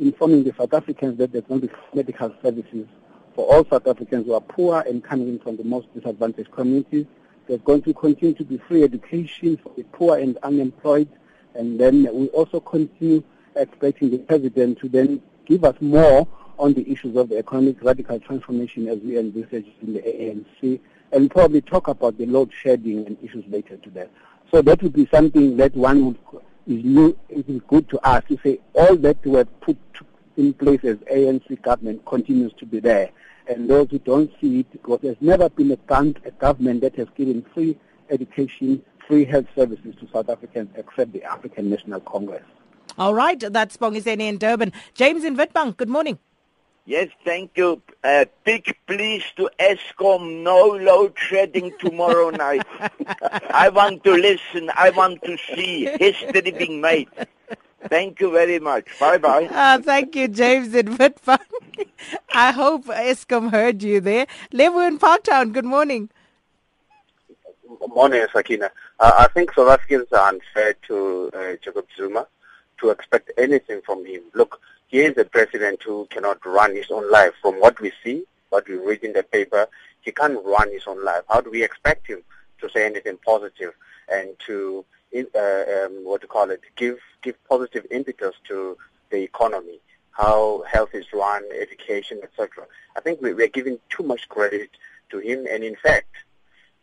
informing 0.00 0.42
the 0.44 0.54
South 0.56 0.72
Africans 0.72 1.18
that 1.18 1.32
there's 1.32 1.44
going 1.44 1.60
to 1.60 1.66
be 1.66 1.74
medical 1.94 2.34
services 2.42 2.86
for 3.34 3.52
all 3.52 3.64
South 3.68 3.86
Africans 3.86 4.26
who 4.26 4.32
are 4.32 4.40
poor 4.40 4.80
and 4.88 5.04
coming 5.04 5.28
in 5.28 5.38
from 5.38 5.58
the 5.58 5.64
most 5.64 5.92
disadvantaged 5.94 6.50
communities 6.50 7.06
there's 7.46 7.60
going 7.62 7.82
to 7.82 7.94
continue 7.94 8.34
to 8.34 8.44
be 8.44 8.58
free 8.58 8.82
education 8.82 9.56
for 9.56 9.72
the 9.76 9.82
poor 9.84 10.18
and 10.18 10.38
unemployed. 10.38 11.08
And 11.54 11.78
then 11.78 12.08
we 12.12 12.28
also 12.28 12.60
continue 12.60 13.22
expecting 13.56 14.10
the 14.10 14.18
president 14.18 14.78
to 14.80 14.88
then 14.88 15.22
give 15.44 15.64
us 15.64 15.76
more 15.80 16.26
on 16.58 16.74
the 16.74 16.90
issues 16.90 17.16
of 17.16 17.28
the 17.28 17.38
economic 17.38 17.82
radical 17.82 18.20
transformation 18.20 18.88
as 18.88 18.98
we 19.00 19.18
envisage 19.18 19.66
in 19.82 19.94
the 19.94 20.00
ANC, 20.00 20.80
and 21.12 21.30
probably 21.30 21.60
talk 21.60 21.88
about 21.88 22.16
the 22.18 22.26
load 22.26 22.50
shedding 22.62 23.06
and 23.06 23.16
issues 23.22 23.44
later 23.48 23.76
to 23.78 23.90
that. 23.90 24.10
So 24.50 24.62
that 24.62 24.82
would 24.82 24.92
be 24.92 25.06
something 25.06 25.56
that 25.56 25.74
one 25.74 26.06
would 26.06 26.18
is 26.66 26.84
new. 26.84 27.16
Is 27.28 27.60
good 27.66 27.88
to 27.88 28.00
ask 28.04 28.28
to 28.28 28.38
say 28.42 28.60
all 28.74 28.96
that 28.96 29.24
were 29.26 29.44
put 29.44 29.76
in 30.36 30.52
place 30.52 30.84
as 30.84 30.96
ANC 30.98 31.60
government 31.62 32.04
continues 32.06 32.52
to 32.54 32.66
be 32.66 32.80
there, 32.80 33.10
and 33.48 33.68
those 33.68 33.88
who 33.90 33.98
don't 33.98 34.30
see 34.40 34.60
it, 34.60 34.72
because 34.72 35.00
there's 35.02 35.20
never 35.20 35.48
been 35.48 35.70
a, 35.70 35.76
bank, 35.76 36.20
a 36.24 36.30
government 36.30 36.80
that 36.82 36.96
has 36.96 37.08
given 37.16 37.44
free 37.54 37.78
education, 38.10 38.82
free 39.06 39.24
health 39.24 39.46
services 39.54 39.94
to 40.00 40.08
South 40.12 40.28
Africans 40.28 40.70
except 40.76 41.12
the 41.12 41.22
African 41.24 41.70
National 41.70 42.00
Congress. 42.00 42.44
All 42.98 43.14
right, 43.14 43.40
that's 43.40 43.76
Bongiseni 43.76 44.28
in 44.28 44.38
Durban. 44.38 44.72
James 44.94 45.24
in 45.24 45.36
Witbank, 45.36 45.76
good 45.78 45.88
morning. 45.88 46.18
Yes, 46.84 47.10
thank 47.24 47.52
you. 47.56 47.80
Uh, 48.02 48.24
big 48.42 48.76
please 48.88 49.22
to 49.36 49.48
Eskom, 49.60 50.42
no 50.42 50.66
load 50.66 51.14
shedding 51.16 51.72
tomorrow 51.78 52.30
night. 52.46 52.66
I 53.50 53.68
want 53.68 54.02
to 54.02 54.12
listen. 54.14 54.68
I 54.74 54.90
want 54.90 55.22
to 55.22 55.36
see 55.54 55.86
history 55.86 56.50
being 56.50 56.80
made. 56.80 57.08
Thank 57.88 58.20
you 58.20 58.30
very 58.30 58.58
much. 58.58 58.86
Bye-bye. 58.98 59.46
Uh, 59.46 59.78
thank 59.82 60.14
you, 60.14 60.28
James 60.28 60.74
in 60.74 60.96
Witbank. 60.96 61.40
I 62.34 62.52
hope 62.52 62.86
Eskom 62.86 63.50
heard 63.50 63.82
you 63.82 64.00
there. 64.00 64.26
Lewu 64.52 64.86
in 64.86 64.98
Parktown, 64.98 65.52
good 65.52 65.64
morning. 65.64 66.08
Good 67.80 67.94
morning, 67.94 68.24
Sakina. 68.32 68.70
Uh, 69.00 69.12
I 69.18 69.28
think 69.28 69.52
South 69.54 69.68
Africans 69.68 70.06
are 70.12 70.28
unfair 70.28 70.74
to 70.88 71.30
uh, 71.34 71.56
Jacob 71.62 71.86
Zuma 71.96 72.26
to 72.80 72.90
expect 72.90 73.32
anything 73.38 73.80
from 73.84 74.04
him. 74.04 74.22
Look, 74.34 74.60
he 74.88 75.00
is 75.00 75.16
a 75.16 75.24
president 75.24 75.82
who 75.82 76.06
cannot 76.10 76.44
run 76.44 76.76
his 76.76 76.90
own 76.90 77.10
life. 77.10 77.32
From 77.40 77.54
what 77.60 77.80
we 77.80 77.92
see, 78.04 78.24
what 78.50 78.68
we 78.68 78.76
read 78.76 79.02
in 79.02 79.14
the 79.14 79.22
paper, 79.22 79.66
he 80.02 80.12
can't 80.12 80.38
run 80.44 80.70
his 80.70 80.82
own 80.86 81.02
life. 81.04 81.22
How 81.28 81.40
do 81.40 81.50
we 81.50 81.64
expect 81.64 82.06
him 82.06 82.22
to 82.60 82.68
say 82.70 82.84
anything 82.86 83.18
positive 83.24 83.72
and 84.10 84.30
to, 84.46 84.84
uh, 85.14 85.86
um, 85.86 86.04
what 86.04 86.20
to 86.22 86.26
call 86.26 86.50
it, 86.50 86.60
give 86.76 86.98
give 87.22 87.36
positive 87.48 87.86
impetus 87.90 88.34
to 88.48 88.76
the 89.10 89.22
economy, 89.22 89.80
how 90.12 90.64
health 90.70 90.90
is 90.94 91.06
run, 91.12 91.42
education, 91.60 92.20
etc. 92.22 92.66
I 92.96 93.00
think 93.00 93.20
we, 93.20 93.32
we're 93.34 93.48
giving 93.48 93.78
too 93.88 94.02
much 94.02 94.28
credit 94.28 94.70
to 95.10 95.18
him, 95.18 95.46
and 95.50 95.62
in 95.62 95.76
fact, 95.76 96.14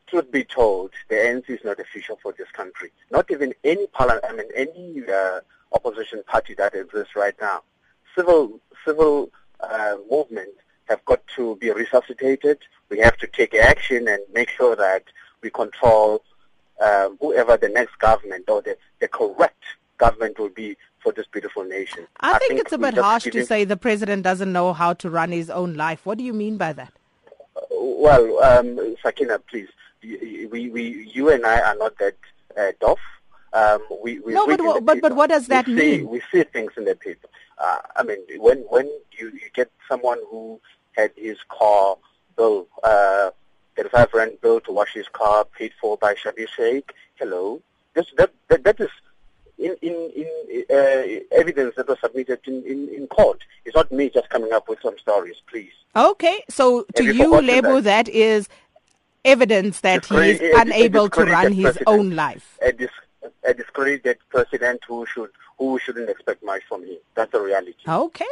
truth 0.07 0.31
be 0.31 0.43
told, 0.43 0.91
the 1.09 1.15
ANC 1.15 1.49
is 1.49 1.63
not 1.63 1.79
official 1.79 2.19
for 2.21 2.33
this 2.37 2.49
country. 2.51 2.91
Not 3.11 3.29
even 3.31 3.53
any 3.63 3.87
parliament, 3.87 4.25
I 4.27 4.33
mean, 4.33 4.49
any 4.55 5.03
uh, 5.11 5.39
opposition 5.73 6.23
party 6.27 6.53
that 6.55 6.73
exists 6.75 7.15
right 7.15 7.35
now 7.41 7.61
civil 8.19 8.59
civil 8.85 9.29
uh, 9.59 9.95
movement 10.09 10.49
have 10.89 11.03
got 11.05 11.21
to 11.35 11.55
be 11.57 11.71
resuscitated. 11.71 12.57
We 12.89 12.99
have 12.99 13.17
to 13.17 13.27
take 13.27 13.53
action 13.53 14.07
and 14.07 14.21
make 14.33 14.49
sure 14.49 14.75
that 14.75 15.03
we 15.41 15.49
control 15.49 16.23
uh, 16.81 17.09
whoever 17.19 17.57
the 17.57 17.69
next 17.69 17.97
government 17.99 18.49
or 18.49 18.61
the, 18.61 18.77
the 18.99 19.07
correct 19.07 19.63
government 19.97 20.39
will 20.39 20.49
be 20.49 20.77
for 21.01 21.11
this 21.11 21.25
beautiful 21.31 21.63
nation. 21.63 22.05
I, 22.19 22.33
I 22.33 22.37
think, 22.39 22.49
think, 22.49 22.61
it's 22.61 22.71
a 22.73 22.77
bit 22.77 22.95
harsh 22.95 23.23
to 23.23 23.45
say 23.45 23.63
the 23.63 23.77
president 23.77 24.23
doesn't 24.23 24.51
know 24.51 24.73
how 24.73 24.93
to 24.93 25.09
run 25.09 25.31
his 25.31 25.49
own 25.49 25.75
life. 25.75 26.05
What 26.05 26.17
do 26.17 26.23
you 26.23 26.33
mean 26.33 26.57
by 26.57 26.73
that? 26.73 26.93
Uh, 27.55 27.61
well, 27.71 28.43
um, 28.43 28.95
Sakina, 29.01 29.39
please, 29.39 29.69
we, 30.01 30.69
we, 30.69 31.09
you 31.13 31.29
and 31.29 31.45
I 31.45 31.59
are 31.61 31.75
not 31.75 31.97
that 31.99 32.15
uh, 32.57 32.71
doff. 32.79 32.99
Um, 33.51 33.81
we, 34.03 34.19
we 34.19 34.33
no, 34.33 34.45
but, 34.45 34.85
but, 34.85 35.01
but 35.01 35.15
what 35.15 35.29
does 35.29 35.47
that 35.47 35.67
we 35.67 35.73
mean? 35.73 35.99
See, 35.99 36.05
we 36.05 36.21
see 36.31 36.43
things 36.43 36.71
in 36.77 36.85
the 36.85 36.95
paper. 36.95 37.27
Uh, 37.57 37.77
I 37.95 38.03
mean, 38.03 38.19
when 38.37 38.59
when 38.69 38.85
you, 39.17 39.31
you 39.31 39.49
get 39.53 39.71
someone 39.89 40.19
who 40.29 40.61
had 40.95 41.11
his 41.15 41.37
car 41.49 41.97
bill, 42.37 42.67
uh, 42.83 43.31
35 43.83 44.13
rand 44.13 44.37
bill 44.41 44.59
to 44.59 44.73
wash 44.73 44.93
his 44.93 45.07
car 45.07 45.45
paid 45.45 45.71
for 45.79 45.97
by 45.97 46.13
Schabir 46.13 46.47
Shaik, 46.57 46.89
hello, 47.15 47.61
this, 47.93 48.07
that, 48.17 48.31
that, 48.49 48.63
that 48.65 48.79
is 48.81 48.89
in, 49.57 49.75
in, 49.81 50.11
in 50.15 50.65
uh, 50.69 51.37
evidence 51.39 51.75
that 51.75 51.87
was 51.87 51.97
submitted 52.01 52.39
in, 52.45 52.63
in, 52.65 52.89
in 52.89 53.07
court. 53.07 53.41
It's 53.63 53.75
not 53.75 53.89
me 53.91 54.09
just 54.09 54.29
coming 54.29 54.51
up 54.51 54.67
with 54.67 54.79
some 54.81 54.97
stories, 54.97 55.35
please. 55.49 55.71
Okay, 55.95 56.43
so 56.49 56.85
to 56.95 57.05
you, 57.05 57.39
label 57.39 57.75
that? 57.75 58.05
that 58.05 58.09
is 58.09 58.49
evidence 59.23 59.79
that 59.81 60.05
he 60.05 60.15
is 60.15 60.55
unable 60.57 61.09
to 61.09 61.23
run 61.23 61.53
his 61.53 61.77
own 61.87 62.15
life. 62.15 62.57
A, 62.61 62.73
dis- 62.73 62.89
a 63.47 63.53
discredited 63.53 64.17
president 64.29 64.81
who 64.87 65.05
should 65.05 65.29
who 65.57 65.79
shouldn't 65.79 66.09
expect 66.09 66.43
much 66.43 66.63
from 66.67 66.83
him. 66.83 66.97
That's 67.15 67.31
the 67.31 67.41
reality. 67.41 67.75
Okay. 67.87 68.25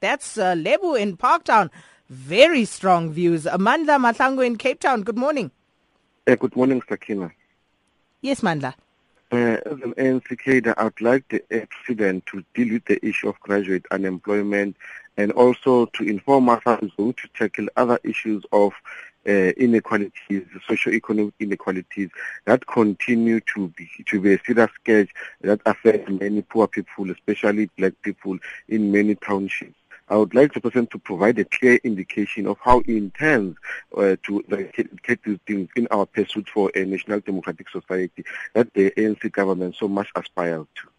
That's 0.00 0.38
uh, 0.38 0.54
Lebu 0.54 0.98
in 0.98 1.18
Parktown. 1.18 1.70
Very 2.10 2.64
strong 2.64 3.12
views. 3.12 3.46
Amanda 3.46 3.92
Matlango 3.92 4.44
in 4.44 4.56
Cape 4.56 4.80
Town. 4.80 5.02
Good 5.02 5.16
morning. 5.16 5.52
Uh, 6.26 6.34
good 6.34 6.56
morning, 6.56 6.82
Sakina. 6.88 7.30
Yes, 8.20 8.40
Mandla. 8.40 8.74
Uh, 9.30 9.36
as 9.36 9.80
an 9.80 9.94
ANC 9.94 10.76
I 10.76 10.82
would 10.82 11.00
like 11.00 11.28
the 11.28 11.40
president 11.70 12.26
to 12.26 12.44
deal 12.52 12.72
with 12.72 12.84
the 12.86 12.98
issue 13.06 13.28
of 13.28 13.38
graduate 13.38 13.86
unemployment 13.92 14.76
and 15.16 15.30
also 15.30 15.86
to 15.86 16.02
inform 16.02 16.48
us 16.48 16.60
how 16.64 16.78
he's 16.78 16.90
going 16.96 17.12
to 17.12 17.28
tackle 17.28 17.68
other 17.76 18.00
issues 18.02 18.42
of 18.50 18.72
uh, 19.28 19.30
inequalities, 19.30 20.46
socio-economic 20.66 21.34
inequalities 21.38 22.10
that 22.44 22.66
continue 22.66 23.38
to 23.54 23.68
be 23.68 23.88
to 24.06 24.20
be 24.20 24.34
a 24.34 24.40
serious 24.44 24.70
scourge 24.80 25.14
that 25.42 25.60
affects 25.64 26.10
many 26.10 26.42
poor 26.42 26.66
people, 26.66 27.08
especially 27.12 27.70
black 27.78 27.92
people 28.02 28.36
in 28.66 28.90
many 28.90 29.14
townships. 29.14 29.79
I 30.10 30.16
would 30.16 30.34
like 30.34 30.52
the 30.52 30.60
person 30.60 30.88
to 30.88 30.98
provide 30.98 31.38
a 31.38 31.44
clear 31.44 31.78
indication 31.84 32.48
of 32.48 32.58
how 32.60 32.82
he 32.84 32.96
intends 32.96 33.56
uh, 33.96 34.16
to 34.26 34.44
take 35.06 35.22
these 35.22 35.38
things 35.46 35.68
in 35.76 35.86
our 35.92 36.04
pursuit 36.04 36.48
for 36.52 36.70
a 36.74 36.84
national 36.84 37.20
democratic 37.20 37.70
society 37.70 38.24
that 38.54 38.74
the 38.74 38.90
ANC 38.90 39.30
government 39.30 39.76
so 39.76 39.86
much 39.86 40.08
aspires 40.16 40.66
to. 40.74 40.89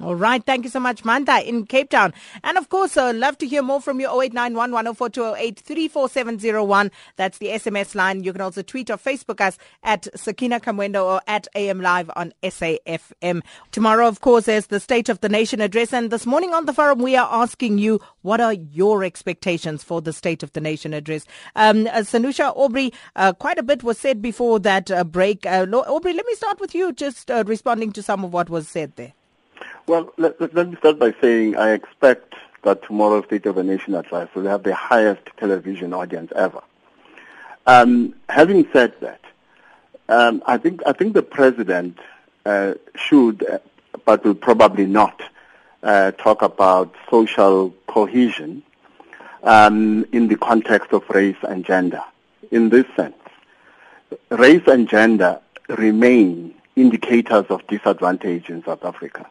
All 0.00 0.14
right. 0.14 0.44
Thank 0.44 0.62
you 0.62 0.70
so 0.70 0.78
much, 0.78 1.04
Manda 1.04 1.40
in 1.40 1.66
Cape 1.66 1.90
Town. 1.90 2.14
And 2.44 2.56
of 2.56 2.68
course, 2.68 2.96
uh, 2.96 3.12
love 3.12 3.36
to 3.38 3.48
hear 3.48 3.62
more 3.62 3.80
from 3.80 3.98
you. 3.98 4.06
0891 4.06 4.70
104 4.70 5.08
34701. 5.56 6.92
That's 7.16 7.38
the 7.38 7.48
SMS 7.48 7.96
line. 7.96 8.22
You 8.22 8.32
can 8.32 8.40
also 8.40 8.62
tweet 8.62 8.90
or 8.90 8.96
Facebook 8.96 9.40
us 9.40 9.58
at 9.82 10.06
Sakina 10.14 10.60
Kamwendo 10.60 11.04
or 11.04 11.20
at 11.26 11.48
AM 11.56 11.80
Live 11.80 12.12
on 12.14 12.32
SAFM. 12.44 13.42
Tomorrow, 13.72 14.06
of 14.06 14.20
course, 14.20 14.46
is 14.46 14.68
the 14.68 14.78
State 14.78 15.08
of 15.08 15.20
the 15.20 15.28
Nation 15.28 15.60
address. 15.60 15.92
And 15.92 16.12
this 16.12 16.26
morning 16.26 16.54
on 16.54 16.66
the 16.66 16.72
forum, 16.72 17.00
we 17.00 17.16
are 17.16 17.28
asking 17.32 17.78
you, 17.78 18.00
what 18.22 18.40
are 18.40 18.52
your 18.52 19.02
expectations 19.02 19.82
for 19.82 20.00
the 20.00 20.12
State 20.12 20.44
of 20.44 20.52
the 20.52 20.60
Nation 20.60 20.94
address? 20.94 21.26
Um, 21.56 21.88
uh, 21.88 22.02
Sanusha 22.02 22.56
Aubrey, 22.56 22.92
uh, 23.16 23.32
quite 23.32 23.58
a 23.58 23.64
bit 23.64 23.82
was 23.82 23.98
said 23.98 24.22
before 24.22 24.60
that 24.60 24.92
uh, 24.92 25.02
break. 25.02 25.44
Uh, 25.44 25.66
Aubrey, 25.72 26.12
let 26.12 26.24
me 26.26 26.34
start 26.36 26.60
with 26.60 26.72
you, 26.72 26.92
just 26.92 27.32
uh, 27.32 27.42
responding 27.48 27.90
to 27.92 28.02
some 28.02 28.22
of 28.22 28.32
what 28.32 28.48
was 28.48 28.68
said 28.68 28.94
there. 28.94 29.14
Well, 29.86 30.12
let, 30.18 30.40
let, 30.40 30.54
let, 30.54 30.68
me 30.68 30.76
start 30.76 30.98
by 30.98 31.14
saying 31.20 31.56
I 31.56 31.72
expect 31.72 32.34
that 32.62 32.82
tomorrow's 32.82 33.24
State 33.24 33.46
of 33.46 33.54
the 33.54 33.62
Nation 33.64 33.94
address 33.94 34.28
will 34.34 34.46
have 34.46 34.62
the 34.62 34.74
highest 34.74 35.22
television 35.36 35.94
audience 35.94 36.32
ever. 36.36 36.62
Um, 37.66 38.14
having 38.28 38.68
said 38.72 38.94
that, 39.00 39.20
um, 40.08 40.42
I 40.46 40.58
think 40.58 40.82
I 40.86 40.92
think 40.92 41.14
the 41.14 41.22
president 41.22 41.98
uh, 42.46 42.74
should, 42.94 43.46
uh, 43.48 43.58
but 44.04 44.24
will 44.24 44.34
probably 44.34 44.86
not, 44.86 45.22
uh, 45.82 46.12
talk 46.12 46.42
about 46.42 46.94
social 47.10 47.74
cohesion 47.86 48.62
um, 49.42 50.04
in 50.12 50.28
the 50.28 50.36
context 50.36 50.92
of 50.92 51.08
race 51.10 51.36
and 51.42 51.64
gender. 51.64 52.02
In 52.50 52.70
this 52.70 52.86
sense, 52.96 53.16
race 54.30 54.66
and 54.66 54.88
gender 54.88 55.40
remain 55.68 56.54
indicators 56.76 57.46
of 57.50 57.66
disadvantage 57.66 58.48
in 58.48 58.64
South 58.64 58.84
Africa. 58.84 59.26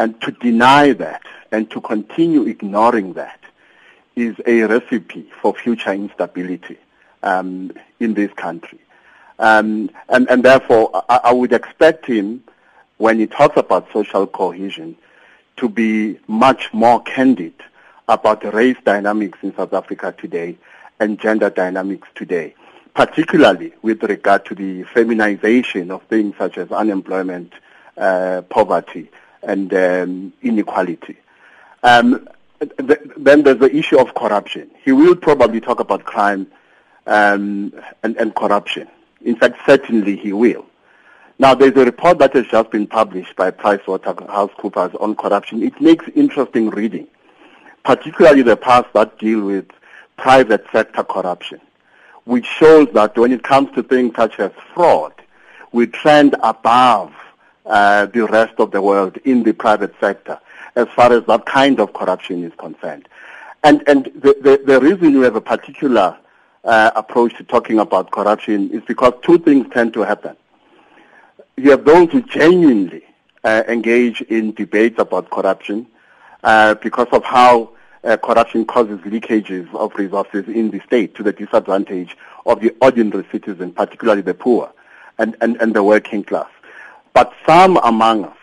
And 0.00 0.18
to 0.22 0.30
deny 0.30 0.94
that 0.94 1.20
and 1.52 1.70
to 1.72 1.80
continue 1.82 2.44
ignoring 2.44 3.12
that 3.12 3.38
is 4.16 4.34
a 4.46 4.62
recipe 4.62 5.30
for 5.42 5.54
future 5.54 5.92
instability 5.92 6.78
um, 7.22 7.70
in 7.98 8.14
this 8.14 8.32
country. 8.32 8.78
Um, 9.38 9.90
and, 10.08 10.26
and, 10.30 10.42
therefore, 10.42 11.04
I, 11.10 11.20
I, 11.24 11.32
would 11.34 11.52
expect 11.52 12.06
him, 12.06 12.42
when 12.96 13.18
he 13.18 13.26
talks 13.26 13.58
about 13.58 13.92
social 13.92 14.26
cohesion, 14.26 14.96
to 15.58 15.68
be 15.68 16.18
much 16.26 16.72
more 16.72 17.02
candid 17.02 17.52
about 18.08 18.42
race 18.54 18.78
dynamics 18.82 19.40
in 19.42 19.54
South 19.54 19.74
Africa 19.74 20.14
today 20.16 20.56
and 20.98 21.20
gender 21.20 21.50
dynamics 21.50 22.08
today, 22.14 22.54
particularly 22.94 23.74
with 23.82 24.02
regard 24.02 24.46
to 24.46 24.54
the 24.54 24.82
feminization 24.84 25.90
of 25.90 26.02
things 26.04 26.36
such 26.38 26.56
as 26.56 26.72
unemployment, 26.72 27.52
uh, 27.98 28.40
poverty, 28.48 29.10
and 29.42 29.72
um, 29.74 30.32
inequality. 30.42 31.16
Um, 31.82 32.28
th- 32.60 33.00
then 33.16 33.42
there's 33.42 33.58
the 33.58 33.74
issue 33.74 33.98
of 33.98 34.14
corruption. 34.14 34.70
He 34.84 34.92
will 34.92 35.16
probably 35.16 35.60
talk 35.60 35.80
about 35.80 36.04
crime 36.04 36.46
um, 37.06 37.72
and, 38.02 38.16
and 38.16 38.34
corruption. 38.34 38.88
In 39.22 39.36
fact, 39.36 39.58
certainly 39.66 40.16
he 40.16 40.32
will. 40.32 40.66
Now, 41.38 41.54
there's 41.54 41.76
a 41.76 41.84
report 41.84 42.18
that 42.18 42.34
has 42.34 42.46
just 42.46 42.70
been 42.70 42.86
published 42.86 43.34
by 43.34 43.50
PricewaterhouseCoopers 43.50 45.00
on 45.00 45.16
corruption. 45.16 45.62
It 45.62 45.80
makes 45.80 46.06
interesting 46.14 46.68
reading 46.68 47.08
particularly 47.84 48.42
the 48.42 48.56
parts 48.56 48.88
that 48.94 49.18
deal 49.18 49.40
with 49.40 49.66
private 50.16 50.64
sector 50.72 51.02
corruption, 51.02 51.60
which 52.24 52.44
shows 52.44 52.88
that 52.92 53.16
when 53.16 53.32
it 53.32 53.42
comes 53.42 53.70
to 53.74 53.82
things 53.82 54.14
such 54.16 54.38
as 54.38 54.52
fraud, 54.74 55.12
we 55.72 55.86
trend 55.86 56.36
above 56.42 57.12
uh, 57.70 58.06
the 58.06 58.26
rest 58.26 58.54
of 58.58 58.72
the 58.72 58.82
world 58.82 59.16
in 59.24 59.44
the 59.44 59.52
private 59.52 59.94
sector 60.00 60.38
as 60.74 60.88
far 60.88 61.12
as 61.12 61.24
that 61.26 61.46
kind 61.46 61.78
of 61.80 61.92
corruption 61.92 62.42
is 62.44 62.52
concerned. 62.58 63.08
And, 63.62 63.82
and 63.86 64.06
the, 64.06 64.36
the, 64.40 64.62
the 64.64 64.80
reason 64.80 65.18
we 65.18 65.24
have 65.24 65.36
a 65.36 65.40
particular 65.40 66.18
uh, 66.64 66.90
approach 66.96 67.36
to 67.36 67.44
talking 67.44 67.78
about 67.78 68.10
corruption 68.10 68.70
is 68.70 68.82
because 68.86 69.14
two 69.22 69.38
things 69.38 69.66
tend 69.72 69.92
to 69.94 70.00
happen. 70.00 70.36
You 71.56 71.70
have 71.70 71.84
those 71.84 72.10
who 72.10 72.22
genuinely 72.22 73.04
uh, 73.44 73.62
engage 73.68 74.20
in 74.22 74.52
debates 74.52 74.98
about 74.98 75.30
corruption 75.30 75.86
uh, 76.42 76.74
because 76.74 77.08
of 77.12 77.22
how 77.24 77.70
uh, 78.02 78.16
corruption 78.16 78.64
causes 78.64 78.98
leakages 79.00 79.72
of 79.74 79.94
resources 79.94 80.48
in 80.48 80.70
the 80.70 80.80
state 80.80 81.14
to 81.14 81.22
the 81.22 81.32
disadvantage 81.32 82.16
of 82.46 82.60
the 82.60 82.74
ordinary 82.80 83.26
citizen, 83.30 83.72
particularly 83.72 84.22
the 84.22 84.34
poor 84.34 84.72
and, 85.18 85.36
and, 85.40 85.56
and 85.60 85.74
the 85.74 85.82
working 85.82 86.24
class. 86.24 86.48
But 87.12 87.32
some 87.46 87.76
among 87.78 88.24
us 88.24 88.36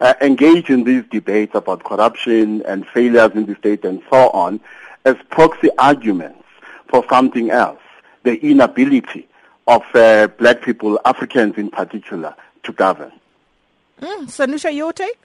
uh, 0.00 0.14
engage 0.20 0.70
in 0.70 0.84
these 0.84 1.04
debates 1.10 1.54
about 1.54 1.84
corruption 1.84 2.62
and 2.66 2.86
failures 2.86 3.32
in 3.34 3.46
the 3.46 3.54
state 3.56 3.84
and 3.84 4.02
so 4.10 4.30
on 4.30 4.60
as 5.04 5.16
proxy 5.30 5.70
arguments 5.78 6.44
for 6.88 7.04
something 7.08 7.50
else, 7.50 7.80
the 8.22 8.38
inability 8.44 9.26
of 9.66 9.82
uh, 9.94 10.26
black 10.38 10.62
people, 10.62 10.98
Africans 11.04 11.56
in 11.56 11.70
particular, 11.70 12.34
to 12.64 12.72
govern. 12.72 13.12
Mm, 14.00 14.24
Sanusha, 14.24 14.74
your 14.74 14.92
take? 14.92 15.18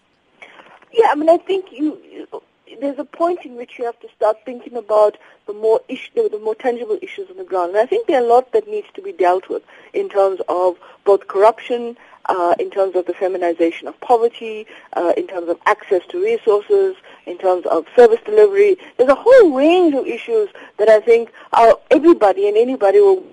Yeah, 0.94 1.08
I 1.12 1.16
mean, 1.16 1.30
I 1.30 1.38
think 1.38 1.72
you, 1.72 2.00
you, 2.10 2.42
there's 2.80 3.00
a 3.00 3.06
point 3.06 3.46
in 3.46 3.56
which 3.56 3.78
you 3.78 3.86
have 3.86 4.00
to 4.02 4.08
start 4.16 4.38
thinking 4.46 4.76
about 4.76 5.18
the 5.48 5.54
more 5.54 5.82
the 5.88 6.42
more 6.44 6.56
tangible 6.56 6.98
issues 7.02 7.30
on 7.30 7.38
the 7.38 7.44
ground. 7.44 7.70
And 7.72 7.80
I 7.80 7.86
think 7.86 8.08
there 8.08 8.22
are 8.22 8.26
a 8.26 8.28
lot 8.28 8.52
that 8.54 8.68
needs 8.68 8.88
to 8.96 9.02
be 9.02 9.12
dealt 9.12 9.50
with 9.50 9.64
in 9.94 10.10
terms 10.10 10.42
of 10.50 10.78
both 11.04 11.28
corruption, 11.28 11.98
uh, 12.26 12.56
in 12.60 12.72
terms 12.72 12.96
of 12.96 13.06
the 13.06 13.14
feminization 13.14 13.88
of 13.88 14.00
poverty, 14.02 14.66
uh, 14.94 15.14
in 15.16 15.28
terms 15.28 15.50
of 15.50 15.60
access 15.66 16.02
to 16.10 16.24
resources, 16.24 16.96
in 17.26 17.38
terms 17.38 17.66
of 17.68 17.86
service 17.96 18.20
delivery. 18.26 18.78
There's 18.98 19.10
a 19.10 19.16
whole 19.16 19.52
range 19.56 19.94
of 19.94 20.08
issues 20.08 20.50
that 20.78 20.90
I 20.90 21.00
think 21.00 21.32
everybody 21.92 22.48
and 22.48 22.58
anybody 22.58 23.00
will 23.00 23.24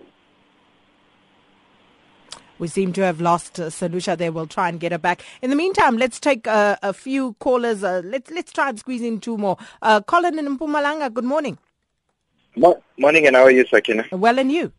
we 2.62 2.68
seem 2.68 2.92
to 2.92 3.02
have 3.02 3.20
lost 3.20 3.58
uh, 3.58 3.64
Sanusha 3.64 4.16
there. 4.16 4.30
We'll 4.30 4.46
try 4.46 4.68
and 4.68 4.78
get 4.78 4.92
her 4.92 4.98
back. 4.98 5.24
In 5.42 5.50
the 5.50 5.56
meantime, 5.56 5.96
let's 5.96 6.20
take 6.20 6.46
uh, 6.46 6.76
a 6.80 6.92
few 6.92 7.32
callers. 7.40 7.82
Uh, 7.82 8.02
let's 8.04 8.30
let's 8.30 8.52
try 8.52 8.68
and 8.68 8.78
squeeze 8.78 9.02
in 9.02 9.18
two 9.18 9.36
more. 9.36 9.56
Uh, 9.82 10.00
Colin 10.00 10.38
in 10.38 10.56
Mpumalanga, 10.56 11.12
good 11.12 11.24
morning. 11.24 11.58
Mo- 12.54 12.80
morning, 12.96 13.26
and 13.26 13.34
how 13.34 13.42
are 13.42 13.50
you, 13.50 13.66
Sakina? 13.66 14.04
Well, 14.12 14.38
and 14.38 14.52
you? 14.52 14.72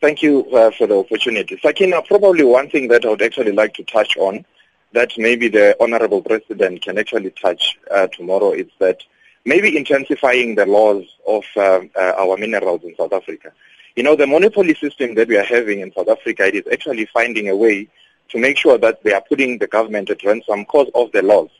Thank 0.00 0.24
you 0.24 0.44
uh, 0.56 0.72
for 0.72 0.88
the 0.88 0.98
opportunity. 0.98 1.56
Sakina, 1.62 2.02
probably 2.02 2.42
one 2.42 2.68
thing 2.68 2.88
that 2.88 3.04
I 3.04 3.10
would 3.10 3.22
actually 3.22 3.52
like 3.52 3.74
to 3.74 3.84
touch 3.84 4.16
on 4.16 4.44
that 4.92 5.12
maybe 5.16 5.46
the 5.46 5.76
Honorable 5.78 6.20
President 6.20 6.82
can 6.82 6.98
actually 6.98 7.30
touch 7.30 7.78
uh, 7.92 8.08
tomorrow 8.08 8.50
is 8.50 8.66
that 8.80 9.04
maybe 9.44 9.76
intensifying 9.76 10.56
the 10.56 10.66
laws 10.66 11.04
of 11.28 11.44
our 11.56 12.36
minerals 12.36 12.82
in 12.82 12.96
South 12.96 13.12
Africa. 13.12 13.52
You 13.96 14.02
know, 14.02 14.16
the 14.16 14.26
monopoly 14.26 14.74
system 14.74 15.14
that 15.14 15.28
we 15.28 15.36
are 15.36 15.44
having 15.44 15.78
in 15.78 15.92
South 15.92 16.08
Africa 16.08 16.46
it 16.46 16.56
is 16.56 16.72
actually 16.72 17.06
finding 17.06 17.48
a 17.48 17.54
way 17.54 17.86
to 18.30 18.38
make 18.38 18.58
sure 18.58 18.76
that 18.76 19.04
they 19.04 19.12
are 19.12 19.20
putting 19.20 19.58
the 19.58 19.68
government 19.68 20.10
at 20.10 20.24
ransom 20.24 20.62
because 20.62 20.90
of 20.96 21.12
the 21.12 21.22
laws. 21.22 21.50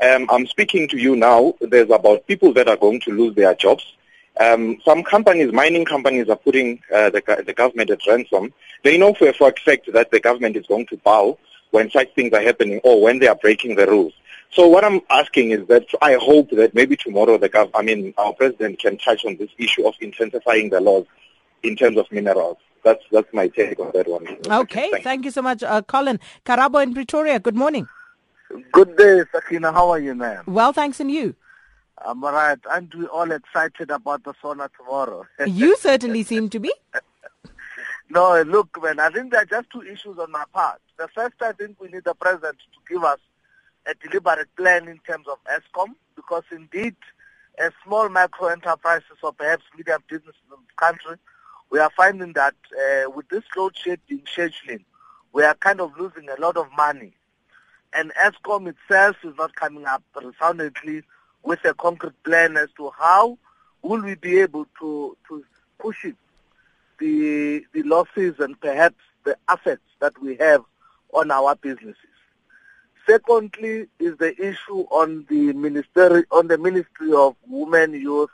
Um, 0.00 0.28
I'm 0.30 0.46
speaking 0.46 0.86
to 0.88 0.96
you 0.96 1.16
now. 1.16 1.54
There's 1.60 1.90
about 1.90 2.28
people 2.28 2.52
that 2.52 2.68
are 2.68 2.76
going 2.76 3.00
to 3.00 3.10
lose 3.10 3.34
their 3.34 3.56
jobs. 3.56 3.84
Um, 4.38 4.80
some 4.84 5.02
companies, 5.02 5.52
mining 5.52 5.84
companies, 5.84 6.28
are 6.28 6.36
putting 6.36 6.80
uh, 6.94 7.10
the, 7.10 7.42
the, 7.44 7.52
government 7.52 7.90
at 7.90 8.06
ransom. 8.06 8.54
They 8.84 8.96
know 8.96 9.12
for, 9.14 9.32
for 9.32 9.48
a 9.48 9.60
fact 9.60 9.92
that 9.92 10.12
the 10.12 10.20
government 10.20 10.56
is 10.56 10.66
going 10.68 10.86
to 10.86 10.96
bow 10.98 11.36
when 11.72 11.90
such 11.90 12.14
things 12.14 12.32
are 12.32 12.42
happening 12.42 12.80
or 12.84 13.02
when 13.02 13.18
they 13.18 13.26
are 13.26 13.34
breaking 13.34 13.74
the 13.74 13.88
rules. 13.88 14.12
So 14.52 14.68
what 14.68 14.84
I'm 14.84 15.00
asking 15.10 15.50
is 15.50 15.66
that 15.66 15.86
I 16.00 16.14
hope 16.14 16.50
that 16.50 16.74
maybe 16.74 16.96
tomorrow 16.96 17.38
the 17.38 17.48
gov- 17.48 17.72
I 17.74 17.82
mean, 17.82 18.14
our 18.18 18.34
president 18.34 18.78
can 18.78 18.98
touch 18.98 19.24
on 19.24 19.36
this 19.36 19.50
issue 19.58 19.84
of 19.84 19.94
intensifying 20.00 20.70
the 20.70 20.80
laws 20.80 21.06
in 21.62 21.76
terms 21.76 21.96
of 21.96 22.10
minerals. 22.10 22.58
That's 22.84 23.02
that's 23.12 23.32
my 23.32 23.48
take 23.48 23.78
on 23.78 23.92
that 23.94 24.08
one. 24.08 24.26
Okay, 24.46 24.90
Thanks. 24.90 25.04
thank 25.04 25.24
you 25.24 25.30
so 25.30 25.42
much, 25.42 25.62
uh, 25.62 25.82
Colin. 25.82 26.18
Karabo 26.44 26.82
in 26.82 26.94
Pretoria. 26.94 27.38
Good 27.38 27.54
morning. 27.54 27.86
Good 28.72 28.96
day, 28.96 29.22
Sakina. 29.32 29.72
How 29.72 29.90
are 29.90 30.00
you, 30.00 30.14
ma'am? 30.14 30.44
Well, 30.46 30.72
thanks, 30.72 30.98
and 30.98 31.10
you? 31.10 31.34
I'm 32.04 32.22
all 32.24 32.32
right. 32.32 32.58
Aren't 32.68 32.94
we 32.94 33.06
all 33.06 33.30
excited 33.30 33.90
about 33.90 34.24
the 34.24 34.34
SONA 34.42 34.68
tomorrow? 34.76 35.24
you 35.46 35.76
certainly 35.76 36.22
seem 36.24 36.48
to 36.50 36.58
be. 36.58 36.72
No, 38.10 38.42
look, 38.42 38.68
man, 38.82 39.00
I 39.00 39.08
think 39.08 39.32
there 39.32 39.40
are 39.40 39.46
just 39.46 39.70
two 39.70 39.80
issues 39.80 40.18
on 40.18 40.30
my 40.30 40.44
part. 40.52 40.82
The 40.98 41.08
first, 41.14 41.36
I 41.40 41.52
think 41.52 41.80
we 41.80 41.88
need 41.88 42.04
the 42.04 42.12
president 42.12 42.58
to 42.58 42.92
give 42.94 43.02
us 43.02 43.18
a 43.86 43.94
deliberate 43.94 44.54
plan 44.54 44.86
in 44.86 44.98
terms 44.98 45.26
of 45.28 45.38
Eskom, 45.46 45.94
because 46.14 46.42
indeed, 46.52 46.94
as 47.58 47.72
small 47.82 48.10
micro 48.10 48.48
enterprises 48.48 49.16
or 49.22 49.32
perhaps 49.32 49.62
medium 49.78 50.02
businesses 50.10 50.42
in 50.50 50.58
the 50.60 50.74
country, 50.76 51.16
we 51.72 51.78
are 51.78 51.90
finding 51.96 52.34
that 52.34 52.54
uh, 52.76 53.10
with 53.10 53.26
this 53.30 53.44
load 53.56 53.74
shedding 53.74 54.20
scheduling, 54.36 54.84
we 55.32 55.42
are 55.42 55.54
kind 55.54 55.80
of 55.80 55.98
losing 55.98 56.28
a 56.28 56.38
lot 56.38 56.58
of 56.58 56.66
money. 56.76 57.14
And 57.94 58.12
Eskom 58.22 58.68
itself 58.68 59.16
is 59.24 59.34
not 59.38 59.54
coming 59.54 59.86
up 59.86 60.02
resoundingly 60.22 61.02
with 61.42 61.64
a 61.64 61.72
concrete 61.72 62.22
plan 62.24 62.58
as 62.58 62.68
to 62.76 62.90
how 62.98 63.38
will 63.80 64.02
we 64.02 64.14
be 64.16 64.38
able 64.40 64.66
to, 64.80 65.16
to 65.28 65.44
push 65.78 66.04
it, 66.04 66.16
the, 67.00 67.64
the 67.72 67.82
losses 67.84 68.34
and 68.38 68.60
perhaps 68.60 69.00
the 69.24 69.34
assets 69.48 69.80
that 70.00 70.12
we 70.20 70.36
have 70.36 70.62
on 71.14 71.30
our 71.30 71.56
businesses. 71.56 71.96
Secondly 73.08 73.86
is 73.98 74.18
the 74.18 74.34
issue 74.38 74.80
on 74.90 75.24
the 75.30 75.54
ministry, 75.54 76.24
on 76.30 76.48
the 76.48 76.58
Ministry 76.58 77.14
of 77.14 77.34
Women, 77.48 77.94
Youth 77.94 78.30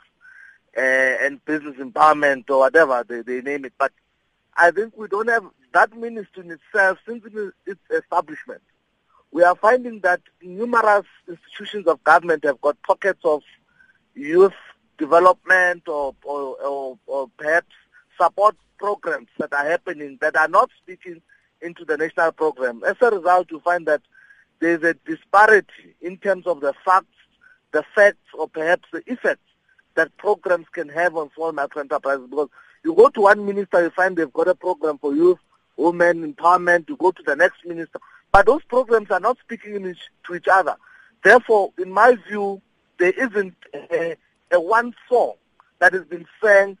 uh, 0.77 0.81
and 0.81 1.43
business 1.45 1.75
empowerment 1.77 2.49
or 2.49 2.59
whatever 2.59 3.03
they, 3.07 3.21
they 3.21 3.41
name 3.41 3.65
it. 3.65 3.73
But 3.77 3.91
I 4.55 4.71
think 4.71 4.97
we 4.97 5.07
don't 5.07 5.29
have 5.29 5.45
that 5.73 5.95
ministry 5.95 6.45
in 6.45 6.51
itself 6.51 6.97
since 7.07 7.23
its 7.65 7.79
establishment. 7.91 8.61
We 9.31 9.43
are 9.43 9.55
finding 9.55 9.99
that 10.01 10.21
numerous 10.41 11.05
institutions 11.27 11.87
of 11.87 12.03
government 12.03 12.43
have 12.45 12.59
got 12.61 12.81
pockets 12.83 13.21
of 13.23 13.43
youth 14.15 14.53
development 14.97 15.87
or, 15.87 16.15
or, 16.23 16.55
or, 16.61 16.99
or 17.05 17.29
perhaps 17.37 17.73
support 18.19 18.55
programs 18.77 19.27
that 19.37 19.53
are 19.53 19.65
happening 19.65 20.17
that 20.21 20.35
are 20.35 20.47
not 20.47 20.69
speaking 20.81 21.21
into 21.61 21.85
the 21.85 21.97
national 21.97 22.31
program. 22.31 22.81
As 22.85 22.95
a 23.01 23.11
result, 23.11 23.51
you 23.51 23.59
find 23.59 23.85
that 23.85 24.01
there's 24.59 24.83
a 24.83 24.93
disparity 25.05 25.95
in 26.01 26.17
terms 26.17 26.47
of 26.47 26.59
the 26.61 26.73
facts, 26.83 27.07
the 27.71 27.83
facts, 27.95 28.17
or 28.33 28.47
perhaps 28.47 28.85
the 28.91 29.03
effects 29.07 29.48
that 29.99 30.15
programs 30.15 30.65
can 30.71 30.87
have 30.87 31.17
on 31.17 31.29
small 31.35 31.51
micro 31.51 31.81
enterprises 31.81 32.25
because 32.29 32.47
you 32.85 32.93
go 32.93 33.09
to 33.09 33.21
one 33.21 33.45
minister, 33.45 33.83
you 33.83 33.89
find 33.89 34.15
they've 34.15 34.31
got 34.31 34.47
a 34.47 34.55
program 34.55 34.97
for 34.97 35.13
youth, 35.13 35.39
women 35.75 36.33
empowerment, 36.33 36.87
you 36.87 36.95
go 36.95 37.11
to 37.11 37.21
the 37.23 37.35
next 37.35 37.65
minister, 37.65 37.99
but 38.31 38.45
those 38.45 38.63
programs 38.63 39.11
are 39.11 39.19
not 39.19 39.37
speaking 39.43 39.85
each, 39.85 39.99
to 40.25 40.35
each 40.35 40.47
other. 40.49 40.77
Therefore, 41.21 41.73
in 41.77 41.91
my 41.91 42.15
view, 42.29 42.61
there 42.97 43.11
isn't 43.11 43.55
a, 43.91 44.15
a 44.51 44.61
one 44.61 44.93
song 45.09 45.33
that 45.79 45.91
has 45.91 46.05
been 46.05 46.25
sang 46.41 46.77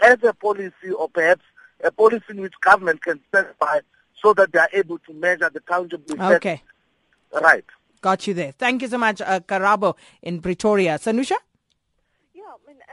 as 0.00 0.16
a 0.22 0.32
policy 0.32 0.92
or 0.98 1.10
perhaps 1.10 1.42
a 1.84 1.92
policy 1.92 2.24
in 2.30 2.40
which 2.40 2.54
government 2.62 3.02
can 3.02 3.20
stand 3.28 3.48
by 3.60 3.80
so 4.22 4.32
that 4.32 4.50
they 4.50 4.60
are 4.60 4.70
able 4.72 4.98
to 5.00 5.12
measure 5.12 5.50
the 5.52 5.60
tangible 5.60 6.14
effect. 6.14 6.36
Okay. 6.36 6.62
Right. 7.38 7.66
Got 8.00 8.26
you 8.26 8.32
there. 8.32 8.52
Thank 8.52 8.80
you 8.80 8.88
so 8.88 8.96
much, 8.96 9.20
uh, 9.20 9.40
Karabo 9.40 9.94
in 10.22 10.40
Pretoria. 10.40 10.98
Sanusha? 10.98 11.36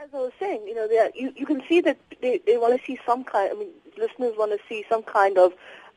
As 0.02 0.10
I 0.12 0.16
was 0.16 0.32
saying, 0.38 0.62
you 0.66 0.74
know, 0.74 0.88
you, 1.14 1.32
you 1.36 1.46
can 1.46 1.62
see 1.68 1.80
that 1.82 1.98
they, 2.20 2.40
they 2.46 2.56
want 2.56 2.78
to 2.78 2.86
see 2.86 2.98
some 3.06 3.24
kind, 3.24 3.50
I 3.52 3.54
mean, 3.54 3.70
listeners 3.96 4.34
want 4.36 4.52
to 4.52 4.58
see 4.68 4.84
some 4.88 5.02
kind 5.02 5.38
of 5.38 5.52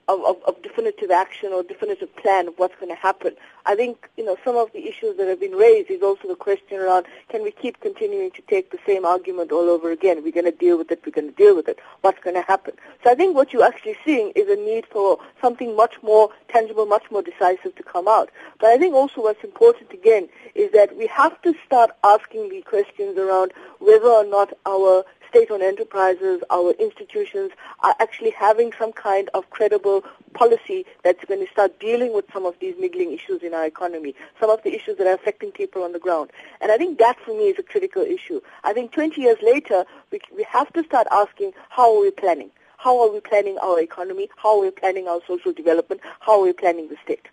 of, 0.08 0.24
of, 0.24 0.38
of, 0.46 0.62
definitive 0.62 1.12
action 1.12 1.54
or 1.54 1.64
definitive 1.64 2.14
plan 2.18 2.48
of 2.48 2.54
what's 2.58 2.76
going 2.76 2.90
to 2.90 3.02
happen. 3.02 3.34
I 3.66 3.76
think, 3.76 4.10
you 4.18 4.26
know, 4.26 4.38
some 4.44 4.58
of 4.58 4.72
the 4.74 4.88
issues 4.88 5.18
that 5.18 5.28
have 5.28 5.40
been 5.40 5.54
raised 5.54 5.90
is 5.90 6.02
also 6.02 6.28
the 6.28 6.36
question 6.36 6.80
around 6.80 7.06
can 7.30 7.44
we 7.44 7.52
keep 7.52 7.80
continuing 7.80 8.32
to 8.32 8.42
take 8.44 8.72
the 8.72 8.80
same 8.86 9.06
argument 9.06 9.52
all 9.52 9.70
over 9.70 9.92
again? 9.92 10.24
We're 10.24 10.34
going 10.34 10.46
to 10.46 10.52
deal 10.52 10.78
with 10.78 10.92
it, 10.92 11.02
we're 11.06 11.12
going 11.12 11.30
to 11.30 11.36
deal 11.36 11.56
with 11.56 11.68
it. 11.68 11.80
What's 12.02 12.20
going 12.20 12.36
to 12.36 12.42
happen? 12.42 12.74
So 13.04 13.12
I 13.12 13.16
think 13.16 13.36
what 13.36 13.54
you're 13.54 13.64
actually 13.64 13.96
seeing 14.04 14.32
is 14.36 14.50
a 14.50 14.62
need 14.62 14.86
for 14.88 15.20
something 15.42 15.76
much 15.76 15.96
more 16.04 16.30
tangible, 16.50 16.86
much 16.86 17.10
more 17.10 17.22
decisive 17.22 17.76
to 17.76 17.84
come 17.84 18.08
out. 18.08 18.30
But 18.60 18.72
I 18.72 18.78
think 18.78 18.94
also 18.94 19.22
what's 19.22 19.44
important 19.44 19.92
again 19.94 20.28
is 20.56 20.72
that 20.74 20.98
we 20.98 21.08
have 21.08 21.42
to 21.44 21.54
start 21.66 21.92
asking 22.04 22.50
the 22.50 22.62
questions 22.62 23.18
around 23.18 23.54
whether 23.80 24.08
or 24.08 24.26
not 24.26 24.54
our 24.66 25.06
state-owned 25.34 25.64
enterprises, 25.64 26.44
our 26.52 26.72
institutions 26.74 27.52
are 27.80 27.96
actually 28.00 28.30
having 28.30 28.72
some 28.78 28.94
kind 28.94 29.30
of 29.34 29.50
credible 29.50 30.04
policy 30.34 30.86
that's 31.04 31.26
going 31.26 31.44
to 31.44 31.52
start 31.52 31.80
dealing 31.80 32.14
with 32.14 32.26
some 32.32 32.46
of 32.46 32.54
these 32.60 32.76
niggling 32.80 33.12
issues 33.12 33.42
in 33.42 33.52
our 33.52 33.66
economy, 33.66 34.14
some 34.40 34.52
of 34.52 34.62
the 34.62 34.76
issues 34.76 34.96
that 34.98 35.08
are 35.08 35.16
affecting 35.16 35.52
people 35.52 35.82
on 35.82 35.92
the 35.92 35.98
ground. 35.98 36.30
And 36.62 36.72
I 36.72 36.78
think 36.78 37.00
that 37.00 37.20
for 37.26 37.32
me 37.32 37.46
is 37.46 37.58
a 37.58 37.64
critical 37.64 38.04
issue. 38.04 38.42
I 38.64 38.74
think 38.74 38.92
20 38.92 39.20
years 39.20 39.38
later, 39.42 39.86
we, 40.12 40.20
we 40.36 40.44
have 40.44 40.72
to 40.74 40.84
start 40.84 41.08
asking 41.12 41.54
how 41.70 41.96
are 41.96 42.02
we 42.02 42.12
planning? 42.12 42.52
How 42.78 43.02
are 43.02 43.12
we 43.12 43.20
planning 43.20 43.58
our 43.58 43.80
economy? 43.80 44.30
How 44.36 44.60
are 44.60 44.66
we 44.66 44.72
planning 44.72 45.08
our 45.08 45.22
social 45.28 45.52
development? 45.52 46.02
How 46.20 46.42
are 46.42 46.44
we 46.44 46.54
planning 46.54 46.90
the 46.90 46.98
state? 47.04 47.28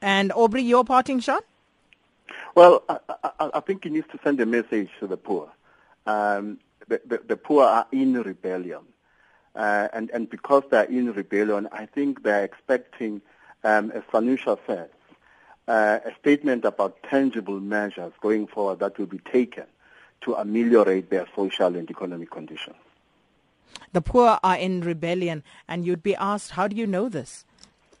And 0.00 0.30
Aubrey, 0.32 0.62
your 0.62 0.84
parting 0.84 1.18
shot? 1.18 1.44
Well, 2.54 2.84
I, 2.88 2.98
I, 3.24 3.50
I 3.54 3.60
think 3.60 3.82
he 3.82 3.90
needs 3.90 4.06
to 4.12 4.20
send 4.22 4.40
a 4.40 4.46
message 4.46 4.90
to 5.00 5.08
the 5.08 5.16
poor. 5.16 5.50
Um, 6.06 6.58
the, 6.88 7.00
the, 7.06 7.20
the, 7.26 7.36
poor 7.36 7.64
are 7.64 7.86
in 7.92 8.14
rebellion. 8.14 8.80
Uh, 9.54 9.88
and, 9.92 10.10
and 10.10 10.28
because 10.28 10.64
they're 10.70 10.84
in 10.84 11.12
rebellion, 11.12 11.68
I 11.72 11.86
think 11.86 12.22
they're 12.22 12.44
expecting, 12.44 13.22
um, 13.62 13.90
as 13.92 14.02
Sanusha 14.12 14.58
says, 14.66 14.90
uh, 15.68 16.00
a 16.04 16.14
statement 16.20 16.64
about 16.64 17.02
tangible 17.04 17.60
measures 17.60 18.12
going 18.20 18.46
forward 18.46 18.80
that 18.80 18.98
will 18.98 19.06
be 19.06 19.18
taken 19.18 19.64
to 20.22 20.34
ameliorate 20.34 21.10
their 21.10 21.26
social 21.36 21.76
and 21.76 21.88
economic 21.90 22.30
conditions. 22.30 22.76
The 23.92 24.00
poor 24.00 24.38
are 24.42 24.56
in 24.56 24.80
rebellion, 24.80 25.42
and 25.68 25.86
you'd 25.86 26.02
be 26.02 26.16
asked, 26.16 26.50
how 26.52 26.68
do 26.68 26.76
you 26.76 26.86
know 26.86 27.08
this? 27.08 27.44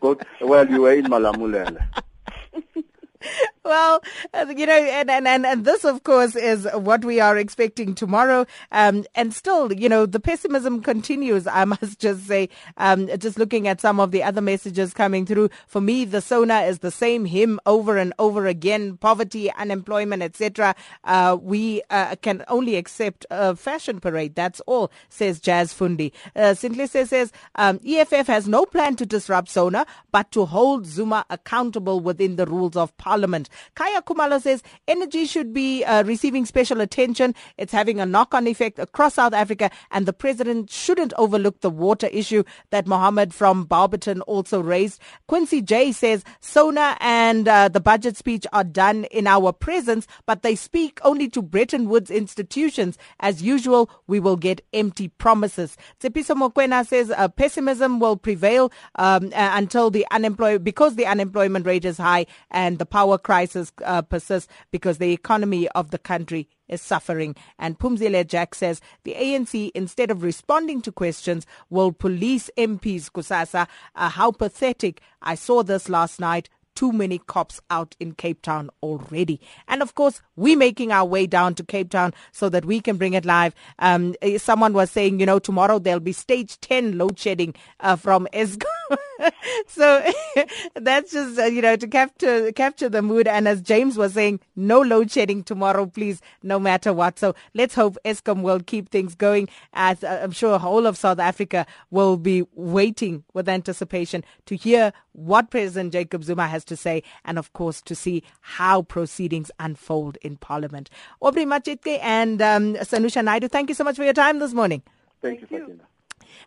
well, 0.00 0.68
you 0.68 0.82
were 0.82 0.92
in 0.94 1.06
Malamulele. 1.06 1.82
well, 3.64 4.02
uh, 4.34 4.46
you 4.56 4.66
know, 4.66 4.72
and, 4.72 5.10
and, 5.10 5.28
and, 5.28 5.46
and 5.46 5.64
this, 5.64 5.84
of 5.84 6.02
course, 6.02 6.34
is 6.34 6.66
what 6.74 7.04
we 7.04 7.20
are 7.20 7.36
expecting 7.36 7.94
tomorrow. 7.94 8.44
Um, 8.72 9.04
and 9.14 9.32
still, 9.32 9.72
you 9.72 9.88
know, 9.88 10.04
the 10.04 10.18
pessimism 10.18 10.82
continues, 10.82 11.46
I 11.46 11.64
must 11.72 12.00
just 12.00 12.26
say. 12.26 12.48
Um, 12.76 13.08
just 13.18 13.38
looking 13.38 13.68
at 13.68 13.80
some 13.80 14.00
of 14.00 14.10
the 14.10 14.22
other 14.22 14.40
messages 14.40 14.92
coming 14.92 15.26
through, 15.26 15.50
for 15.68 15.80
me, 15.80 16.04
the 16.04 16.20
SONA 16.20 16.62
is 16.62 16.80
the 16.80 16.90
same 16.90 17.24
hymn 17.24 17.60
over 17.64 17.96
and 17.96 18.12
over 18.18 18.46
again 18.46 18.96
poverty, 18.96 19.52
unemployment, 19.52 20.22
etc. 20.22 20.74
Uh, 21.04 21.36
we 21.40 21.82
uh, 21.90 22.16
can 22.20 22.44
only 22.48 22.76
accept 22.76 23.26
a 23.30 23.54
fashion 23.54 24.00
parade. 24.00 24.34
That's 24.34 24.60
all, 24.66 24.90
says 25.08 25.38
Jazz 25.38 25.72
Fundi. 25.72 26.12
Uh, 26.34 26.54
Sintlise 26.54 27.06
says 27.08 27.32
um, 27.54 27.78
EFF 27.86 28.26
has 28.26 28.48
no 28.48 28.66
plan 28.66 28.96
to 28.96 29.06
disrupt 29.06 29.48
SONA, 29.48 29.86
but 30.10 30.32
to 30.32 30.46
hold 30.46 30.86
Zuma 30.86 31.24
accountable 31.30 32.00
within 32.00 32.36
the 32.36 32.46
rules 32.46 32.76
of 32.76 32.96
parliament. 32.96 33.48
Kaya 33.74 34.02
Kumalo 34.02 34.40
says 34.40 34.62
energy 34.88 35.26
should 35.26 35.52
be 35.52 35.84
uh, 35.84 36.02
receiving 36.04 36.46
special 36.46 36.80
attention. 36.80 37.34
It's 37.58 37.72
having 37.72 38.00
a 38.00 38.06
knock-on 38.06 38.46
effect 38.46 38.78
across 38.78 39.14
South 39.14 39.34
Africa, 39.34 39.70
and 39.90 40.06
the 40.06 40.12
president 40.12 40.70
shouldn't 40.70 41.12
overlook 41.18 41.60
the 41.60 41.70
water 41.70 42.06
issue 42.08 42.44
that 42.70 42.86
Mohammed 42.86 43.34
from 43.34 43.64
Barberton 43.64 44.20
also 44.22 44.60
raised. 44.60 45.00
Quincy 45.28 45.60
J 45.62 45.92
says 45.92 46.24
Sona 46.40 46.96
and 47.00 47.48
uh, 47.48 47.68
the 47.68 47.80
budget 47.80 48.16
speech 48.16 48.46
are 48.52 48.64
done 48.64 49.04
in 49.04 49.26
our 49.26 49.52
presence, 49.52 50.06
but 50.26 50.42
they 50.42 50.54
speak 50.54 51.00
only 51.02 51.28
to 51.28 51.42
Bretton 51.42 51.88
Woods 51.88 52.10
institutions. 52.10 52.96
As 53.20 53.42
usual, 53.42 53.90
we 54.06 54.20
will 54.20 54.36
get 54.36 54.64
empty 54.72 55.08
promises. 55.08 55.76
Tsepiso 56.00 56.36
Mokwena 56.36 56.86
says 56.86 57.10
uh, 57.10 57.28
pessimism 57.28 58.00
will 58.00 58.16
prevail 58.16 58.72
um, 58.96 59.30
until 59.34 59.90
the 59.90 60.06
unemployment 60.10 60.64
because 60.64 60.94
the 60.96 61.06
unemployment 61.06 61.66
rate 61.66 61.84
is 61.84 61.98
high 61.98 62.26
and 62.50 62.78
the 62.78 62.86
power 62.86 63.18
crisis 63.18 63.41
uh, 63.84 64.02
persists 64.02 64.52
because 64.70 64.98
the 64.98 65.12
economy 65.12 65.68
of 65.70 65.90
the 65.90 65.98
country 65.98 66.48
is 66.68 66.80
suffering. 66.80 67.36
And 67.58 67.78
Pumzile 67.78 68.26
Jack 68.26 68.54
says 68.54 68.80
the 69.04 69.14
ANC, 69.14 69.70
instead 69.74 70.10
of 70.10 70.22
responding 70.22 70.80
to 70.82 70.92
questions, 70.92 71.46
will 71.70 71.92
police 71.92 72.50
MPs. 72.56 73.10
Kusasa, 73.10 73.68
uh, 73.94 74.08
how 74.08 74.32
pathetic. 74.32 75.00
I 75.20 75.34
saw 75.34 75.62
this 75.62 75.88
last 75.88 76.20
night 76.20 76.48
too 76.74 76.92
many 76.92 77.18
cops 77.18 77.60
out 77.70 77.94
in 78.00 78.12
Cape 78.12 78.42
Town 78.42 78.70
already. 78.82 79.40
And 79.68 79.82
of 79.82 79.94
course, 79.94 80.22
we're 80.36 80.56
making 80.56 80.92
our 80.92 81.04
way 81.04 81.26
down 81.26 81.54
to 81.56 81.64
Cape 81.64 81.90
Town 81.90 82.14
so 82.32 82.48
that 82.48 82.64
we 82.64 82.80
can 82.80 82.96
bring 82.96 83.14
it 83.14 83.24
live. 83.24 83.54
Um, 83.78 84.14
eh, 84.22 84.38
someone 84.38 84.72
was 84.72 84.90
saying, 84.90 85.20
you 85.20 85.26
know, 85.26 85.38
tomorrow 85.38 85.78
there'll 85.78 86.00
be 86.00 86.12
stage 86.12 86.58
10 86.60 86.98
load 86.98 87.18
shedding 87.18 87.54
uh, 87.80 87.96
from 87.96 88.26
Eskom. 88.32 88.66
so 89.66 90.04
that's 90.74 91.12
just, 91.12 91.38
uh, 91.38 91.44
you 91.44 91.62
know, 91.62 91.76
to 91.76 91.86
capture, 91.86 92.52
capture 92.52 92.88
the 92.88 93.02
mood. 93.02 93.26
And 93.28 93.46
as 93.48 93.60
James 93.60 93.96
was 93.96 94.14
saying, 94.14 94.40
no 94.56 94.80
load 94.80 95.10
shedding 95.10 95.42
tomorrow, 95.42 95.86
please, 95.86 96.20
no 96.42 96.58
matter 96.58 96.92
what. 96.92 97.18
So 97.18 97.34
let's 97.54 97.74
hope 97.74 97.96
Eskom 98.04 98.42
will 98.42 98.60
keep 98.60 98.88
things 98.90 99.14
going 99.14 99.48
as 99.72 100.02
uh, 100.04 100.20
I'm 100.22 100.32
sure 100.32 100.58
whole 100.58 100.86
of 100.86 100.96
South 100.96 101.18
Africa 101.18 101.66
will 101.90 102.16
be 102.16 102.44
waiting 102.54 103.24
with 103.34 103.48
anticipation 103.48 104.24
to 104.46 104.56
hear 104.56 104.92
what 105.12 105.50
President 105.50 105.92
Jacob 105.92 106.24
Zuma 106.24 106.46
has 106.48 106.64
to 106.64 106.76
say, 106.76 107.02
and 107.24 107.38
of 107.38 107.52
course 107.52 107.82
to 107.82 107.94
see 107.94 108.22
how 108.40 108.82
proceedings 108.82 109.50
unfold 109.58 110.16
in 110.22 110.36
Parliament. 110.36 110.88
Aubrey 111.20 111.44
Matshiqi 111.44 111.98
and 112.02 112.40
um, 112.40 112.74
Sanusha 112.76 113.22
Naidu, 113.22 113.48
thank 113.48 113.68
you 113.68 113.74
so 113.74 113.84
much 113.84 113.96
for 113.96 114.04
your 114.04 114.14
time 114.14 114.38
this 114.38 114.52
morning. 114.54 114.82
Thank, 115.20 115.40
thank 115.40 115.50
you, 115.50 115.58
Fatina. 115.58 115.84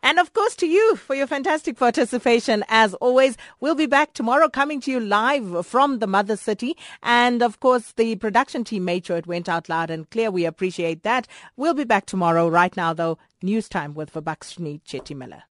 And 0.03 0.19
of 0.19 0.33
course 0.33 0.55
to 0.57 0.67
you 0.67 0.95
for 0.95 1.15
your 1.15 1.27
fantastic 1.27 1.77
participation. 1.77 2.63
As 2.69 2.93
always, 2.95 3.38
we'll 3.59 3.75
be 3.75 3.86
back 3.86 4.13
tomorrow 4.13 4.49
coming 4.49 4.81
to 4.81 4.91
you 4.91 4.99
live 4.99 5.65
from 5.65 5.99
the 5.99 6.07
mother 6.07 6.38
city. 6.38 6.77
And 7.03 7.41
of 7.41 7.59
course, 7.59 7.91
the 7.93 8.15
production 8.15 8.63
team 8.63 8.86
made 8.86 9.05
sure 9.05 9.17
it 9.17 9.27
went 9.27 9.49
out 9.49 9.69
loud 9.69 9.89
and 9.89 10.09
clear. 10.09 10.31
We 10.31 10.45
appreciate 10.45 11.03
that. 11.03 11.27
We'll 11.55 11.73
be 11.73 11.83
back 11.83 12.05
tomorrow. 12.05 12.47
Right 12.47 12.75
now, 12.75 12.93
though, 12.93 13.17
news 13.41 13.69
time 13.69 13.93
with 13.93 14.13
Vabakshni 14.13 14.81
Chetimela. 14.83 15.43